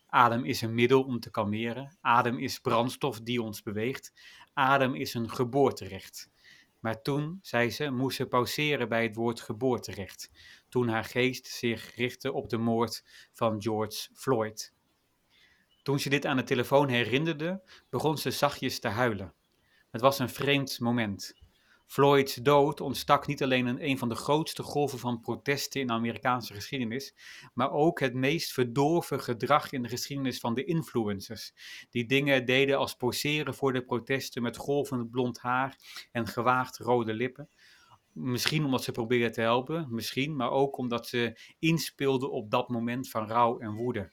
Adem 0.07 0.45
is 0.45 0.61
een 0.61 0.75
middel 0.75 1.03
om 1.03 1.21
te 1.21 1.31
kalmeren. 1.31 1.97
Adem 2.01 2.39
is 2.39 2.59
brandstof 2.59 3.21
die 3.21 3.43
ons 3.43 3.63
beweegt. 3.63 4.13
Adem 4.53 4.95
is 4.95 5.15
een 5.15 5.31
geboorterecht. 5.31 6.31
Maar 6.81 7.03
toen, 7.03 7.39
zei 7.43 7.71
ze, 7.71 7.91
moest 7.91 8.17
ze 8.17 8.27
pauzeren 8.27 8.89
bij 8.89 9.03
het 9.03 9.15
woord 9.15 9.41
geboorterecht. 9.41 10.31
Toen 10.69 10.89
haar 10.89 11.05
geest 11.05 11.47
zich 11.47 11.95
richtte 11.95 12.33
op 12.33 12.49
de 12.49 12.59
moord 12.59 13.05
van 13.33 13.63
George 13.63 14.09
Floyd. 14.15 14.73
Toen 15.83 16.01
ze 16.01 16.09
dit 16.09 16.27
aan 16.27 16.37
de 16.37 16.43
telefoon 16.43 16.89
herinnerde, 16.89 17.63
begon 17.91 18.19
ze 18.19 18.31
zachtjes 18.31 18.81
te 18.81 18.89
huilen. 18.89 19.35
Het 19.91 20.01
was 20.01 20.19
een 20.19 20.29
vreemd 20.29 20.81
moment. 20.81 21.35
Floyds 21.87 22.35
dood 22.35 22.81
ontstak 22.81 23.27
niet 23.27 23.43
alleen 23.43 23.67
in 23.67 23.79
een 23.81 23.99
van 23.99 24.09
de 24.09 24.15
grootste 24.15 24.63
golven 24.63 24.99
van 24.99 25.21
protesten 25.21 25.81
in 25.81 25.87
de 25.87 25.93
Amerikaanse 25.93 26.55
geschiedenis, 26.55 27.15
maar 27.55 27.71
ook 27.71 28.01
het 28.01 28.15
meest 28.15 28.53
verdorven 28.53 29.21
gedrag 29.21 29.73
in 29.73 29.83
de 29.83 29.89
geschiedenis 29.89 30.39
van 30.39 30.55
de 30.55 30.65
influencers, 30.65 31.53
die 31.91 32.07
dingen 32.07 32.45
deden 32.45 32.79
als 32.79 32.95
poseren 32.95 33.55
voor 33.55 33.73
de 33.73 33.85
protesten 33.85 34.43
met 34.43 34.57
golvend 34.57 35.11
blond 35.11 35.39
haar 35.39 35.77
en 36.13 36.27
gewaagd 36.27 36.79
rode 36.79 37.15
lippen. 37.15 37.49
Misschien 38.13 38.65
omdat 38.65 38.85
ze 38.85 38.93
probeerden 38.93 39.33
te 39.33 39.41
helpen, 39.41 39.87
misschien, 39.91 40.37
maar 40.37 40.51
ook 40.51 40.77
omdat 40.77 41.07
ze 41.07 41.39
inspeelden 41.59 42.31
op 42.31 42.51
dat 42.51 42.69
moment 42.69 43.09
van 43.09 43.27
rouw 43.27 43.59
en 43.59 43.75
woede. 43.75 44.11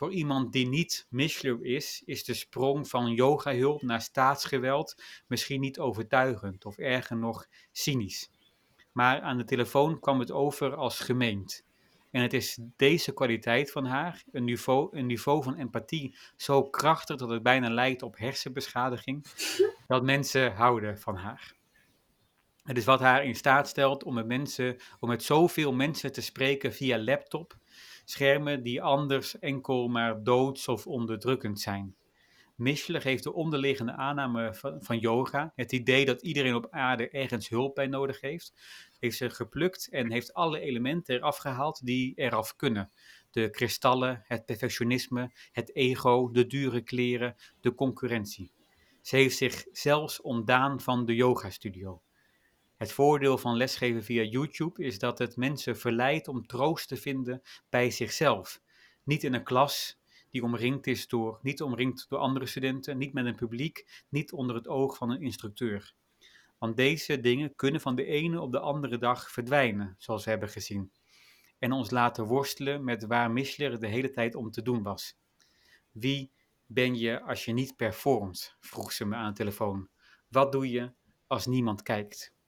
Voor 0.00 0.12
iemand 0.12 0.52
die 0.52 0.68
niet 0.68 1.06
Mishler 1.10 1.64
is, 1.64 2.02
is 2.04 2.24
de 2.24 2.34
sprong 2.34 2.88
van 2.88 3.14
yogahulp 3.14 3.82
naar 3.82 4.00
staatsgeweld 4.00 5.02
misschien 5.26 5.60
niet 5.60 5.78
overtuigend 5.78 6.64
of 6.64 6.78
erger 6.78 7.16
nog 7.16 7.46
cynisch. 7.72 8.30
Maar 8.92 9.20
aan 9.20 9.36
de 9.36 9.44
telefoon 9.44 10.00
kwam 10.00 10.18
het 10.18 10.30
over 10.30 10.74
als 10.74 11.00
gemeend. 11.00 11.64
En 12.10 12.22
het 12.22 12.32
is 12.32 12.58
deze 12.76 13.12
kwaliteit 13.12 13.70
van 13.70 13.84
haar, 13.84 14.24
een 14.32 14.44
niveau, 14.44 14.96
een 14.96 15.06
niveau 15.06 15.42
van 15.42 15.56
empathie, 15.56 16.16
zo 16.36 16.62
krachtig 16.62 17.16
dat 17.16 17.30
het 17.30 17.42
bijna 17.42 17.70
lijkt 17.70 18.02
op 18.02 18.18
hersenbeschadiging, 18.18 19.26
dat 19.86 20.02
mensen 20.02 20.52
houden 20.52 20.98
van 20.98 21.16
haar. 21.16 21.54
Het 22.62 22.76
is 22.76 22.84
wat 22.84 23.00
haar 23.00 23.24
in 23.24 23.36
staat 23.36 23.68
stelt 23.68 24.04
om 24.04 24.14
met, 24.14 24.26
mensen, 24.26 24.76
om 25.00 25.08
met 25.08 25.22
zoveel 25.22 25.72
mensen 25.72 26.12
te 26.12 26.20
spreken 26.20 26.72
via 26.72 26.98
laptop, 26.98 27.58
schermen 28.10 28.62
die 28.62 28.82
anders 28.82 29.38
enkel 29.38 29.88
maar 29.88 30.22
doods 30.22 30.68
of 30.68 30.86
onderdrukkend 30.86 31.60
zijn. 31.60 31.94
Mischler 32.60 33.02
heeft 33.02 33.22
de 33.22 33.32
onderliggende 33.32 33.92
aanname 33.92 34.54
van, 34.54 34.82
van, 34.82 34.98
yoga, 34.98 35.52
het 35.54 35.72
idee 35.72 36.04
dat 36.04 36.22
iedereen 36.22 36.54
op 36.54 36.66
aarde 36.70 37.08
ergens 37.10 37.48
hulp 37.48 37.74
bij 37.74 37.86
nodig 37.86 38.20
heeft, 38.20 38.52
heeft 38.98 39.16
ze 39.16 39.30
geplukt 39.30 39.88
en 39.90 40.10
heeft 40.10 40.34
alle 40.34 40.60
elementen 40.60 41.14
eraf 41.14 41.36
gehaald 41.36 41.86
die 41.86 42.12
eraf 42.16 42.56
kunnen. 42.56 42.90
De 43.30 43.50
kristallen, 43.50 44.22
het 44.26 44.46
perfectionisme, 44.46 45.30
het 45.52 45.74
ego, 45.74 46.30
de 46.30 46.46
dure 46.46 46.80
kleren, 46.80 47.36
de 47.60 47.74
concurrentie. 47.74 48.52
Ze 49.02 49.16
heeft 49.16 49.36
zich 49.36 49.64
zelfs 49.72 50.20
ontdaan 50.20 50.80
van 50.80 51.06
de 51.06 51.14
yogastudio. 51.14 52.02
Het 52.80 52.92
voordeel 52.92 53.38
van 53.38 53.56
lesgeven 53.56 54.04
via 54.04 54.22
YouTube 54.22 54.84
is 54.84 54.98
dat 54.98 55.18
het 55.18 55.36
mensen 55.36 55.78
verleidt 55.78 56.28
om 56.28 56.46
troost 56.46 56.88
te 56.88 56.96
vinden 56.96 57.42
bij 57.68 57.90
zichzelf. 57.90 58.60
Niet 59.02 59.24
in 59.24 59.34
een 59.34 59.44
klas 59.44 60.00
die 60.30 60.42
omringd 60.42 60.86
is 60.86 61.08
door, 61.08 61.38
niet 61.42 61.62
omringd 61.62 62.06
door 62.08 62.18
andere 62.18 62.46
studenten, 62.46 62.98
niet 62.98 63.12
met 63.12 63.26
een 63.26 63.34
publiek, 63.34 64.04
niet 64.08 64.32
onder 64.32 64.56
het 64.56 64.68
oog 64.68 64.96
van 64.96 65.10
een 65.10 65.22
instructeur. 65.22 65.94
Want 66.58 66.76
deze 66.76 67.20
dingen 67.20 67.54
kunnen 67.54 67.80
van 67.80 67.94
de 67.94 68.04
ene 68.04 68.40
op 68.40 68.52
de 68.52 68.60
andere 68.60 68.98
dag 68.98 69.30
verdwijnen, 69.30 69.94
zoals 69.98 70.24
we 70.24 70.30
hebben 70.30 70.48
gezien. 70.48 70.92
En 71.58 71.72
ons 71.72 71.90
laten 71.90 72.24
worstelen 72.24 72.84
met 72.84 73.06
waar 73.06 73.30
Mischler 73.30 73.80
de 73.80 73.88
hele 73.88 74.10
tijd 74.10 74.34
om 74.34 74.50
te 74.50 74.62
doen 74.62 74.82
was. 74.82 75.16
Wie 75.90 76.30
ben 76.66 76.96
je 76.98 77.22
als 77.22 77.44
je 77.44 77.52
niet 77.52 77.76
performt? 77.76 78.56
vroeg 78.60 78.92
ze 78.92 79.04
me 79.04 79.16
aan 79.16 79.28
de 79.28 79.36
telefoon. 79.36 79.88
Wat 80.28 80.52
doe 80.52 80.70
je 80.70 80.92
als 81.26 81.46
niemand 81.46 81.82
kijkt? 81.82 82.38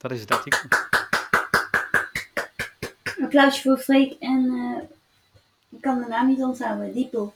Dat 0.00 0.10
is 0.10 0.20
het 0.20 0.30
artikel. 0.30 0.68
Een 3.16 3.24
applausje 3.24 3.62
voor 3.62 3.78
Freek 3.78 4.12
en 4.20 4.44
uh, 4.44 4.82
ik 5.68 5.80
kan 5.80 5.98
de 5.98 6.06
naam 6.08 6.28
niet 6.28 6.42
onthouden, 6.42 6.92
Diepel. 6.92 7.34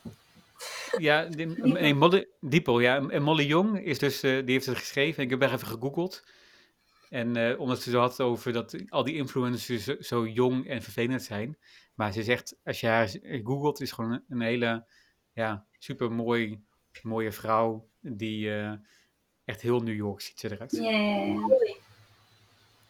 Ja, 0.98 1.24
die, 1.24 1.94
Molly, 1.94 2.28
Diepel, 2.40 2.80
ja. 2.80 3.08
En 3.08 3.22
Molly 3.22 3.46
Jong 3.46 3.80
is 3.80 3.98
dus, 3.98 4.24
uh, 4.24 4.44
die 4.44 4.52
heeft 4.52 4.66
het 4.66 4.76
geschreven. 4.76 5.22
Ik 5.22 5.30
heb 5.30 5.42
er 5.42 5.52
even 5.52 5.66
gegoogeld. 5.66 6.24
En 7.10 7.36
uh, 7.36 7.60
omdat 7.60 7.82
ze 7.82 7.90
zo 7.90 8.00
had 8.00 8.20
over 8.20 8.52
dat 8.52 8.76
al 8.88 9.04
die 9.04 9.14
influencers 9.14 9.84
zo, 9.84 9.96
zo, 10.00 10.26
jong 10.26 10.68
en 10.68 10.82
vervelend 10.82 11.22
zijn. 11.22 11.58
Maar 11.94 12.12
ze 12.12 12.22
zegt, 12.22 12.56
als 12.64 12.80
je 12.80 12.86
haar 12.86 13.08
googelt, 13.20 13.80
is 13.80 13.92
gewoon 13.92 14.12
een, 14.12 14.24
een 14.28 14.40
hele, 14.40 14.86
ja, 15.32 15.66
super 15.78 16.12
mooi, 16.12 16.60
mooie 17.02 17.32
vrouw. 17.32 17.88
Die 18.00 18.50
echt 19.44 19.60
heel 19.60 19.80
New 19.80 19.94
York 19.96 20.20
ziet 20.20 20.40
ze 20.40 20.52
eruit. 20.52 20.70
Ja, 20.70 20.90
yeah. 20.90 21.82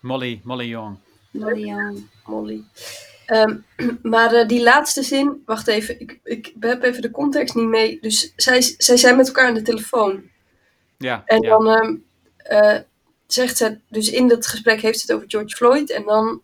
Molly, 0.05 0.41
Molly 0.45 0.67
Young. 0.67 0.99
Molly 1.31 1.65
Young. 1.65 2.09
Molly. 2.27 2.65
Um, 3.27 3.65
maar 4.03 4.35
uh, 4.35 4.49
die 4.49 4.63
laatste 4.63 5.03
zin, 5.03 5.43
wacht 5.47 5.67
even, 5.67 6.01
ik, 6.01 6.21
ik 6.25 6.53
heb 6.61 6.83
even 6.83 7.03
de 7.03 7.11
context 7.11 7.55
niet 7.55 7.69
mee. 7.69 7.99
Dus 8.01 8.33
zij, 8.37 8.61
zij 8.61 8.97
zijn 8.97 9.17
met 9.17 9.27
elkaar 9.27 9.47
aan 9.47 9.55
de 9.55 9.63
telefoon. 9.63 10.23
Ja. 10.99 11.23
En 11.27 11.43
ja. 11.43 11.49
dan 11.49 11.69
um, 11.69 12.05
uh, 12.51 12.79
zegt 13.27 13.57
ze, 13.57 13.79
dus 13.89 14.11
in 14.11 14.29
dat 14.29 14.47
gesprek 14.47 14.81
heeft 14.81 14.99
ze 14.99 15.07
het 15.07 15.17
over 15.17 15.31
George 15.31 15.57
Floyd. 15.57 15.91
En 15.91 16.05
dan 16.05 16.43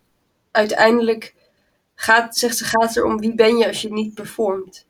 uiteindelijk 0.51 1.35
gaat, 1.95 2.37
zegt 2.37 2.57
ze, 2.57 2.65
gaat 2.65 2.83
het 2.83 2.97
er 2.97 3.05
om 3.05 3.19
wie 3.19 3.35
ben 3.35 3.57
je 3.57 3.67
als 3.67 3.83
je 3.83 3.93
niet 3.93 4.15
performt. 4.15 4.87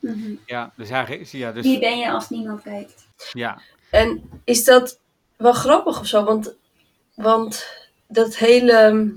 Mm 0.00 0.12
-hmm. 0.12 0.40
Ja, 0.46 0.72
dus 0.76 0.90
haar, 0.90 1.18
ja, 1.36 1.52
dus... 1.52 1.62
Wie 1.62 1.78
ben 1.78 1.98
je 1.98 2.10
als 2.10 2.28
niemand 2.28 2.62
kijkt? 2.62 3.08
Ja. 3.32 3.60
En 3.90 4.30
is 4.44 4.64
dat 4.64 5.00
wel 5.36 5.52
grappig 5.52 6.00
of 6.00 6.06
zo? 6.06 6.24
Want, 6.24 6.54
want 7.14 7.77
dat 8.08 8.36
hele. 8.36 9.12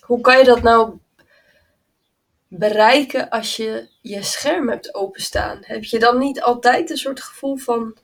Hoe 0.00 0.20
kan 0.20 0.38
je 0.38 0.44
dat 0.44 0.62
nou 0.62 0.98
bereiken 2.48 3.28
als 3.28 3.56
je 3.56 3.88
je 4.00 4.22
scherm 4.22 4.68
hebt 4.68 4.94
openstaan? 4.94 5.58
Heb 5.60 5.84
je 5.84 5.98
dan 5.98 6.18
niet 6.18 6.42
altijd 6.42 6.90
een 6.90 6.96
soort 6.96 7.20
gevoel 7.20 7.56
van. 7.56 7.96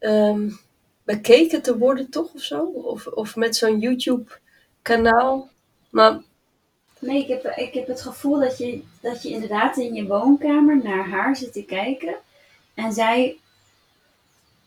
Um, 0.00 0.60
bekeken 1.04 1.62
te 1.62 1.78
worden, 1.78 2.10
toch 2.10 2.34
of 2.34 2.42
zo? 2.42 2.64
Of, 2.64 3.06
of 3.06 3.36
met 3.36 3.56
zo'n 3.56 3.78
YouTube-kanaal? 3.78 5.50
Maar. 5.90 6.22
Nee, 6.98 7.22
ik 7.22 7.28
heb, 7.28 7.44
ik 7.56 7.74
heb 7.74 7.86
het 7.86 8.02
gevoel 8.02 8.40
dat 8.40 8.58
je, 8.58 8.82
dat 9.00 9.22
je 9.22 9.28
inderdaad 9.28 9.76
in 9.76 9.94
je 9.94 10.06
woonkamer 10.06 10.82
naar 10.82 11.08
haar 11.08 11.36
zit 11.36 11.52
te 11.52 11.64
kijken. 11.64 12.14
En 12.74 12.92
zij 12.92 13.38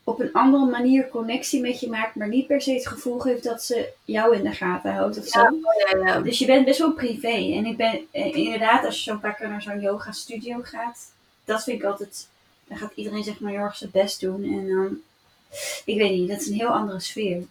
op 0.08 0.20
een 0.20 0.34
andere 0.34 0.66
manier 0.66 1.10
connectie 1.10 1.62
met 1.62 1.80
je 1.80 1.89
maakt, 1.89 2.16
maar 2.16 2.28
niet 2.28 2.47
per 2.47 2.62
se 2.62 2.74
het 2.74 2.88
gevoel 2.88 3.20
geeft 3.20 3.43
dat 3.43 3.64
ze 3.64 3.89
jou 4.03 4.36
in 4.36 4.43
de 4.43 4.51
gaten 4.51 4.93
houdt 4.93 5.18
of 5.18 5.28
zo. 5.28 5.39
Ja, 5.39 5.51
ja, 5.89 6.06
ja. 6.06 6.20
Dus 6.20 6.39
je 6.39 6.45
bent 6.45 6.66
best 6.66 6.80
wel 6.80 6.93
privé. 6.93 7.53
En 7.56 7.66
ik 7.66 7.78
ben 7.78 8.01
inderdaad, 8.12 8.86
als 8.86 8.95
je 8.95 9.10
zo'n 9.10 9.20
paar 9.20 9.36
keer 9.36 9.49
naar 9.49 9.62
zo'n 9.62 9.80
yoga 9.80 10.12
studio 10.12 10.60
gaat, 10.62 11.12
dat 11.45 11.64
vind 11.64 11.80
ik 11.80 11.86
altijd, 11.86 12.28
dan 12.68 12.78
gaat 12.78 12.91
iedereen 12.95 13.24
zeg 13.24 13.39
maar 13.39 13.51
heel 13.51 13.62
erg 13.62 13.76
zijn 13.76 13.89
best 13.93 14.20
doen. 14.20 14.43
En 14.43 14.68
dan, 14.68 14.97
ik 15.86 15.97
weet 15.97 16.12
niet, 16.12 16.30
dat 16.30 16.41
is 16.41 16.47
een 16.47 16.53
heel 16.53 16.68
andere 16.68 16.99
sfeer. 16.99 17.43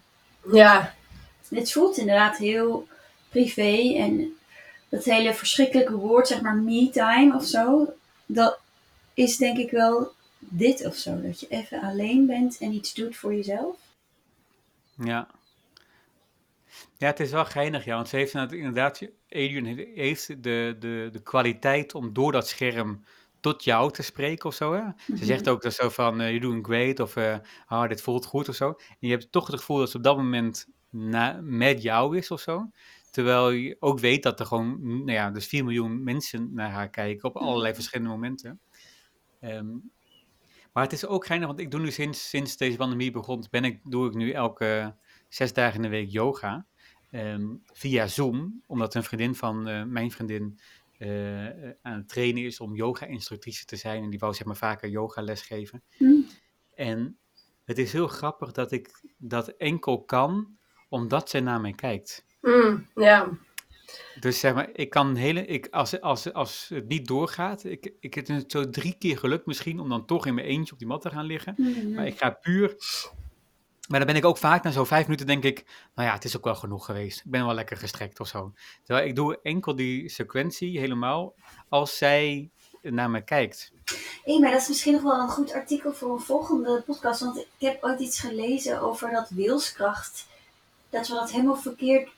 Ja. 0.52 0.94
Het 1.48 1.72
voelt 1.72 1.96
inderdaad 1.96 2.36
heel 2.36 2.86
privé 3.28 3.94
en 3.96 4.36
dat 4.88 5.04
hele 5.04 5.34
verschrikkelijke 5.34 5.96
woord, 5.96 6.28
zeg 6.28 6.40
maar 6.40 6.56
me-time 6.56 7.36
of 7.36 7.44
zo, 7.44 7.92
dat 8.26 8.58
is 9.14 9.36
denk 9.36 9.58
ik 9.58 9.70
wel 9.70 10.12
dit 10.48 10.86
of 10.86 10.96
zo. 10.96 11.20
Dat 11.20 11.40
je 11.40 11.48
even 11.48 11.80
alleen 11.80 12.26
bent 12.26 12.58
en 12.58 12.72
iets 12.72 12.94
doet 12.94 13.16
voor 13.16 13.34
jezelf. 13.34 13.76
Ja. 14.96 15.28
Ja, 16.98 17.06
het 17.06 17.20
is 17.20 17.30
wel 17.30 17.44
geinig, 17.44 17.84
ja. 17.84 17.94
Want 17.94 18.08
ze 18.08 18.16
heeft 18.16 18.34
inderdaad, 18.34 19.00
Adrian 19.28 19.64
heeft 19.94 20.42
de, 20.42 20.76
de, 20.78 21.08
de 21.12 21.22
kwaliteit 21.22 21.94
om 21.94 22.12
door 22.12 22.32
dat 22.32 22.48
scherm 22.48 23.04
tot 23.40 23.64
jou 23.64 23.92
te 23.92 24.02
spreken 24.02 24.46
of 24.46 24.54
zo. 24.54 24.72
Hè? 24.72 24.80
Mm 24.80 24.94
-hmm. 25.06 25.16
Ze 25.16 25.24
zegt 25.24 25.48
ook 25.48 25.62
dat 25.62 25.74
zo 25.74 25.88
van, 25.88 26.20
uh, 26.20 26.26
you're 26.26 26.40
doing 26.40 26.66
great 26.66 27.00
of 27.00 27.16
uh, 27.16 27.36
oh, 27.68 27.88
dit 27.88 28.02
voelt 28.02 28.26
goed 28.26 28.48
of 28.48 28.54
zo. 28.54 28.68
En 28.68 28.96
je 28.98 29.10
hebt 29.10 29.32
toch 29.32 29.46
het 29.46 29.56
gevoel 29.60 29.78
dat 29.78 29.90
ze 29.90 29.96
op 29.96 30.02
dat 30.02 30.16
moment 30.16 30.66
na, 30.90 31.40
met 31.42 31.82
jou 31.82 32.16
is 32.16 32.30
of 32.30 32.40
zo. 32.40 32.70
Terwijl 33.10 33.50
je 33.50 33.76
ook 33.80 33.98
weet 33.98 34.22
dat 34.22 34.40
er 34.40 34.46
gewoon, 34.46 34.78
nou 34.80 35.12
ja, 35.12 35.30
dus 35.30 35.46
4 35.46 35.64
miljoen 35.64 36.02
mensen 36.02 36.50
naar 36.54 36.70
haar 36.70 36.90
kijken 36.90 37.28
op 37.28 37.36
allerlei 37.36 37.74
verschillende 37.74 38.10
momenten. 38.10 38.60
Um, 39.40 39.90
maar 40.74 40.82
het 40.82 40.92
is 40.92 41.06
ook 41.06 41.26
geinig, 41.26 41.46
want 41.46 41.60
ik 41.60 41.70
doe 41.70 41.80
nu 41.80 41.90
sinds, 41.90 42.28
sinds 42.28 42.56
deze 42.56 42.76
pandemie 42.76 43.10
begon, 43.10 43.44
ben 43.50 43.64
ik, 43.64 43.80
doe 43.84 44.08
ik 44.08 44.14
nu 44.14 44.30
elke 44.30 44.94
zes 45.28 45.52
dagen 45.52 45.76
in 45.76 45.82
de 45.82 45.88
week 45.88 46.10
yoga. 46.10 46.66
Um, 47.10 47.62
via 47.72 48.06
Zoom, 48.06 48.62
omdat 48.66 48.94
een 48.94 49.02
vriendin 49.02 49.34
van 49.34 49.68
uh, 49.68 49.84
mijn 49.84 50.10
vriendin 50.10 50.58
uh, 50.98 51.46
aan 51.82 51.96
het 51.96 52.08
trainen 52.08 52.42
is 52.42 52.60
om 52.60 52.74
yoga-instructrice 52.74 53.64
te 53.64 53.76
zijn. 53.76 54.02
En 54.02 54.10
die 54.10 54.18
wou 54.18 54.34
zeg 54.34 54.46
maar 54.46 54.56
vaker 54.56 54.88
yoga 54.88 55.22
lesgeven. 55.22 55.82
Mm. 55.98 56.26
En 56.74 57.18
het 57.64 57.78
is 57.78 57.92
heel 57.92 58.08
grappig 58.08 58.52
dat 58.52 58.72
ik 58.72 59.00
dat 59.18 59.48
enkel 59.48 60.04
kan, 60.04 60.58
omdat 60.88 61.30
zij 61.30 61.40
naar 61.40 61.60
mij 61.60 61.72
kijkt. 61.72 62.24
Mm, 62.40 62.86
ja. 62.94 63.28
Dus 64.20 64.40
zeg 64.40 64.54
maar, 64.54 64.68
ik 64.72 64.90
kan 64.90 65.14
hele, 65.14 65.46
ik, 65.46 65.68
als, 65.70 66.00
als, 66.00 66.32
als 66.32 66.66
het 66.68 66.88
niet 66.88 67.06
doorgaat, 67.06 67.64
ik, 67.64 67.92
ik 68.00 68.14
heb 68.14 68.26
het 68.26 68.50
zo 68.50 68.70
drie 68.70 68.96
keer 68.98 69.18
gelukt 69.18 69.46
misschien 69.46 69.80
om 69.80 69.88
dan 69.88 70.06
toch 70.06 70.26
in 70.26 70.34
mijn 70.34 70.46
eentje 70.46 70.72
op 70.72 70.78
die 70.78 70.88
mat 70.88 71.02
te 71.02 71.10
gaan 71.10 71.26
liggen. 71.26 71.54
Mm-hmm. 71.56 71.94
Maar 71.94 72.06
ik 72.06 72.18
ga 72.18 72.30
puur, 72.30 72.76
maar 73.88 73.98
dan 73.98 74.08
ben 74.08 74.16
ik 74.16 74.24
ook 74.24 74.38
vaak 74.38 74.62
na 74.62 74.70
zo'n 74.70 74.86
vijf 74.86 75.04
minuten 75.04 75.26
denk 75.26 75.44
ik, 75.44 75.64
nou 75.94 76.08
ja, 76.08 76.14
het 76.14 76.24
is 76.24 76.36
ook 76.36 76.44
wel 76.44 76.54
genoeg 76.54 76.84
geweest. 76.84 77.18
Ik 77.18 77.30
ben 77.30 77.44
wel 77.44 77.54
lekker 77.54 77.76
gestrekt 77.76 78.20
of 78.20 78.28
zo. 78.28 78.52
Terwijl 78.82 79.08
ik 79.08 79.16
doe 79.16 79.38
enkel 79.42 79.76
die 79.76 80.08
sequentie 80.08 80.78
helemaal 80.78 81.34
als 81.68 81.96
zij 81.96 82.50
naar 82.82 83.10
me 83.10 83.24
kijkt. 83.24 83.72
Hey, 84.24 84.38
maar 84.38 84.50
dat 84.50 84.60
is 84.60 84.68
misschien 84.68 84.92
nog 84.92 85.02
wel 85.02 85.20
een 85.20 85.28
goed 85.28 85.52
artikel 85.52 85.92
voor 85.92 86.12
een 86.12 86.20
volgende 86.20 86.82
podcast, 86.86 87.20
want 87.20 87.38
ik 87.38 87.46
heb 87.58 87.84
ooit 87.84 88.00
iets 88.00 88.20
gelezen 88.20 88.80
over 88.80 89.10
dat 89.10 89.28
wilskracht, 89.28 90.26
dat 90.90 91.08
we 91.08 91.14
dat 91.14 91.30
helemaal 91.30 91.56
verkeerd 91.56 92.08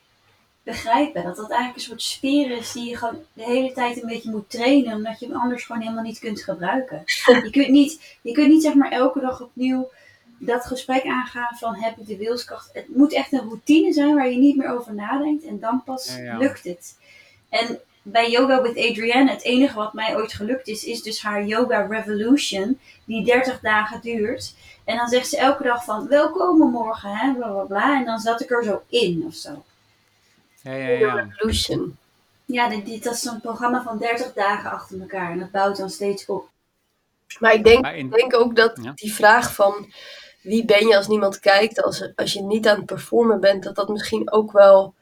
begrijpen. 0.66 1.22
Dat 1.22 1.36
dat 1.36 1.50
eigenlijk 1.50 1.78
een 1.78 1.84
soort 1.84 2.02
spier 2.02 2.50
is 2.50 2.72
die 2.72 2.88
je 2.88 2.96
gewoon 2.96 3.18
de 3.32 3.44
hele 3.44 3.72
tijd 3.72 4.02
een 4.02 4.08
beetje 4.08 4.30
moet 4.30 4.50
trainen, 4.50 4.94
omdat 4.94 5.20
je 5.20 5.26
hem 5.26 5.36
anders 5.36 5.64
gewoon 5.64 5.82
helemaal 5.82 6.02
niet 6.02 6.18
kunt 6.18 6.42
gebruiken. 6.42 7.02
Je 7.44 7.50
kunt 7.50 7.68
niet, 7.68 8.16
je 8.22 8.32
kunt 8.32 8.48
niet 8.48 8.62
zeg 8.62 8.74
maar 8.74 8.90
elke 8.90 9.20
dag 9.20 9.40
opnieuw 9.40 9.90
dat 10.38 10.66
gesprek 10.66 11.04
aangaan 11.04 11.56
van 11.56 11.74
heb 11.74 11.98
ik 11.98 12.06
de 12.06 12.16
wilskracht. 12.16 12.70
Het 12.72 12.96
moet 12.96 13.12
echt 13.12 13.32
een 13.32 13.48
routine 13.48 13.92
zijn 13.92 14.14
waar 14.14 14.30
je 14.30 14.38
niet 14.38 14.56
meer 14.56 14.68
over 14.68 14.94
nadenkt 14.94 15.44
en 15.44 15.60
dan 15.60 15.82
pas 15.84 16.16
Ja, 16.16 16.22
ja. 16.22 16.38
lukt 16.38 16.64
het. 16.64 16.98
En 17.48 17.80
bij 18.02 18.30
Yoga 18.30 18.62
with 18.62 18.76
Adrienne, 18.90 19.30
het 19.30 19.42
enige 19.42 19.74
wat 19.74 19.92
mij 19.92 20.16
ooit 20.16 20.32
gelukt 20.32 20.68
is, 20.68 20.84
is 20.84 21.02
dus 21.02 21.22
haar 21.22 21.44
Yoga 21.44 21.80
Revolution, 21.80 22.78
die 23.04 23.24
30 23.24 23.60
dagen 23.60 24.00
duurt. 24.00 24.54
En 24.84 24.96
dan 24.96 25.08
zegt 25.08 25.28
ze 25.28 25.36
elke 25.36 25.62
dag 25.62 25.84
van, 25.84 26.08
welkom 26.08 26.70
morgen, 26.70 27.16
hè, 27.16 27.34
bla 27.34 27.48
bla 27.48 27.62
bla. 27.62 27.98
En 27.98 28.04
dan 28.04 28.18
zat 28.18 28.40
ik 28.40 28.50
er 28.50 28.64
zo 28.64 28.82
in 28.88 29.24
of 29.26 29.34
zo. 29.34 29.64
Ja, 30.66 30.74
ja, 30.74 30.88
ja. 30.98 31.14
Revolution. 31.14 31.96
Ja, 32.44 32.68
dit, 32.68 32.86
dit, 32.86 33.04
dat 33.04 33.14
is 33.14 33.20
zo'n 33.20 33.40
programma 33.40 33.82
van 33.82 33.98
30 33.98 34.32
dagen 34.32 34.70
achter 34.70 35.00
elkaar. 35.00 35.30
En 35.30 35.38
dat 35.38 35.50
bouwt 35.50 35.76
dan 35.76 35.90
steeds 35.90 36.26
op. 36.26 36.48
Maar 37.38 37.54
ik 37.54 37.64
denk, 37.64 37.82
Maar 37.82 37.96
in- 37.96 38.06
ik 38.06 38.12
denk 38.12 38.34
ook 38.34 38.56
dat 38.56 38.78
Ja. 38.82 38.92
die 38.94 39.14
vraag 39.14 39.54
van 39.54 39.92
wie 40.42 40.64
ben 40.64 40.86
je 40.86 40.96
als 40.96 41.08
niemand 41.08 41.40
kijkt, 41.40 41.82
als, 41.82 42.12
als 42.16 42.32
je 42.32 42.42
niet 42.42 42.68
aan 42.68 42.76
het 42.76 42.86
performen 42.86 43.40
bent, 43.40 43.62
dat 43.62 43.74
dat 43.74 43.88
misschien 43.88 44.32
ook 44.32 44.52
wel 44.52 44.94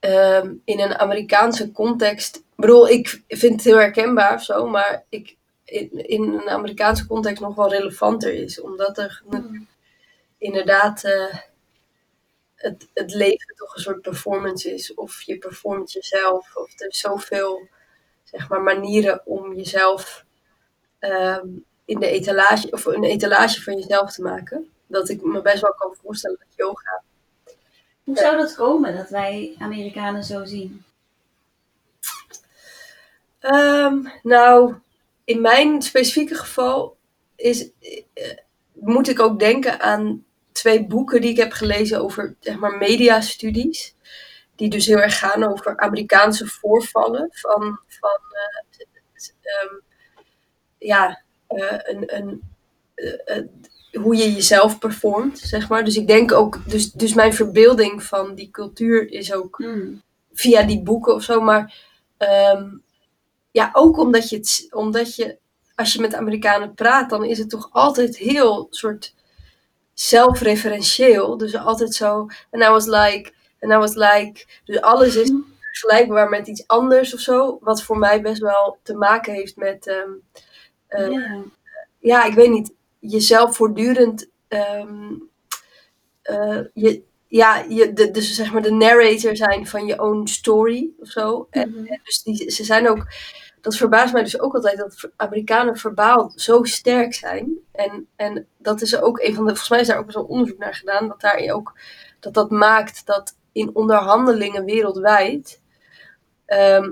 ehm, 0.00 0.52
in 0.64 0.80
een 0.80 0.98
Amerikaanse 0.98 1.72
context. 1.72 2.36
Ik 2.36 2.42
bedoel, 2.56 2.88
ik 2.88 3.22
vind 3.28 3.52
het 3.52 3.64
heel 3.64 3.76
herkenbaar 3.78 4.34
of 4.34 4.42
zo, 4.42 4.66
maar 4.66 5.04
ik, 5.08 5.36
in, 5.64 6.08
in 6.08 6.22
een 6.22 6.48
Amerikaanse 6.48 7.06
context 7.06 7.40
nog 7.42 7.54
wel 7.54 7.70
relevanter 7.70 8.34
is. 8.34 8.60
Omdat 8.60 8.98
er 8.98 9.22
Hmm. 9.28 9.66
inderdaad 10.38 11.04
eh, 11.04 11.34
het, 12.58 12.88
het 12.94 13.14
leven 13.14 13.54
toch 13.56 13.74
een 13.74 13.82
soort 13.82 14.02
performance 14.02 14.74
is. 14.74 14.94
Of 14.94 15.22
je 15.22 15.38
performt 15.38 15.92
jezelf. 15.92 16.56
Of 16.56 16.80
er 16.80 16.94
zoveel 16.94 17.68
zeg 18.24 18.48
maar, 18.48 18.62
manieren 18.62 19.22
om 19.24 19.54
jezelf 19.54 20.24
ehm, 20.98 21.46
in 21.84 22.00
de 22.00 22.06
etalage, 22.06 22.70
of 22.70 22.84
een 22.84 23.04
etalage 23.04 23.62
van 23.62 23.74
jezelf 23.74 24.12
te 24.12 24.22
maken. 24.22 24.70
Dat 24.86 25.08
ik 25.08 25.22
me 25.22 25.42
best 25.42 25.60
wel 25.60 25.74
kan 25.74 25.94
voorstellen 26.02 26.38
dat 26.38 26.56
yoga. 26.56 27.02
Hoe 28.04 28.16
zou 28.16 28.36
dat 28.36 28.54
komen 28.54 28.96
dat 28.96 29.08
wij 29.08 29.54
Amerikanen 29.58 30.24
zo 30.24 30.44
zien? 30.44 30.84
Ehm, 33.38 33.96
nou, 34.22 34.74
in 35.24 35.40
mijn 35.40 35.82
specifieke 35.82 36.34
geval 36.34 36.96
is, 37.36 37.70
eh, 38.12 38.36
moet 38.72 39.08
ik 39.08 39.20
ook 39.20 39.38
denken 39.38 39.80
aan 39.80 40.24
twee 40.58 40.86
boeken 40.86 41.20
die 41.20 41.30
ik 41.30 41.36
heb 41.36 41.52
gelezen 41.52 42.00
over 42.00 42.36
zeg 42.40 42.58
maar, 42.58 42.76
mediastudies. 42.76 43.94
Die 44.56 44.70
dus 44.70 44.86
heel 44.86 44.98
erg 44.98 45.18
gaan 45.18 45.44
over 45.44 45.76
Amerikaanse 45.76 46.46
voorvallen 46.46 47.28
van, 47.30 47.80
van 47.86 48.18
eh, 48.30 49.26
ehm, 49.40 49.74
ja, 50.78 51.22
eh, 51.46 51.78
een, 51.82 52.16
een, 52.16 52.42
eh, 52.94 53.42
hoe 53.92 54.16
je 54.16 54.32
jezelf 54.32 54.78
performt, 54.78 55.38
zeg 55.38 55.68
maar. 55.68 55.84
Dus 55.84 55.96
ik 55.96 56.06
denk 56.06 56.32
ook, 56.32 56.70
dus, 56.70 56.92
dus 56.92 57.14
mijn 57.14 57.34
verbeelding 57.34 58.02
van 58.02 58.34
die 58.34 58.50
cultuur 58.50 59.10
is 59.10 59.32
ook 59.32 59.56
Hmm. 59.56 60.02
via 60.32 60.62
die 60.62 60.82
boeken 60.82 61.14
of 61.14 61.22
zo. 61.22 61.40
Maar 61.40 61.86
ehm, 62.16 62.68
ja, 63.50 63.70
ook 63.72 63.98
omdat 63.98 64.28
je, 64.28 64.36
het, 64.36 64.66
omdat 64.70 65.16
je, 65.16 65.38
als 65.74 65.92
je 65.92 66.00
met 66.00 66.14
Amerikanen 66.14 66.74
praat, 66.74 67.10
dan 67.10 67.24
is 67.24 67.38
het 67.38 67.50
toch 67.50 67.68
altijd 67.72 68.16
heel 68.16 68.66
soort 68.70 69.14
zelfreferentieel. 70.00 71.36
Dus 71.36 71.56
altijd 71.56 71.94
zo, 71.94 72.26
en 72.50 72.60
I 72.60 72.68
was 72.68 72.86
like, 72.86 73.32
en 73.58 73.70
I 73.70 73.76
was 73.76 73.94
like. 73.94 74.46
Dus 74.64 74.80
alles 74.80 75.16
is 75.16 75.32
vergelijkbaar 75.72 76.28
met 76.28 76.46
iets 76.48 76.66
anders 76.66 77.14
of 77.14 77.20
zo. 77.20 77.58
Wat 77.60 77.82
voor 77.82 77.98
mij 77.98 78.20
best 78.20 78.40
wel 78.40 78.78
te 78.82 78.94
maken 78.94 79.32
heeft 79.32 79.56
met, 79.56 79.86
ehm, 79.86 80.10
eh, 80.88 81.10
Ja. 81.10 81.42
ja, 81.98 82.24
ik 82.24 82.34
weet 82.34 82.50
niet, 82.50 82.72
jezelf 82.98 83.56
voortdurend, 83.56 84.28
ehm, 84.48 85.12
eh, 86.22 86.60
je, 86.74 87.02
ja, 87.26 87.64
je, 87.68 87.92
de, 87.92 88.10
dus 88.10 88.34
zeg 88.34 88.52
maar 88.52 88.62
de 88.62 88.72
narrator 88.72 89.36
zijn 89.36 89.66
van 89.66 89.86
je 89.86 90.02
own 90.02 90.26
story 90.26 90.90
of 91.00 91.08
zo. 91.08 91.46
En, 91.50 91.70
Mhm. 91.70 91.86
en 91.86 92.00
dus 92.04 92.22
die, 92.22 92.50
ze 92.50 92.64
zijn 92.64 92.88
ook, 92.88 93.06
dat 93.60 93.76
verbaast 93.76 94.12
mij 94.12 94.22
dus 94.22 94.40
ook 94.40 94.54
altijd 94.54 94.78
dat 94.78 95.10
Amerikanen 95.16 95.76
verbaal 95.76 96.32
zo 96.34 96.62
sterk 96.62 97.14
zijn. 97.14 97.58
En, 97.72 98.06
en 98.16 98.46
dat 98.58 98.80
is 98.80 99.00
ook 99.00 99.20
een 99.20 99.34
van 99.34 99.44
de, 99.44 99.50
volgens 99.50 99.68
mij 99.68 99.80
is 99.80 99.86
daar 99.86 99.98
ook 99.98 100.12
zo'n 100.12 100.26
onderzoek 100.26 100.58
naar 100.58 100.74
gedaan, 100.74 101.08
dat 101.08 101.20
daar 101.20 101.50
ook, 101.52 101.78
dat 102.20 102.34
dat 102.34 102.50
maakt 102.50 103.06
dat 103.06 103.36
in 103.52 103.74
onderhandelingen 103.74 104.64
wereldwijd 104.64 105.62
ehm, 106.46 106.90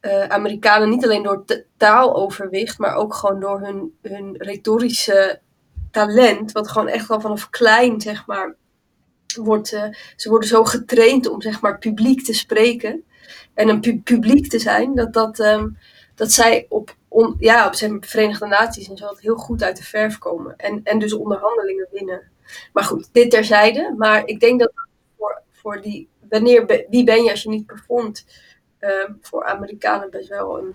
eh, 0.00 0.24
Amerikanen 0.24 0.88
niet 0.88 1.04
alleen 1.04 1.22
door 1.22 1.44
taaloverwicht, 1.76 2.78
maar 2.78 2.94
ook 2.94 3.14
gewoon 3.14 3.40
door 3.40 3.60
hun, 3.60 3.96
hun 4.02 4.34
retorische 4.36 5.40
talent, 5.90 6.52
wat 6.52 6.68
gewoon 6.68 6.88
echt 6.88 7.10
al 7.10 7.20
vanaf 7.20 7.50
klein, 7.50 8.00
zeg 8.00 8.26
maar, 8.26 8.54
wordt, 9.36 9.72
eh, 9.72 9.84
ze 10.16 10.28
worden 10.28 10.48
zo 10.48 10.64
getraind 10.64 11.28
om, 11.28 11.42
zeg 11.42 11.60
maar, 11.60 11.78
publiek 11.78 12.24
te 12.24 12.32
spreken 12.32 13.04
en 13.54 13.68
een 13.68 13.80
pu- 13.80 14.00
publiek 14.04 14.48
te 14.48 14.58
zijn, 14.58 14.94
dat, 14.94 15.12
dat, 15.12 15.40
ehm, 15.40 15.68
dat 16.22 16.32
zij 16.32 16.66
op, 16.68 16.94
on, 17.08 17.36
ja, 17.38 17.66
op 17.66 17.74
zijn 17.74 18.04
Verenigde 18.04 18.46
Naties 18.46 18.88
en 18.88 18.96
zo 18.96 19.14
heel 19.16 19.36
goed 19.36 19.62
uit 19.62 19.76
de 19.76 19.82
verf 19.82 20.18
komen 20.18 20.56
en, 20.56 20.80
en 20.84 20.98
dus 20.98 21.12
onderhandelingen 21.12 21.88
winnen. 21.90 22.22
Maar 22.72 22.84
goed, 22.84 23.08
dit 23.12 23.30
terzijde, 23.30 23.94
maar 23.98 24.26
ik 24.26 24.40
denk 24.40 24.60
dat 24.60 24.72
voor, 25.18 25.42
voor 25.52 25.80
die, 25.80 26.08
wanneer, 26.28 26.84
wie 26.90 27.04
ben 27.04 27.22
je 27.24 27.30
als 27.30 27.42
je 27.42 27.48
niet 27.48 27.66
performt, 27.66 28.26
ehm, 28.78 29.12
voor 29.20 29.44
Amerikanen 29.44 30.10
best 30.10 30.28
wel 30.28 30.58
een. 30.58 30.74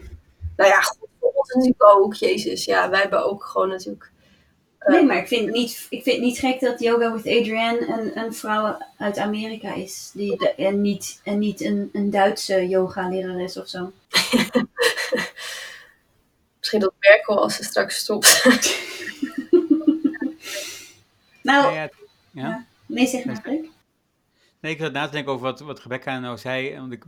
Nou 0.58 0.70
ja, 0.70 0.80
goed, 0.82 1.08
voor 1.20 1.32
ons 1.34 1.54
natuurlijk 1.54 1.84
ook, 1.98 2.14
Jezus. 2.14 2.66
Ja, 2.66 2.90
wij 2.90 3.00
hebben 3.00 3.26
ook 3.26 3.44
gewoon 3.44 3.70
natuurlijk. 3.70 4.12
Nee, 4.80 5.04
maar 5.04 5.18
ik 5.18 5.28
vind, 5.28 5.52
niet, 5.52 5.88
ik 5.90 6.04
vind 6.04 6.22
niet 6.22 6.40
gek 6.40 6.60
dat 6.60 6.80
Yoga 6.80 7.14
with 7.14 7.28
Adrienne 7.40 7.88
een, 7.88 8.18
een 8.18 8.34
vrouw 8.34 8.78
uit 8.98 9.18
Amerika 9.18 9.74
is. 9.74 10.12
Die 10.14 10.38
de- 10.38 10.54
en 10.56 10.82
niet, 10.82 11.22
en 11.24 11.40
niet 11.40 11.62
een, 11.62 11.90
een 11.94 12.10
Duitse 12.10 12.68
yoga-lerares 12.68 13.58
of 13.58 13.68
zo. 13.68 13.92
Misschien 16.68 16.90
dat 16.90 17.10
Merkel 17.12 17.42
als 17.42 17.56
ze 17.56 17.64
straks 17.64 17.98
stopt. 17.98 18.44
Nou, 21.44 21.74
Ja, 21.74 21.82
ja, 21.82 21.90
ja. 22.32 22.66
nee, 22.86 23.08
zeg 23.08 23.26
maar. 23.26 23.42
Nee, 24.60 24.74
ik 24.74 24.80
zat 24.80 24.92
na 24.92 25.06
te 25.06 25.12
denken 25.12 25.32
over 25.32 25.46
wat, 25.46 25.60
wat 25.60 25.80
Rebecca 25.80 26.20
nou 26.20 26.38
zei. 26.38 26.76
Want 26.76 26.92
ik, 26.92 27.04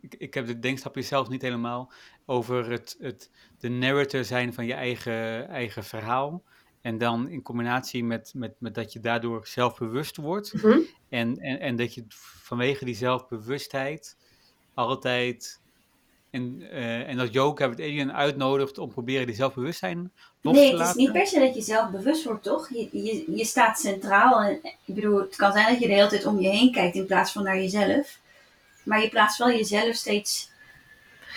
ik, 0.00 0.14
ik 0.18 0.34
heb 0.34 0.46
het 0.46 0.62
denkstapje 0.62 1.02
zelf 1.02 1.28
niet 1.28 1.42
helemaal 1.42 1.92
over 2.26 2.70
het, 2.70 2.96
het, 3.00 3.30
de 3.58 3.68
narrator 3.68 4.24
zijn 4.24 4.54
van 4.54 4.66
je 4.66 4.74
eigen, 4.74 5.48
eigen 5.48 5.84
verhaal. 5.84 6.42
En 6.80 6.98
dan 6.98 7.28
in 7.28 7.42
combinatie 7.42 8.04
met, 8.04 8.32
met, 8.34 8.54
met 8.58 8.74
dat 8.74 8.92
je 8.92 9.00
daardoor 9.00 9.46
zelfbewust 9.46 10.16
wordt. 10.16 10.52
Mhm. 10.52 10.78
En, 11.08 11.36
en, 11.38 11.60
en 11.60 11.76
dat 11.76 11.94
je 11.94 12.04
vanwege 12.42 12.84
die 12.84 12.94
zelfbewustheid 12.94 14.16
altijd. 14.74 15.59
En, 16.30 16.62
eh, 16.70 17.08
en 17.08 17.16
dat 17.16 17.32
Joke 17.32 17.62
het 17.62 17.80
Alien 17.80 18.12
uitnodigt 18.12 18.78
om 18.78 18.92
proberen 18.92 19.26
die 19.26 19.34
zelfbewustzijn 19.34 20.12
los 20.40 20.54
Nee, 20.54 20.64
te 20.64 20.70
het 20.70 20.80
is 20.80 20.86
laten. 20.86 21.00
niet 21.02 21.12
per 21.12 21.26
se 21.26 21.38
dat 21.40 21.54
je 21.54 21.60
zelf 21.62 21.90
bewust 21.90 22.24
wordt, 22.24 22.42
toch? 22.42 22.68
Je, 22.68 22.88
je, 22.92 23.24
je 23.36 23.44
staat 23.44 23.78
centraal. 23.78 24.40
En, 24.40 24.60
ik 24.62 24.94
bedoel, 24.94 25.20
het 25.20 25.36
kan 25.36 25.52
zijn 25.52 25.68
dat 25.68 25.80
je 25.80 25.86
de 25.86 25.94
hele 25.94 26.08
tijd 26.08 26.26
om 26.26 26.40
je 26.40 26.48
heen 26.48 26.72
kijkt 26.72 26.94
in 26.96 27.06
plaats 27.06 27.32
van 27.32 27.42
naar 27.42 27.56
jezelf. 27.56 28.18
Maar 28.82 29.02
je 29.02 29.08
plaatst 29.08 29.38
wel 29.38 29.50
jezelf 29.50 29.94
steeds. 29.94 30.50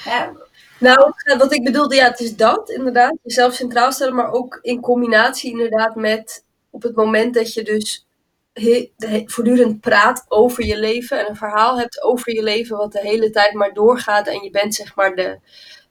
Ja, 0.06 0.32
Nou, 0.80 1.14
wat 1.38 1.54
ik 1.54 1.64
bedoelde, 1.64 1.96
ja, 1.96 2.10
het 2.10 2.20
is 2.20 2.36
dat 2.36 2.70
inderdaad. 2.70 3.16
Jezelf 3.24 3.54
centraal 3.54 3.92
stellen, 3.92 4.16
maar 4.16 4.32
ook 4.32 4.60
in 4.62 4.82
combinatie 4.82 5.52
inderdaad 5.52 5.96
met 5.96 6.44
op 6.70 6.84
het 6.84 6.96
moment 6.96 7.34
dat 7.34 7.54
je 7.54 7.64
dus 7.64 8.06
he- 8.54 8.92
de 8.98 9.08
he- 9.08 9.24
voortdurend 9.26 9.80
praat 9.80 10.26
over 10.28 10.66
je 10.66 10.80
leven 10.80 11.20
en 11.20 11.30
een 11.30 11.36
verhaal 11.36 11.78
hebt 11.78 12.04
over 12.04 12.34
je 12.34 12.44
leven 12.44 12.78
wat 12.78 12.92
de 12.92 13.00
hele 13.02 13.30
tijd 13.30 13.54
maar 13.54 13.74
doorgaat 13.74 14.28
en 14.28 14.44
je 14.44 14.50
bent 14.50 14.76
zeg 14.76 14.96
maar 14.96 15.16
de, 15.16 15.40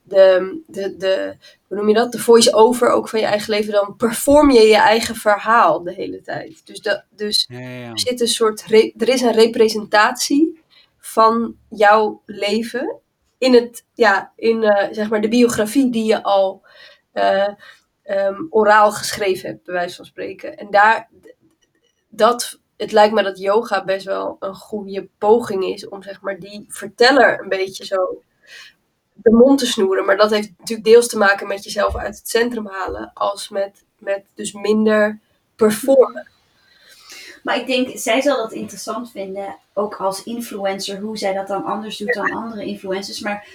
de, 0.03 0.61
de, 0.67 0.97
de 0.97 1.37
hoe 1.69 1.77
noem 1.77 1.89
je 1.89 1.95
dat, 1.95 2.13
de 2.13 2.19
voice-over 2.19 2.89
ook 2.89 3.09
van 3.09 3.21
je 3.21 3.27
eigen 3.27 3.51
leven, 3.51 3.73
dan 3.73 3.97
perform 3.97 4.51
je 4.51 4.61
je 4.61 4.77
eigen 4.77 5.15
verhaal 5.15 5.83
de 5.83 5.93
hele 5.93 6.21
tijd. 6.21 6.67
Dus, 6.67 6.81
dat, 6.81 7.05
dus 7.11 7.47
Ja, 7.49 7.59
ja, 7.59 7.69
ja. 7.69 7.91
er 7.91 7.99
zit 7.99 8.21
een 8.21 8.29
soort, 8.29 8.65
er 8.97 9.09
is 9.09 9.21
een 9.21 9.33
representatie 9.33 10.61
van 10.99 11.57
jouw 11.69 12.23
leven 12.27 13.01
in 13.39 13.55
het, 13.55 13.85
ja, 13.95 14.33
in 14.37 14.63
eh, 14.63 14.89
zeg 14.93 15.09
maar 15.09 15.21
de 15.21 15.29
biografie 15.29 15.91
die 15.91 16.05
je 16.05 16.23
al 16.23 16.63
eh, 17.13 17.49
ehm, 18.03 18.43
oraal 18.51 18.93
geschreven 18.93 19.49
hebt, 19.49 19.65
bij 19.65 19.75
wijze 19.75 19.97
van 19.97 20.05
spreken. 20.05 20.57
En 20.57 20.71
daar, 20.71 21.09
dat, 22.15 22.59
het 22.77 22.93
lijkt 22.93 23.15
me 23.15 23.23
dat 23.23 23.39
yoga 23.39 23.85
best 23.85 24.07
wel 24.07 24.37
een 24.41 24.55
goede 24.55 25.09
poging 25.19 25.65
is 25.65 25.89
om 25.89 26.03
zeg 26.03 26.21
maar 26.21 26.39
die 26.39 26.65
verteller 26.69 27.41
een 27.41 27.49
beetje 27.49 27.85
zo 27.85 28.23
de 29.13 29.31
mond 29.31 29.59
te 29.59 29.67
snoeren. 29.67 30.05
Maar 30.05 30.17
dat 30.17 30.31
heeft 30.31 30.51
natuurlijk 30.59 30.89
deels 30.89 31.09
te 31.09 31.19
maken 31.19 31.47
met 31.47 31.65
jezelf 31.65 31.97
uit 31.97 32.17
het 32.17 32.29
centrum 32.29 32.67
halen, 32.67 33.11
als 33.15 33.49
met, 33.49 33.85
met 33.99 34.25
dus 34.35 34.53
minder 34.53 35.21
performen. 35.57 36.31
Maar 37.43 37.57
ik 37.57 37.67
denk, 37.67 37.99
zij 37.99 38.21
zal 38.21 38.37
dat 38.37 38.53
interessant 38.53 39.11
vinden, 39.11 39.57
ook 39.73 39.95
als 39.95 40.23
influencer, 40.23 41.01
hoe 41.01 41.19
zij 41.19 41.33
dat 41.33 41.49
dan 41.49 41.65
anders 41.65 41.97
doet 41.97 42.15
dan 42.15 42.33
andere 42.33 42.65
influencers. 42.65 43.21
Maar 43.21 43.49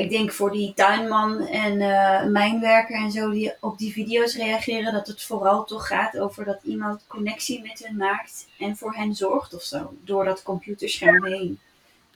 ik 0.00 0.10
denk 0.10 0.32
voor 0.32 0.50
die 0.50 0.74
tuinman 0.74 1.40
en 1.40 1.80
eh, 1.80 2.26
mijnwerker 2.26 2.96
en 2.96 3.10
zo 3.10 3.30
die 3.30 3.52
op 3.60 3.78
die 3.78 3.92
video's 3.92 4.36
reageren, 4.36 4.92
dat 4.92 5.06
het 5.06 5.22
vooral 5.22 5.64
toch 5.64 5.86
gaat 5.86 6.18
over 6.18 6.44
dat 6.44 6.58
iemand 6.62 7.04
connectie 7.06 7.62
met 7.62 7.84
hen 7.84 7.96
maakt 7.96 8.48
en 8.58 8.76
voor 8.76 8.94
hen 8.94 9.14
zorgt 9.14 9.54
of 9.54 9.62
zo, 9.62 9.92
door 10.04 10.24
dat 10.24 10.42
computerscherm 10.42 11.24
heen. 11.24 11.58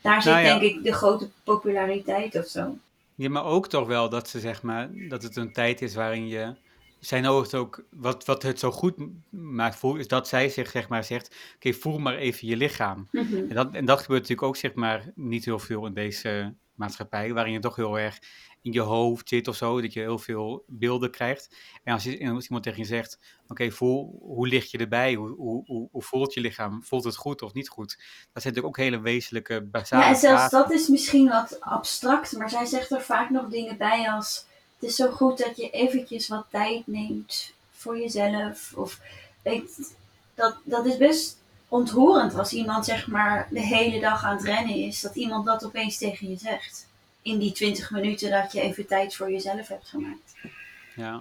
Daar 0.00 0.22
zit 0.22 0.32
Nou 0.32 0.44
ja. 0.44 0.58
denk 0.58 0.74
ik 0.74 0.84
de 0.84 0.92
grote 0.92 1.30
populariteit 1.44 2.36
of 2.36 2.46
zo. 2.46 2.76
Ja, 3.14 3.30
maar 3.30 3.44
ook 3.44 3.68
toch 3.68 3.86
wel 3.86 4.08
dat 4.08 4.28
ze 4.28 4.40
zeg 4.40 4.62
maar 4.62 4.90
dat 5.08 5.22
het 5.22 5.36
een 5.36 5.52
tijd 5.52 5.82
is 5.82 5.94
waarin 5.94 6.28
je 6.28 6.54
zijn 7.00 7.24
hoofd 7.24 7.54
ook 7.54 7.84
wat, 7.90 8.24
wat 8.24 8.42
het 8.42 8.58
zo 8.58 8.70
goed 8.70 8.94
maakt 9.30 9.76
voor 9.76 9.98
is 9.98 10.08
dat 10.08 10.28
zij 10.28 10.48
zich 10.48 10.70
zeg 10.70 10.88
maar 10.88 11.04
zegt 11.04 11.36
oké 11.54 11.72
voel 11.72 11.98
maar 11.98 12.16
even 12.16 12.48
je 12.48 12.56
lichaam 12.56 13.08
Mhm. 13.10 13.36
en 13.36 13.54
dat, 13.54 13.74
en 13.74 13.84
dat 13.84 14.00
gebeurt 14.00 14.20
natuurlijk 14.20 14.48
ook 14.48 14.56
zeg 14.56 14.74
maar 14.74 15.12
niet 15.14 15.44
heel 15.44 15.58
veel 15.58 15.86
in 15.86 15.94
deze 15.94 16.54
maatschappij 16.74 17.32
waarin 17.32 17.52
je 17.52 17.58
toch 17.58 17.76
heel 17.76 17.98
erg 17.98 18.18
in 18.62 18.72
je 18.72 18.80
hoofd 18.80 19.28
zit 19.28 19.48
of 19.48 19.56
zo 19.56 19.80
dat 19.80 19.92
je 19.92 20.00
heel 20.00 20.18
veel 20.18 20.64
beelden 20.66 21.10
krijgt 21.10 21.56
en 21.84 21.92
als, 21.92 22.02
je, 22.02 22.18
en 22.18 22.34
als 22.34 22.44
iemand 22.44 22.62
tegen 22.62 22.78
je 22.78 22.84
zegt 22.84 23.18
oké 23.48 23.70
voel 23.70 24.18
hoe 24.22 24.48
lig 24.48 24.70
je 24.70 24.78
erbij 24.78 25.14
hoe, 25.14 25.30
hoe, 25.30 25.64
hoe, 25.66 25.88
hoe 25.92 26.02
voelt 26.02 26.34
je 26.34 26.40
lichaam 26.40 26.82
voelt 26.84 27.04
het 27.04 27.16
goed 27.16 27.42
of 27.42 27.52
niet 27.52 27.68
goed 27.68 27.96
dat 28.32 28.42
zijn 28.42 28.54
natuurlijk 28.54 28.66
ook 28.66 28.84
hele 28.84 29.00
wezenlijke 29.00 29.62
basale 29.62 30.02
Ja, 30.02 30.08
en 30.08 30.16
zelfs 30.16 30.48
vragen. 30.48 30.58
dat 30.58 30.70
is 30.70 30.88
misschien 30.88 31.28
wat 31.28 31.60
abstract, 31.60 32.36
maar 32.36 32.50
zij 32.50 32.64
zegt 32.64 32.90
er 32.90 33.02
vaak 33.02 33.30
nog 33.30 33.48
dingen 33.48 33.76
bij 33.76 34.10
als... 34.10 34.46
Het 34.78 34.88
is 34.90 34.96
zo 34.96 35.10
goed 35.10 35.38
dat 35.38 35.56
je 35.56 35.70
eventjes 35.70 36.28
wat 36.28 36.46
tijd 36.50 36.86
neemt 36.86 37.52
voor 37.70 37.98
jezelf. 37.98 38.72
Of 38.76 39.00
weet, 39.42 39.94
dat, 40.34 40.56
dat 40.64 40.86
is 40.86 40.96
best 40.96 41.38
ontroerend 41.68 42.34
als 42.34 42.52
iemand 42.52 42.84
zeg 42.84 43.06
maar 43.06 43.48
de 43.50 43.60
hele 43.60 44.00
dag 44.00 44.24
aan 44.24 44.36
het 44.36 44.44
rennen 44.44 44.74
is. 44.74 45.00
Dat 45.00 45.14
iemand 45.14 45.46
dat 45.46 45.64
opeens 45.64 45.98
tegen 45.98 46.30
je 46.30 46.36
zegt. 46.36 46.86
In 47.22 47.38
die 47.38 47.52
20 47.52 47.90
minuten 47.90 48.30
dat 48.30 48.52
je 48.52 48.60
even 48.60 48.86
tijd 48.86 49.16
voor 49.16 49.30
jezelf 49.30 49.68
hebt 49.68 49.88
gemaakt. 49.88 50.34
ja. 50.96 51.20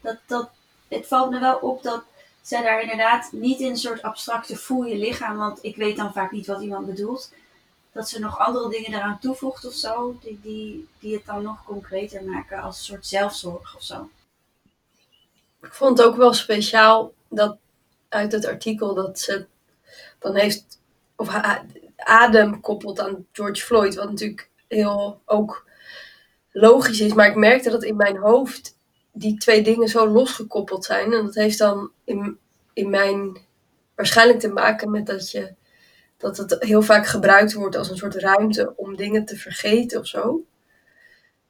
dat, 0.00 0.18
dat, 0.26 0.50
het 0.88 1.06
valt 1.06 1.30
me 1.30 1.38
wel 1.38 1.56
op 1.56 1.82
dat 1.82 2.04
zij 2.42 2.62
daar 2.62 2.82
inderdaad 2.82 3.32
niet 3.32 3.60
in 3.60 3.70
een 3.70 3.76
soort 3.76 4.02
abstracte 4.02 4.56
voel 4.56 4.84
je 4.84 4.96
lichaam, 4.96 5.36
want 5.36 5.58
ik 5.62 5.76
weet 5.76 5.96
dan 5.96 6.12
vaak 6.12 6.30
niet 6.30 6.46
wat 6.46 6.62
iemand 6.62 6.86
bedoelt. 6.86 7.32
Dat 7.92 8.08
ze 8.08 8.18
nog 8.18 8.38
andere 8.38 8.68
dingen 8.68 8.94
eraan 8.94 9.18
toevoegt 9.18 9.64
of 9.66 9.72
zo, 9.72 10.18
die, 10.22 10.40
die, 10.42 10.88
die 10.98 11.14
het 11.14 11.26
dan 11.26 11.42
nog 11.42 11.64
concreter 11.64 12.24
maken 12.24 12.62
als 12.62 12.78
een 12.78 12.84
soort 12.84 13.06
zelfzorg 13.06 13.76
of 13.76 13.82
zo. 13.82 14.10
Ik 15.62 15.72
vond 15.74 15.98
het 15.98 16.06
ook 16.06 16.16
wel 16.16 16.32
speciaal 16.32 17.12
dat 17.28 17.56
uit 18.16 18.32
het 18.32 18.46
artikel 18.46 18.94
dat 18.94 19.18
ze 19.18 19.46
dan 20.18 20.36
heeft, 20.36 20.80
of 21.16 21.28
adem 21.96 22.60
koppelt 22.60 23.00
aan 23.00 23.26
George 23.32 23.62
Floyd, 23.62 23.94
wat 23.94 24.10
natuurlijk 24.10 24.50
heel 24.68 25.20
ook 25.24 25.68
logisch 26.50 27.00
is, 27.00 27.12
maar 27.12 27.28
ik 27.28 27.36
merkte 27.36 27.70
dat 27.70 27.84
in 27.84 27.96
mijn 27.96 28.16
hoofd 28.16 28.78
die 29.12 29.36
twee 29.36 29.62
dingen 29.62 29.88
zo 29.88 30.08
losgekoppeld 30.08 30.84
zijn. 30.84 31.12
En 31.12 31.24
dat 31.24 31.34
heeft 31.34 31.58
dan 31.58 31.90
in, 32.04 32.38
in 32.72 32.90
mijn 32.90 33.38
waarschijnlijk 33.94 34.40
te 34.40 34.48
maken 34.48 34.90
met 34.90 35.06
dat 35.06 35.30
je 35.30 35.54
dat 36.16 36.36
het 36.36 36.56
heel 36.58 36.82
vaak 36.82 37.06
gebruikt 37.06 37.52
wordt 37.52 37.76
als 37.76 37.90
een 37.90 37.96
soort 37.96 38.14
ruimte 38.14 38.72
om 38.76 38.96
dingen 38.96 39.24
te 39.24 39.36
vergeten 39.36 40.00
of 40.00 40.06
zo. 40.06 40.44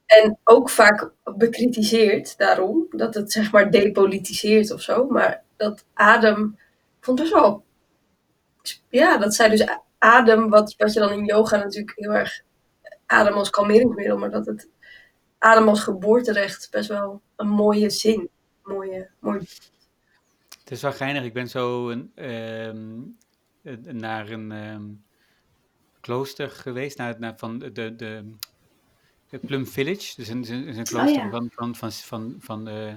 En 0.07 0.39
ook 0.45 0.71
vaak 0.71 1.11
bekritiseerd 1.37 2.39
daarom, 2.39 2.87
dat 2.91 3.15
het 3.15 3.33
zeg 3.33 3.53
maar 3.53 3.71
depolitiseert 3.71 4.71
of 4.71 4.81
zo. 4.81 5.07
Maar 5.07 5.43
dat 5.57 5.85
adem, 5.95 6.59
ik 6.99 7.05
vond 7.05 7.19
best 7.19 7.33
wel, 7.33 7.65
ja, 8.89 9.19
dat 9.19 9.35
zij 9.35 9.49
dus 9.49 9.69
adem, 9.99 10.51
wat, 10.51 10.75
wat 10.77 10.93
je 10.93 11.01
dan 11.01 11.13
in 11.13 11.25
yoga 11.25 11.57
natuurlijk 11.57 11.99
heel 11.99 12.15
erg, 12.15 12.43
adem 13.07 13.33
als 13.33 13.51
kalmeringsmiddel, 13.51 14.19
maar 14.19 14.31
dat 14.31 14.47
het 14.47 14.69
adem 15.39 15.69
als 15.69 15.83
geboorterecht 15.83 16.69
best 16.71 16.89
wel 16.89 17.23
een 17.37 17.49
mooie 17.49 17.91
zin, 17.91 18.29
mooie, 18.63 19.09
mooi. 19.19 19.39
Het 20.67 20.71
is 20.71 20.83
wel 20.83 20.93
geinig. 20.93 21.25
Ik 21.25 21.33
ben 21.33 21.49
zo 21.49 21.91
een, 21.91 22.13
ehm, 22.15 23.01
eh, 23.63 23.93
naar 23.93 24.31
een 24.31 24.53
ehm, 24.53 24.85
klooster 26.01 26.51
geweest, 26.51 26.99
naar, 26.99 27.17
naar 27.19 27.35
van 27.37 27.59
de, 27.59 27.97
de, 27.97 28.35
Plum 29.47 29.67
Village. 29.67 30.13
Dus 30.17 30.29
een, 30.29 30.53
een, 30.53 30.79
een 30.79 30.85
klooster 30.85 31.25
ja. 31.25 31.31
van, 31.31 31.51
van, 31.53 31.75
van, 31.75 31.93
van, 31.93 32.37
van 32.39 32.69
eh, 32.69 32.95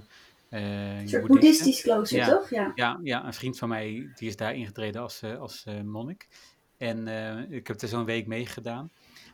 eh, 0.49 0.99
Een 0.99 1.09
soort 1.09 1.27
boeddhistisch 1.27 1.81
klooster, 1.81 2.17
Ja. 2.17 2.27
toch? 2.27 2.49
Ja. 2.49 2.71
Ja, 2.75 2.99
ja, 3.03 3.25
een 3.25 3.33
vriend 3.33 3.57
van 3.57 3.69
mij 3.69 4.11
die 4.15 4.27
is 4.27 4.35
daar 4.35 4.55
ingetreden 4.55 5.01
als, 5.01 5.21
eh, 5.21 5.39
als 5.39 5.63
eh, 5.65 5.81
monnik. 5.81 6.27
En 6.77 7.07
ik 7.51 7.67
heb 7.67 7.81
er 7.81 7.87
zo'n 7.87 8.05
week 8.05 8.27
meegedaan. 8.27 8.91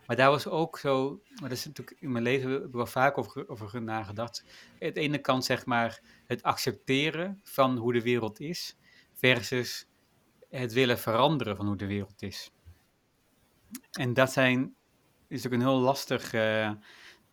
Maar 0.08 0.16
daar 0.16 0.30
was 0.30 0.48
ook 0.48 0.80
zo, 0.80 1.22
maar 1.40 1.50
dat 1.50 1.58
is 1.58 1.66
natuurlijk 1.66 2.02
in 2.02 2.12
mijn 2.12 2.24
leven 2.24 2.52
heb 2.52 2.66
ik 2.66 2.72
wel 2.72 2.86
vaak 2.86 3.18
over, 3.18 3.50
over 3.50 3.82
nagedacht. 3.82 4.44
Aan 4.80 4.94
de 4.94 5.00
ene 5.00 5.18
kant 5.18 5.46
zeg 5.46 5.66
maar 5.66 6.02
het 6.28 6.44
accepteren 6.44 7.40
van 7.44 7.78
hoe 7.78 7.94
de 7.94 8.02
wereld 8.02 8.40
is, 8.40 8.78
versus 9.14 9.88
het 10.50 10.74
willen 10.74 11.00
veranderen 11.00 11.56
van 11.56 11.66
hoe 11.66 11.76
de 11.78 11.86
wereld 11.88 12.22
is. 12.22 12.52
En 13.92 14.14
dat 14.14 14.32
zijn, 14.32 14.76
is 15.28 15.46
ook 15.46 15.52
een 15.54 15.62
heel 15.62 15.80
lastig 15.80 16.34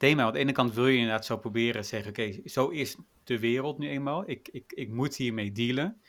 thema. 0.02 0.22
Aan 0.22 0.32
de 0.32 0.38
ene 0.38 0.52
kant 0.52 0.74
wil 0.74 0.86
je 0.86 0.98
inderdaad 0.98 1.26
zo 1.26 1.36
proberen 1.36 1.82
te 1.82 1.88
zeggen, 1.88 2.10
oké, 2.10 2.40
zo 2.44 2.68
is 2.68 2.96
de 3.24 3.38
wereld 3.38 3.78
nu 3.78 3.88
eenmaal. 3.88 4.22
Ik, 4.26 4.48
ik, 4.52 4.72
ik 4.74 4.88
moet 4.88 5.16
hiermee 5.16 5.52
dealen. 5.52 6.00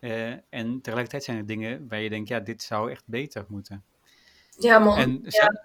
Eh, 0.00 0.30
en 0.30 0.80
tegelijkertijd 0.80 1.24
zijn 1.24 1.36
er 1.36 1.46
dingen 1.46 1.88
waar 1.88 2.00
je 2.00 2.08
denkt, 2.08 2.28
ja, 2.28 2.40
dit 2.40 2.62
zou 2.62 2.90
echt 2.90 3.02
beter 3.06 3.44
moeten. 3.48 3.84
Ja 4.58 4.78
man, 4.78 4.98
En 4.98 5.20
ze, 5.26 5.60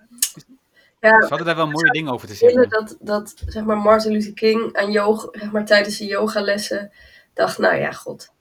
ja, 1.00 1.22
ze 1.22 1.28
hadden 1.28 1.46
daar 1.46 1.56
wel 1.56 1.68
mooie 1.68 1.92
dingen 1.92 2.14
over 2.14 2.28
te 2.28 2.34
zeggen. 2.34 2.70
dat, 2.70 2.98
dat 3.00 3.44
zeg 3.46 3.64
maar 3.64 3.78
Martin 3.78 4.12
Luther 4.12 4.34
King 4.34 4.76
aan 4.76 4.92
yoga, 4.92 5.28
zeg 5.32 5.52
maar 5.52 5.66
tijdens 5.66 5.98
de 5.98 6.06
yogalessen 6.06 6.92
dacht, 7.34 7.58
nou 7.58 7.76
ja, 7.76 7.92
god, 7.92 8.34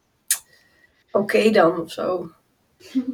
oké 1.10 1.50
dan 1.50 1.80
of 1.80 1.92
zo. 1.92 2.30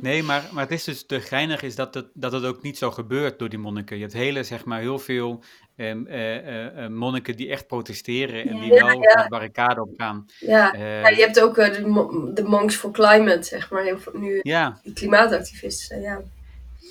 Nee, 0.01 0.23
maar, 0.23 0.49
maar 0.53 0.63
het 0.63 0.73
is 0.73 0.85
dus 0.85 1.07
de 1.07 1.21
geinig 1.21 1.63
is 1.63 1.75
dat 1.75 1.95
het, 1.95 2.07
dat 2.15 2.33
het 2.33 2.45
ook 2.45 2.63
niet 2.63 2.79
zo 2.79 2.91
gebeurt 2.91 3.39
door 3.39 3.49
die 3.49 3.59
monniken. 3.59 3.97
Je 3.97 4.03
hebt 4.03 4.15
hele, 4.15 4.43
zeg 4.43 4.65
maar, 4.65 4.81
heel 4.81 4.99
veel 4.99 5.43
ehm, 5.77 6.07
eh, 6.07 6.37
eh, 6.37 6.85
eh, 6.85 6.91
monniken 6.91 7.37
die 7.37 7.49
echt 7.51 7.67
protesteren 7.67 8.49
en 8.49 8.61
die 8.61 8.71
wel 8.71 9.03
ja. 9.03 9.23
de 9.23 9.29
barricade 9.29 9.81
op 9.83 9.91
gaan. 9.97 10.27
Ja, 10.39 10.75
ja 10.77 11.09
je 11.09 11.21
hebt 11.21 11.41
ook 11.41 11.55
de, 11.55 11.87
mo- 11.87 12.33
de 12.33 12.43
Monks 12.43 12.77
for 12.77 12.91
Climate, 12.91 13.43
zeg 13.43 13.71
maar, 13.71 13.83
heel 13.83 13.99
nu 14.13 14.41
ja, 14.43 14.81
die 14.83 14.93
klimaatactivisten, 14.93 16.01
ja. 16.01 16.21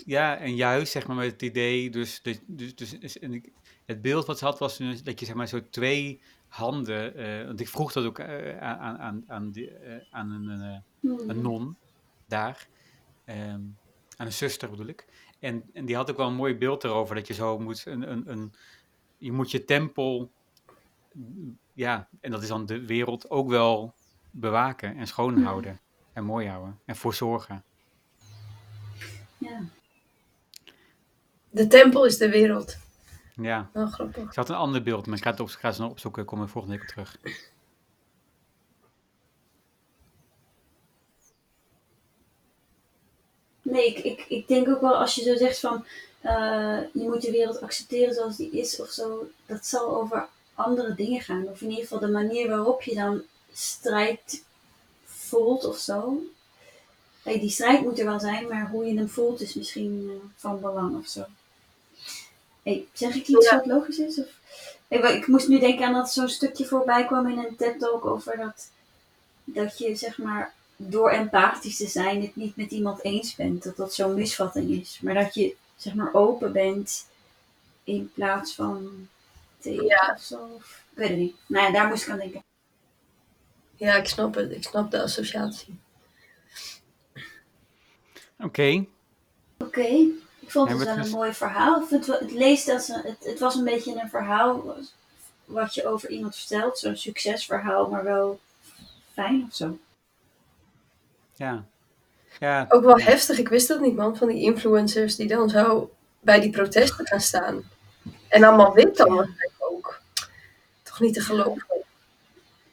ja, 0.05 0.37
en 0.37 0.55
juist 0.55 0.91
zeg 0.91 1.07
maar 1.07 1.15
met 1.15 1.31
het 1.31 1.41
idee, 1.41 1.89
dus, 1.89 2.21
dus, 2.21 2.39
dus, 2.47 2.99
dus- 2.99 3.19
en 3.19 3.33
ik- 3.33 3.51
het 3.85 4.01
beeld 4.01 4.25
wat 4.25 4.37
ze 4.37 4.45
had 4.45 4.59
was 4.59 4.77
dat 5.03 5.19
je 5.19 5.25
zeg 5.25 5.35
maar 5.35 5.47
zo 5.47 5.61
twee 5.69 6.21
handen, 6.47 7.13
want 7.45 7.59
ik 7.59 7.67
vroeg 7.67 7.91
dat 7.91 8.05
ook 8.05 8.21
aan, 8.59 8.97
aan, 8.97 9.23
aan, 9.27 9.51
die, 9.51 9.71
aan 10.11 10.31
een, 10.31 10.83
Hmm. 10.99 11.29
een 11.29 11.41
non 11.41 11.75
daar, 12.35 12.67
ehm, 13.25 13.61
aan 14.17 14.25
een 14.25 14.33
zuster 14.33 14.69
bedoel 14.69 14.87
ik. 14.87 15.05
En, 15.39 15.63
en 15.73 15.85
die 15.85 15.95
had 15.95 16.09
ook 16.09 16.17
wel 16.17 16.27
een 16.27 16.35
mooi 16.35 16.55
beeld 16.57 16.83
erover, 16.83 17.15
dat 17.15 17.27
je 17.27 17.33
zo 17.33 17.59
moet, 17.59 17.85
een, 17.85 18.11
een, 18.11 18.31
een, 18.31 18.53
je 19.17 19.31
moet 19.31 19.51
je 19.51 19.65
tempel, 19.65 20.31
ja, 21.73 22.07
en 22.21 22.31
dat 22.31 22.41
is 22.41 22.47
dan 22.47 22.65
de 22.65 22.85
wereld, 22.85 23.29
ook 23.29 23.49
wel 23.49 23.93
bewaken 24.31 24.95
en 24.95 25.07
schoon 25.07 25.43
houden. 25.43 25.79
En 26.13 26.23
mooi 26.23 26.47
houden. 26.47 26.79
En 26.85 26.95
voor 26.95 27.13
zorgen. 27.13 27.63
Ja. 29.37 29.61
De 31.49 31.67
tempel 31.67 32.05
is 32.05 32.17
de 32.17 32.29
wereld. 32.29 32.77
Ja. 33.33 33.69
Wel 33.73 33.87
grappig. 33.87 34.23
Ik 34.23 34.35
had 34.35 34.49
een 34.49 34.55
ander 34.55 34.83
beeld, 34.83 35.05
maar 35.07 35.17
ik 35.17 35.23
ga 35.23 35.29
het 35.29 35.39
op, 35.39 35.49
ga 35.49 35.73
nog 35.77 35.89
opzoeken. 35.89 36.25
Kom 36.25 36.41
er 36.41 36.49
volgende 36.49 36.77
week 36.77 36.85
op 36.85 36.89
terug. 36.89 37.19
Nee, 43.75 43.85
ik, 43.93 43.97
ik, 44.03 44.25
ik 44.27 44.47
denk 44.47 44.67
ook 44.69 44.81
wel 44.81 44.95
als 44.95 45.15
je 45.15 45.23
zo 45.23 45.35
zegt 45.35 45.59
van 45.59 45.85
eh, 46.21 46.79
je 46.93 47.03
moet 47.09 47.21
de 47.21 47.31
wereld 47.31 47.61
accepteren 47.61 48.13
zoals 48.13 48.35
die 48.37 48.51
is 48.51 48.79
of 48.79 48.89
zo, 48.89 49.27
dat 49.45 49.65
zal 49.65 49.95
over 50.01 50.27
andere 50.53 50.93
dingen 50.95 51.21
gaan. 51.21 51.47
Of 51.47 51.61
in 51.61 51.69
ieder 51.69 51.83
geval 51.83 51.99
de 51.99 52.07
manier 52.07 52.49
waarop 52.49 52.81
je 52.81 52.95
dan 52.95 53.21
strijd 53.53 54.43
voelt 55.05 55.65
of 55.65 55.77
zo. 55.77 56.23
Hey, 57.23 57.39
die 57.39 57.49
strijd 57.49 57.81
moet 57.81 57.99
er 57.99 58.05
wel 58.05 58.19
zijn, 58.19 58.47
maar 58.47 58.69
hoe 58.69 58.85
je 58.85 58.97
hem 58.97 59.09
voelt 59.09 59.41
is 59.41 59.53
misschien 59.53 60.09
eh, 60.09 60.29
van 60.35 60.59
belang 60.61 60.97
of 60.97 61.07
zo. 61.07 61.23
Hey, 62.63 62.87
zeg 62.93 63.15
ik 63.15 63.27
iets 63.27 63.49
Ja. 63.49 63.55
wat 63.57 63.65
logisch 63.65 63.97
is? 63.97 64.19
Of? 64.19 64.27
Hey, 64.87 65.15
ik 65.17 65.27
moest 65.27 65.47
nu 65.47 65.59
denken 65.59 65.85
aan 65.85 65.93
dat 65.93 66.11
zo'n 66.11 66.29
stukje 66.29 66.65
voorbij 66.65 67.05
kwam 67.05 67.27
in 67.27 67.37
een 67.37 67.55
TED-talk 67.55 68.05
over 68.05 68.37
dat, 68.37 68.67
dat 69.43 69.77
je 69.77 69.95
zeg 69.95 70.17
maar 70.17 70.53
door 70.75 71.09
empathisch 71.09 71.77
te 71.77 71.87
zijn 71.87 72.21
het 72.21 72.35
niet 72.35 72.55
met 72.55 72.71
iemand 72.71 73.03
eens 73.03 73.35
bent. 73.35 73.63
Dat 73.63 73.75
dat 73.77 73.93
zo'n 73.93 74.13
misvatting 74.13 74.69
is. 74.81 74.99
Maar 75.01 75.13
dat 75.13 75.33
je 75.33 75.55
zeg 75.75 75.93
maar 75.93 76.13
open 76.13 76.51
bent 76.51 77.07
in 77.83 78.11
plaats 78.13 78.55
van 78.55 79.07
tegen 79.59 79.85
Ja. 79.85 80.11
of 80.15 80.21
zo. 80.21 80.49
Of, 80.55 80.83
ik 80.91 80.97
weet 80.97 81.09
het 81.09 81.17
niet. 81.17 81.35
Nou 81.45 81.65
ja, 81.65 81.71
daar 81.71 81.87
moest 81.87 82.03
ik 82.03 82.09
aan 82.09 82.17
denken. 82.17 82.43
Ja, 83.75 83.95
ik 83.95 84.07
snap 84.07 84.35
het. 84.35 84.51
Ik 84.51 84.63
snap 84.63 84.91
de 84.91 85.01
associatie. 85.01 85.79
Oké. 88.39 88.85
Oké, 89.57 89.81
ik 90.39 90.51
vond 90.51 90.69
het 90.69 90.83
wel 90.83 90.97
een 90.97 91.09
mooi 91.09 91.33
verhaal. 91.33 91.81
Ik 91.81 91.87
vind 91.87 92.05
het, 92.05 92.09
wel- 92.09 92.27
het 92.27 92.37
leest 92.37 92.69
als 92.69 92.87
een, 92.89 93.01
het, 93.01 93.23
het 93.23 93.39
was 93.39 93.55
een 93.55 93.63
beetje 93.63 94.01
een 94.01 94.09
verhaal 94.09 94.75
wat 95.45 95.73
je 95.73 95.87
over 95.87 96.09
iemand 96.09 96.35
vertelt. 96.35 96.77
Zo'n 96.79 96.95
succesverhaal, 96.95 97.89
maar 97.89 98.03
wel 98.03 98.39
fijn 99.13 99.45
of 99.49 99.55
zo. 99.55 99.77
Ja. 101.35 101.65
Ja. 102.39 102.65
Ook 102.69 102.83
wel 102.83 102.99
heftig. 102.99 103.37
Ik 103.37 103.47
wist 103.47 103.67
dat 103.67 103.79
niet, 103.79 103.95
man. 103.95 104.17
Van 104.17 104.27
die 104.27 104.41
influencers 104.41 105.15
die 105.15 105.27
dan 105.27 105.49
zo 105.49 105.91
bij 106.19 106.39
die 106.39 106.49
protesten 106.49 107.07
gaan 107.07 107.21
staan. 107.21 107.63
En 108.27 108.43
allemaal 108.43 108.73
wit 108.73 108.97
dan 108.97 109.15
waarschijnlijk 109.15 109.55
ook. 109.71 110.01
Toch 110.83 110.99
niet 110.99 111.13
te 111.13 111.21
geloven. 111.21 111.65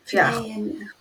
Ja, 0.05 0.39
Nee, 0.41 0.53
en, 0.53 0.93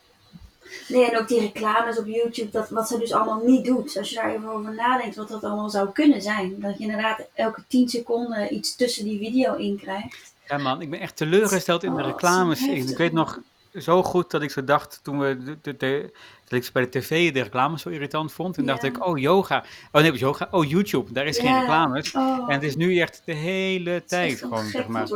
nee, 0.88 1.12
en 1.12 1.20
ook 1.20 1.28
die 1.28 1.40
reclames 1.40 1.98
op 1.98 2.06
YouTube, 2.06 2.52
dat, 2.52 2.70
wat 2.70 2.88
ze 2.88 2.98
dus 2.98 3.12
allemaal 3.12 3.42
niet 3.46 3.66
doet. 3.66 3.98
Als 3.98 4.10
je 4.10 4.16
daar 4.16 4.36
even 4.36 4.50
over 4.50 4.74
nadenkt, 4.74 5.16
wat 5.16 5.28
dat 5.28 5.44
allemaal 5.44 5.70
zou 5.70 5.92
kunnen 5.92 6.22
zijn. 6.22 6.60
Dat 6.60 6.78
je 6.78 6.84
inderdaad 6.84 7.28
elke 7.34 7.64
10 7.68 7.90
seconden 7.90 8.54
iets 8.54 8.76
tussen 8.76 9.04
die 9.04 9.20
video 9.20 9.56
in 9.56 9.78
krijgt. 9.78 10.34
Ja 10.48 10.58
man, 10.58 10.82
ik 10.82 10.90
ben 10.90 11.00
echt 11.00 11.16
teleurgesteld 11.16 11.84
in 11.84 11.96
de 11.96 12.02
Oh, 12.02 12.08
reclames. 12.08 12.62
Ik, 12.62 12.98
weet 12.98 13.12
nog 13.14 13.40
zo 13.76 14.04
goed 14.04 14.32
dat 14.32 14.42
ik 14.42 14.52
zo 14.52 14.64
dacht 14.64 15.00
toen 15.04 15.20
we 15.20 15.44
de, 15.44 15.58
de, 15.62 15.78
de- 15.78 16.12
dat 16.48 16.64
ik 16.66 16.70
bij 16.74 16.84
de 16.84 16.90
tv 17.00 17.34
de 17.34 17.42
reclames 17.42 17.82
zo 17.82 17.90
irritant 17.90 18.32
vond. 18.34 18.58
En 18.58 18.66
dacht 18.66 18.84
ik, 18.84 19.06
oh 19.08 19.18
yoga. 19.18 19.64
Oh 19.92 20.02
nee, 20.02 20.12
yoga. 20.12 20.48
Oh 20.52 20.70
YouTube, 20.70 21.14
daar 21.14 21.26
is 21.26 21.38
geen 21.40 21.50
Ja. 21.50 21.60
reclames. 21.60 22.12
Oh. 22.12 22.46
En 22.48 22.54
het 22.54 22.64
is 22.64 22.76
nu 22.76 22.98
echt 23.00 23.22
de 23.26 23.34
hele 23.34 23.90
Het 23.90 24.04
is 24.04 24.10
tijd 24.10 24.40
gewoon, 24.40 24.66
zeg 24.66 24.88
maar. 24.88 25.08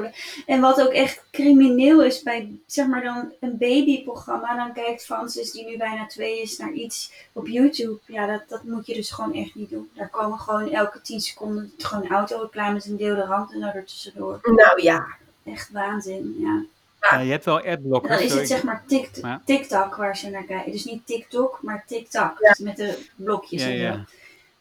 En 0.46 0.62
wat 0.62 0.82
ook 0.82 0.92
echt 0.92 1.24
crimineel 1.32 2.04
is 2.04 2.24
bij, 2.24 2.52
zeg 2.66 2.88
maar 2.88 3.04
dan 3.04 3.32
een 3.40 3.58
babyprogramma, 3.58 4.56
dan 4.56 4.74
kijkt 4.74 5.06
Francis, 5.06 5.52
die 5.52 5.66
nu 5.66 5.78
bijna 5.78 6.06
twee 6.08 6.42
is, 6.42 6.58
naar 6.58 6.72
iets 6.72 7.12
op 7.34 7.48
YouTube. 7.48 8.00
Ja, 8.06 8.28
dat, 8.28 8.44
dat 8.48 8.64
moet 8.64 8.86
je 8.86 8.94
dus 8.94 9.12
gewoon 9.12 9.34
echt 9.34 9.56
niet 9.56 9.70
doen. 9.70 9.90
Daar 9.94 10.10
komen 10.10 10.40
gewoon 10.40 10.72
elke 10.72 11.02
10 11.02 11.20
seconden 11.20 11.74
gewoon 11.78 12.08
autoreclames 12.10 12.86
en 12.88 12.96
deodorant 12.98 13.54
en 13.54 13.62
er 13.62 13.86
tussendoor. 13.86 14.40
nou 14.56 14.82
ja. 14.82 15.06
Echt 15.46 15.70
waanzin, 15.72 16.36
ja. 16.40 16.64
Ja, 17.12 17.20
je 17.20 17.32
hebt 17.32 17.46
wel 17.46 17.60
En 17.60 17.66
dan 17.66 17.74
adblockers. 17.94 18.22
is 18.22 18.34
het 18.34 18.48
zeg 18.48 18.64
maar 18.64 18.84
Ja. 18.88 19.42
TikTok 19.46 19.96
waar 19.96 20.18
ze 20.18 20.30
naar 20.30 20.44
kijken. 20.44 20.72
Dus 20.72 20.86
niet 20.86 21.06
TikTok, 21.06 21.60
maar 21.62 21.84
TikTok. 21.88 22.38
Ja. 22.40 22.50
Dus 22.50 22.58
met 22.60 22.78
de 22.78 22.98
blokjes 23.16 23.64
Ja, 23.64 23.70
en 23.70 23.94
zo. 23.94 24.14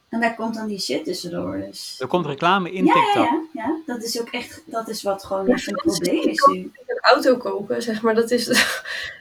En 0.09 0.20
daar 0.20 0.34
komt 0.34 0.55
dan 0.55 0.66
die 0.66 0.80
shit 0.80 1.05
tussendoor. 1.05 1.57
Dus. 1.57 1.97
Er 2.01 2.07
komt 2.07 2.26
reclame 2.26 2.72
in 2.72 2.84
TikTok. 2.84 3.14
ja, 3.14 3.42
ja, 3.53 3.76
dat 3.86 4.03
is 4.03 4.20
ook 4.20 4.28
echt, 4.28 4.62
dat 4.66 4.88
is 4.88 5.03
wat 5.03 5.24
gewoon 5.24 5.47
Ja, 5.47 5.53
echt 5.55 5.66
een 5.66 5.74
probleem 5.74 6.22
is 6.28 6.45
nu. 6.53 6.72
een 6.86 6.99
auto 7.01 7.36
kopen, 7.36 7.82
zeg 7.82 8.03
maar. 8.03 8.14
Dat 8.14 8.30
is 8.30 8.47
een 8.49 8.57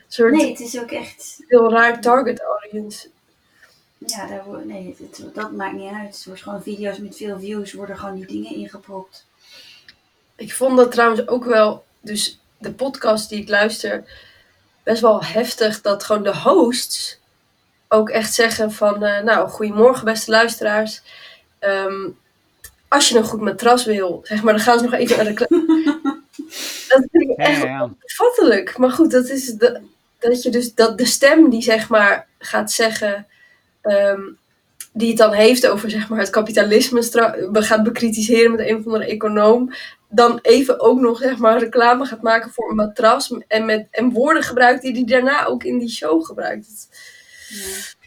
soort 0.08 0.32
Nee, 0.34 0.50
het 0.50 0.60
is 0.60 0.80
ook 0.80 0.92
echt, 0.92 1.40
heel 1.48 1.72
raar 1.72 2.02
target 2.02 2.42
audience. 2.42 3.08
ja, 3.98 4.28
daar 4.28 4.44
wordt, 4.46 4.66
nee, 4.66 4.96
het- 5.00 5.36
dat 5.36 5.52
maakt 5.52 5.76
niet 5.76 5.92
uit. 5.94 6.16
Het 6.16 6.26
wordt 6.26 6.42
gewoon 6.42 6.64
video's 6.64 6.98
met 6.98 7.18
veel 7.18 7.40
views, 7.40 7.74
worden 7.74 7.98
gewoon 7.98 8.16
die 8.16 8.26
dingen 8.28 8.56
ingepropt. 8.56 9.26
Ik 10.36 10.54
vond 10.54 10.78
dat 10.78 10.92
trouwens 10.92 11.28
ook 11.28 11.46
wel, 11.46 11.84
dus 12.02 12.40
de 12.64 12.74
podcast 12.74 13.30
die 13.30 13.42
ik 13.42 13.50
luister, 13.50 14.04
best 14.84 15.02
wel 15.02 15.24
heftig 15.24 15.82
dat 15.82 16.04
gewoon 16.04 16.24
de 16.24 16.38
hosts 16.38 17.20
ook 17.88 18.10
echt 18.10 18.34
zeggen 18.34 18.72
van, 18.72 19.04
eh, 19.04 19.24
nou, 19.24 19.50
goedemorgen 19.50 20.06
beste 20.06 20.32
luisteraars. 20.32 21.02
Ehm, 21.60 22.10
als 22.88 23.10
je 23.10 23.18
een 23.18 23.24
goed 23.24 23.42
matras 23.42 23.86
wil, 23.86 24.20
zeg 24.24 24.44
maar, 24.44 24.54
dan 24.54 24.62
gaan 24.62 24.78
ze 24.78 24.84
nog 24.84 24.94
even 24.94 25.20
een 25.20 25.26
reclame. 25.26 25.92
dat 26.90 27.06
vind 27.12 27.30
ik 27.30 27.38
echt 27.38 27.62
ja. 27.62 27.90
Maar 28.78 28.92
goed, 28.92 29.12
dat 29.12 29.30
is 29.30 29.46
de, 29.46 29.82
dat 30.20 30.44
je 30.44 30.50
dus 30.50 30.74
dat 30.74 30.98
de 30.98 31.06
stem 31.06 31.50
die 31.50 31.62
zeg 31.62 31.90
maar 31.90 32.28
gaat 32.40 32.72
zeggen, 32.72 33.28
ehm, 33.82 34.22
die 34.94 35.08
het 35.08 35.18
dan 35.18 35.34
heeft 35.34 35.68
over 35.68 35.90
zeg 35.90 36.10
maar 36.10 36.20
het 36.20 36.30
kapitalisme, 36.30 37.02
gaan 37.52 37.84
bekritiseren 37.84 38.52
met 38.52 38.68
een 38.68 38.78
of 38.78 38.86
andere 38.86 39.06
econoom, 39.06 39.74
dan 40.14 40.40
even 40.42 40.80
ook 40.80 41.00
nog 41.00 41.18
zeg 41.18 41.38
maar 41.38 41.60
reclame 41.60 42.06
gaat 42.06 42.22
maken 42.22 42.52
voor 42.52 42.70
een 42.70 42.76
matras 42.76 43.38
en 43.48 43.66
met 43.66 43.88
en 43.92 44.12
woorden 44.12 44.44
gebruikt 44.44 44.82
die 44.82 44.94
hij 44.94 45.04
daarna 45.04 45.46
ook 45.46 45.64
in 45.64 45.80
die 45.80 45.90
show 45.90 46.26
gebruikt. 46.26 46.90
Ja. 47.50 48.02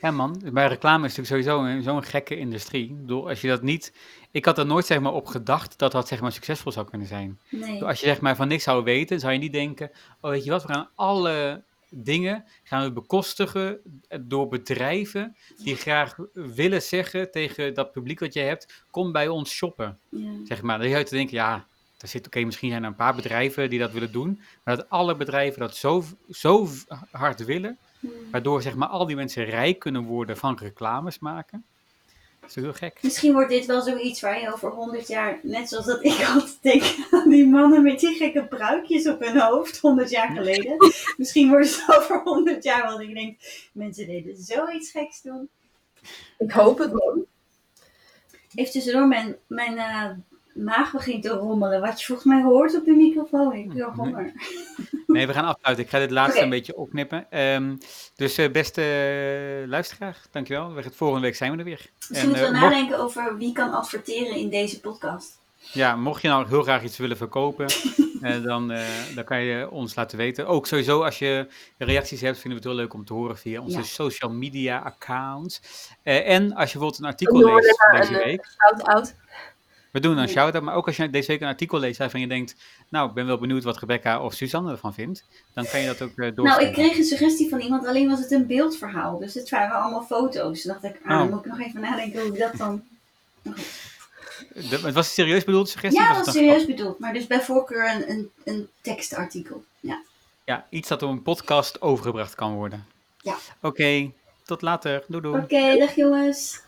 Ja 0.00 0.10
man, 0.10 0.42
bij 0.52 0.68
reclame 0.68 1.06
is 1.06 1.16
natuurlijk 1.16 1.46
sowieso 1.48 1.82
zo'n 1.82 2.04
gekke 2.04 2.36
industrie. 2.36 2.84
Ik 2.84 3.00
bedoel, 3.00 3.28
als 3.28 3.40
je 3.40 3.48
dat 3.48 3.62
niet... 3.62 3.92
Ik 4.30 4.44
had 4.44 4.58
er 4.58 4.66
nooit 4.66 4.86
zeg 4.86 5.00
maar 5.00 5.12
op 5.12 5.26
gedacht 5.26 5.78
dat 5.78 5.92
dat 5.92 6.08
zeg 6.08 6.20
maar 6.20 6.32
succesvol 6.32 6.72
zou 6.72 6.88
kunnen 6.88 7.06
zijn. 7.06 7.38
Nee. 7.48 7.84
Als 7.84 8.00
je 8.00 8.06
zeg 8.06 8.20
maar 8.20 8.36
van 8.36 8.48
niks 8.48 8.64
zou 8.64 8.84
weten, 8.84 9.20
zou 9.20 9.32
je 9.32 9.38
niet 9.38 9.52
denken... 9.52 9.90
Oh, 10.20 10.30
weet 10.30 10.44
je 10.44 10.50
wat, 10.50 10.62
we 10.62 10.72
gaan 10.72 10.88
alle 10.94 11.62
dingen 11.90 12.44
gaan 12.62 12.84
we 12.84 12.92
bekostigen 12.92 13.80
door 14.20 14.48
bedrijven 14.48 15.36
die 15.56 15.76
graag 15.76 16.16
willen 16.32 16.82
zeggen 16.82 17.30
tegen 17.30 17.74
dat 17.74 17.92
publiek 17.92 18.20
wat 18.20 18.34
je 18.34 18.40
hebt, 18.40 18.84
kom 18.90 19.12
bij 19.12 19.28
ons 19.28 19.50
shoppen, 19.50 19.98
Ja. 20.08 20.30
zeg 20.44 20.62
maar. 20.62 20.78
Dan 20.78 20.88
je 20.88 21.02
te 21.02 21.14
denken, 21.14 21.36
ja, 21.36 21.66
er 21.98 22.08
zit, 22.08 22.26
oké, 22.26 22.40
misschien 22.44 22.70
zijn 22.70 22.82
er 22.82 22.88
een 22.88 22.94
paar 22.94 23.14
bedrijven 23.14 23.70
die 23.70 23.78
dat 23.78 23.92
willen 23.92 24.12
doen, 24.12 24.40
maar 24.64 24.76
dat 24.76 24.90
alle 24.90 25.16
bedrijven 25.16 25.60
dat 25.60 25.76
zo, 25.76 26.04
zo 26.30 26.68
hard 27.10 27.44
willen, 27.44 27.78
waardoor 28.30 28.62
zeg 28.62 28.74
maar 28.74 28.88
al 28.88 29.06
die 29.06 29.16
mensen 29.16 29.44
rijk 29.44 29.78
kunnen 29.78 30.02
worden 30.02 30.36
van 30.36 30.58
reclames 30.58 31.18
maken. 31.18 31.64
Dat 32.48 32.56
is 32.56 32.62
heel 32.62 32.72
gek. 32.72 32.98
Misschien 33.02 33.32
wordt 33.32 33.50
dit 33.50 33.66
wel 33.66 33.82
zoiets 33.82 34.20
waar 34.20 34.40
je 34.40 34.52
over 34.52 34.70
100 34.70 35.08
jaar, 35.08 35.38
net 35.42 35.68
zoals 35.68 35.86
dat 35.86 36.04
ik 36.04 36.26
altijd 36.34 36.58
denk 36.62 36.82
aan 37.10 37.28
die 37.28 37.46
mannen 37.46 37.82
met 37.82 38.00
die 38.00 38.14
gekke 38.14 38.44
pruikjes 38.44 39.08
op 39.08 39.20
hun 39.20 39.40
hoofd, 39.40 39.78
100 39.78 40.10
jaar 40.10 40.30
geleden. 40.30 40.76
Misschien 41.16 41.48
wordt 41.48 41.86
het 41.86 41.96
over 41.96 42.20
100 42.22 42.64
jaar, 42.64 42.82
want 42.82 43.00
ik 43.00 43.14
denk, 43.14 43.38
mensen 43.72 44.06
deden 44.06 44.36
zoiets 44.36 44.90
geks 44.90 45.22
doen. 45.22 45.48
Ik 46.38 46.50
hoop 46.50 46.78
het 46.78 46.92
man. 46.92 47.24
Even 48.54 48.72
tussendoor, 48.72 49.08
mijn, 49.08 49.36
mijn 49.46 49.78
eh, 49.78 50.10
maag 50.64 50.92
begint 50.92 51.22
te 51.22 51.28
rommelen. 51.28 51.80
Wat 51.80 52.00
je 52.00 52.06
volgens 52.06 52.26
mij 52.28 52.42
hoort 52.42 52.76
op 52.76 52.84
de 52.84 52.92
microfoon. 52.92 53.52
Ik 53.52 53.64
heb 53.64 53.72
heel 53.74 53.92
honger. 53.96 54.32
Nee, 55.06 55.26
we 55.26 55.32
gaan 55.32 55.44
afsluiten. 55.44 55.84
Ik 55.84 55.90
ga 55.90 55.98
dit 55.98 56.10
laatste 56.10 56.40
een 56.42 56.50
beetje 56.50 56.76
opknippen. 56.76 57.26
Ehm, 57.30 57.76
dus 58.16 58.38
eh, 58.38 58.50
beste 58.50 58.82
eh, 58.82 59.68
luisteraar, 59.68 60.16
dankjewel. 60.30 60.74
We 60.74 60.82
gaan- 60.82 60.92
Volgende 60.92 61.22
week 61.22 61.36
zijn 61.36 61.52
we 61.52 61.58
er 61.58 61.64
weer. 61.64 61.86
Misschien 62.08 62.28
moeten 62.28 62.48
we 62.50 62.54
eh, 62.54 62.60
mocht- 62.60 62.72
nadenken 62.74 62.98
over 62.98 63.36
wie 63.36 63.52
kan 63.52 63.72
adverteren 63.72 64.36
in 64.36 64.48
deze 64.48 64.80
podcast. 64.80 65.38
Ja, 65.72 65.96
mocht 65.96 66.22
je 66.22 66.28
nou 66.28 66.48
heel 66.48 66.62
graag 66.62 66.82
iets 66.82 66.96
willen 66.96 67.16
verkopen, 67.16 67.66
dan, 68.42 68.68
dan 69.14 69.24
kan 69.24 69.40
je 69.40 69.70
ons 69.70 69.94
laten 69.94 70.18
weten. 70.18 70.46
Ook 70.46 70.66
sowieso, 70.66 71.02
als 71.02 71.18
je 71.18 71.46
reacties 71.78 72.20
hebt, 72.20 72.38
vinden 72.38 72.50
we 72.62 72.68
het 72.68 72.74
heel 72.74 72.84
leuk 72.84 72.94
om 72.94 73.04
te 73.04 73.12
horen 73.12 73.38
via 73.38 73.60
onze 73.60 73.78
Ja. 73.78 73.84
social 73.84 74.30
media 74.30 74.78
accounts. 74.78 75.60
En 76.02 76.42
als 76.54 76.72
je 76.72 76.78
bijvoorbeeld 76.78 76.98
een 76.98 77.04
artikel 77.04 77.54
leest 77.54 77.86
deze 77.90 78.22
week. 78.24 78.46
Shout-out. 78.66 79.14
We 79.90 80.00
doen 80.00 80.16
een 80.18 80.28
shout-out, 80.28 80.62
maar 80.62 80.74
ook 80.74 80.86
als 80.86 80.96
je 80.96 81.10
deze 81.10 81.26
week 81.26 81.40
een 81.40 81.46
artikel 81.46 81.78
leest 81.78 81.98
waarvan 81.98 82.20
je 82.20 82.26
denkt, 82.26 82.54
nou, 82.88 83.08
ik 83.08 83.14
ben 83.14 83.26
wel 83.26 83.38
benieuwd 83.38 83.64
wat 83.64 83.78
Rebecca 83.78 84.22
of 84.22 84.34
Suzanne 84.34 84.70
ervan 84.70 84.94
vindt, 84.94 85.24
dan 85.54 85.66
kan 85.66 85.80
je 85.80 85.86
dat 85.86 86.02
ook 86.02 86.08
uh, 86.16 86.16
doorsturen. 86.16 86.44
Nou, 86.44 86.62
ik 86.66 86.72
kreeg 86.72 86.96
een 86.98 87.04
suggestie 87.04 87.48
van 87.48 87.60
iemand, 87.60 87.86
alleen 87.86 88.08
was 88.08 88.18
het 88.20 88.30
een 88.30 88.46
beeldverhaal. 88.46 89.18
Dus 89.18 89.34
het 89.34 89.48
waren 89.50 89.80
allemaal 89.82 90.02
foto's. 90.02 90.62
Toen 90.62 90.72
dacht 90.72 90.84
ik, 90.94 91.00
ah, 91.02 91.08
dan 91.08 91.22
Oh. 91.26 91.30
moet 91.30 91.44
ik 91.44 91.50
nog 91.50 91.60
even 91.60 91.80
nadenken 91.80 92.20
hoe 92.20 92.32
ik 92.32 92.38
dat 92.38 92.56
dan... 92.56 92.82
De- 94.52 94.80
het 94.82 94.94
was 94.94 95.06
een 95.06 95.12
serieus 95.12 95.44
bedoeld 95.44 95.68
suggestie? 95.68 96.02
Ja, 96.02 96.14
het 96.16 96.24
was 96.26 96.34
serieus 96.34 96.66
bedoeld. 96.66 96.98
Maar 96.98 97.12
dus 97.12 97.26
bij 97.26 97.40
voorkeur 97.40 97.94
een, 97.94 98.10
een, 98.10 98.30
een 98.44 98.68
tekstartikel. 98.80 99.64
Ja. 99.80 100.00
Ja, 100.44 100.66
iets 100.70 100.88
dat 100.88 101.02
op 101.02 101.10
een 101.10 101.22
podcast 101.22 101.80
overgebracht 101.82 102.34
kan 102.34 102.54
worden. 102.54 102.86
Ja. 103.20 103.36
Oké, 103.62 104.10
tot 104.44 104.62
later. 104.62 105.04
Doei 105.08 105.22
doei. 105.22 105.42
Oké, 105.42 105.78
dag 105.78 105.94
jongens. 105.94 106.60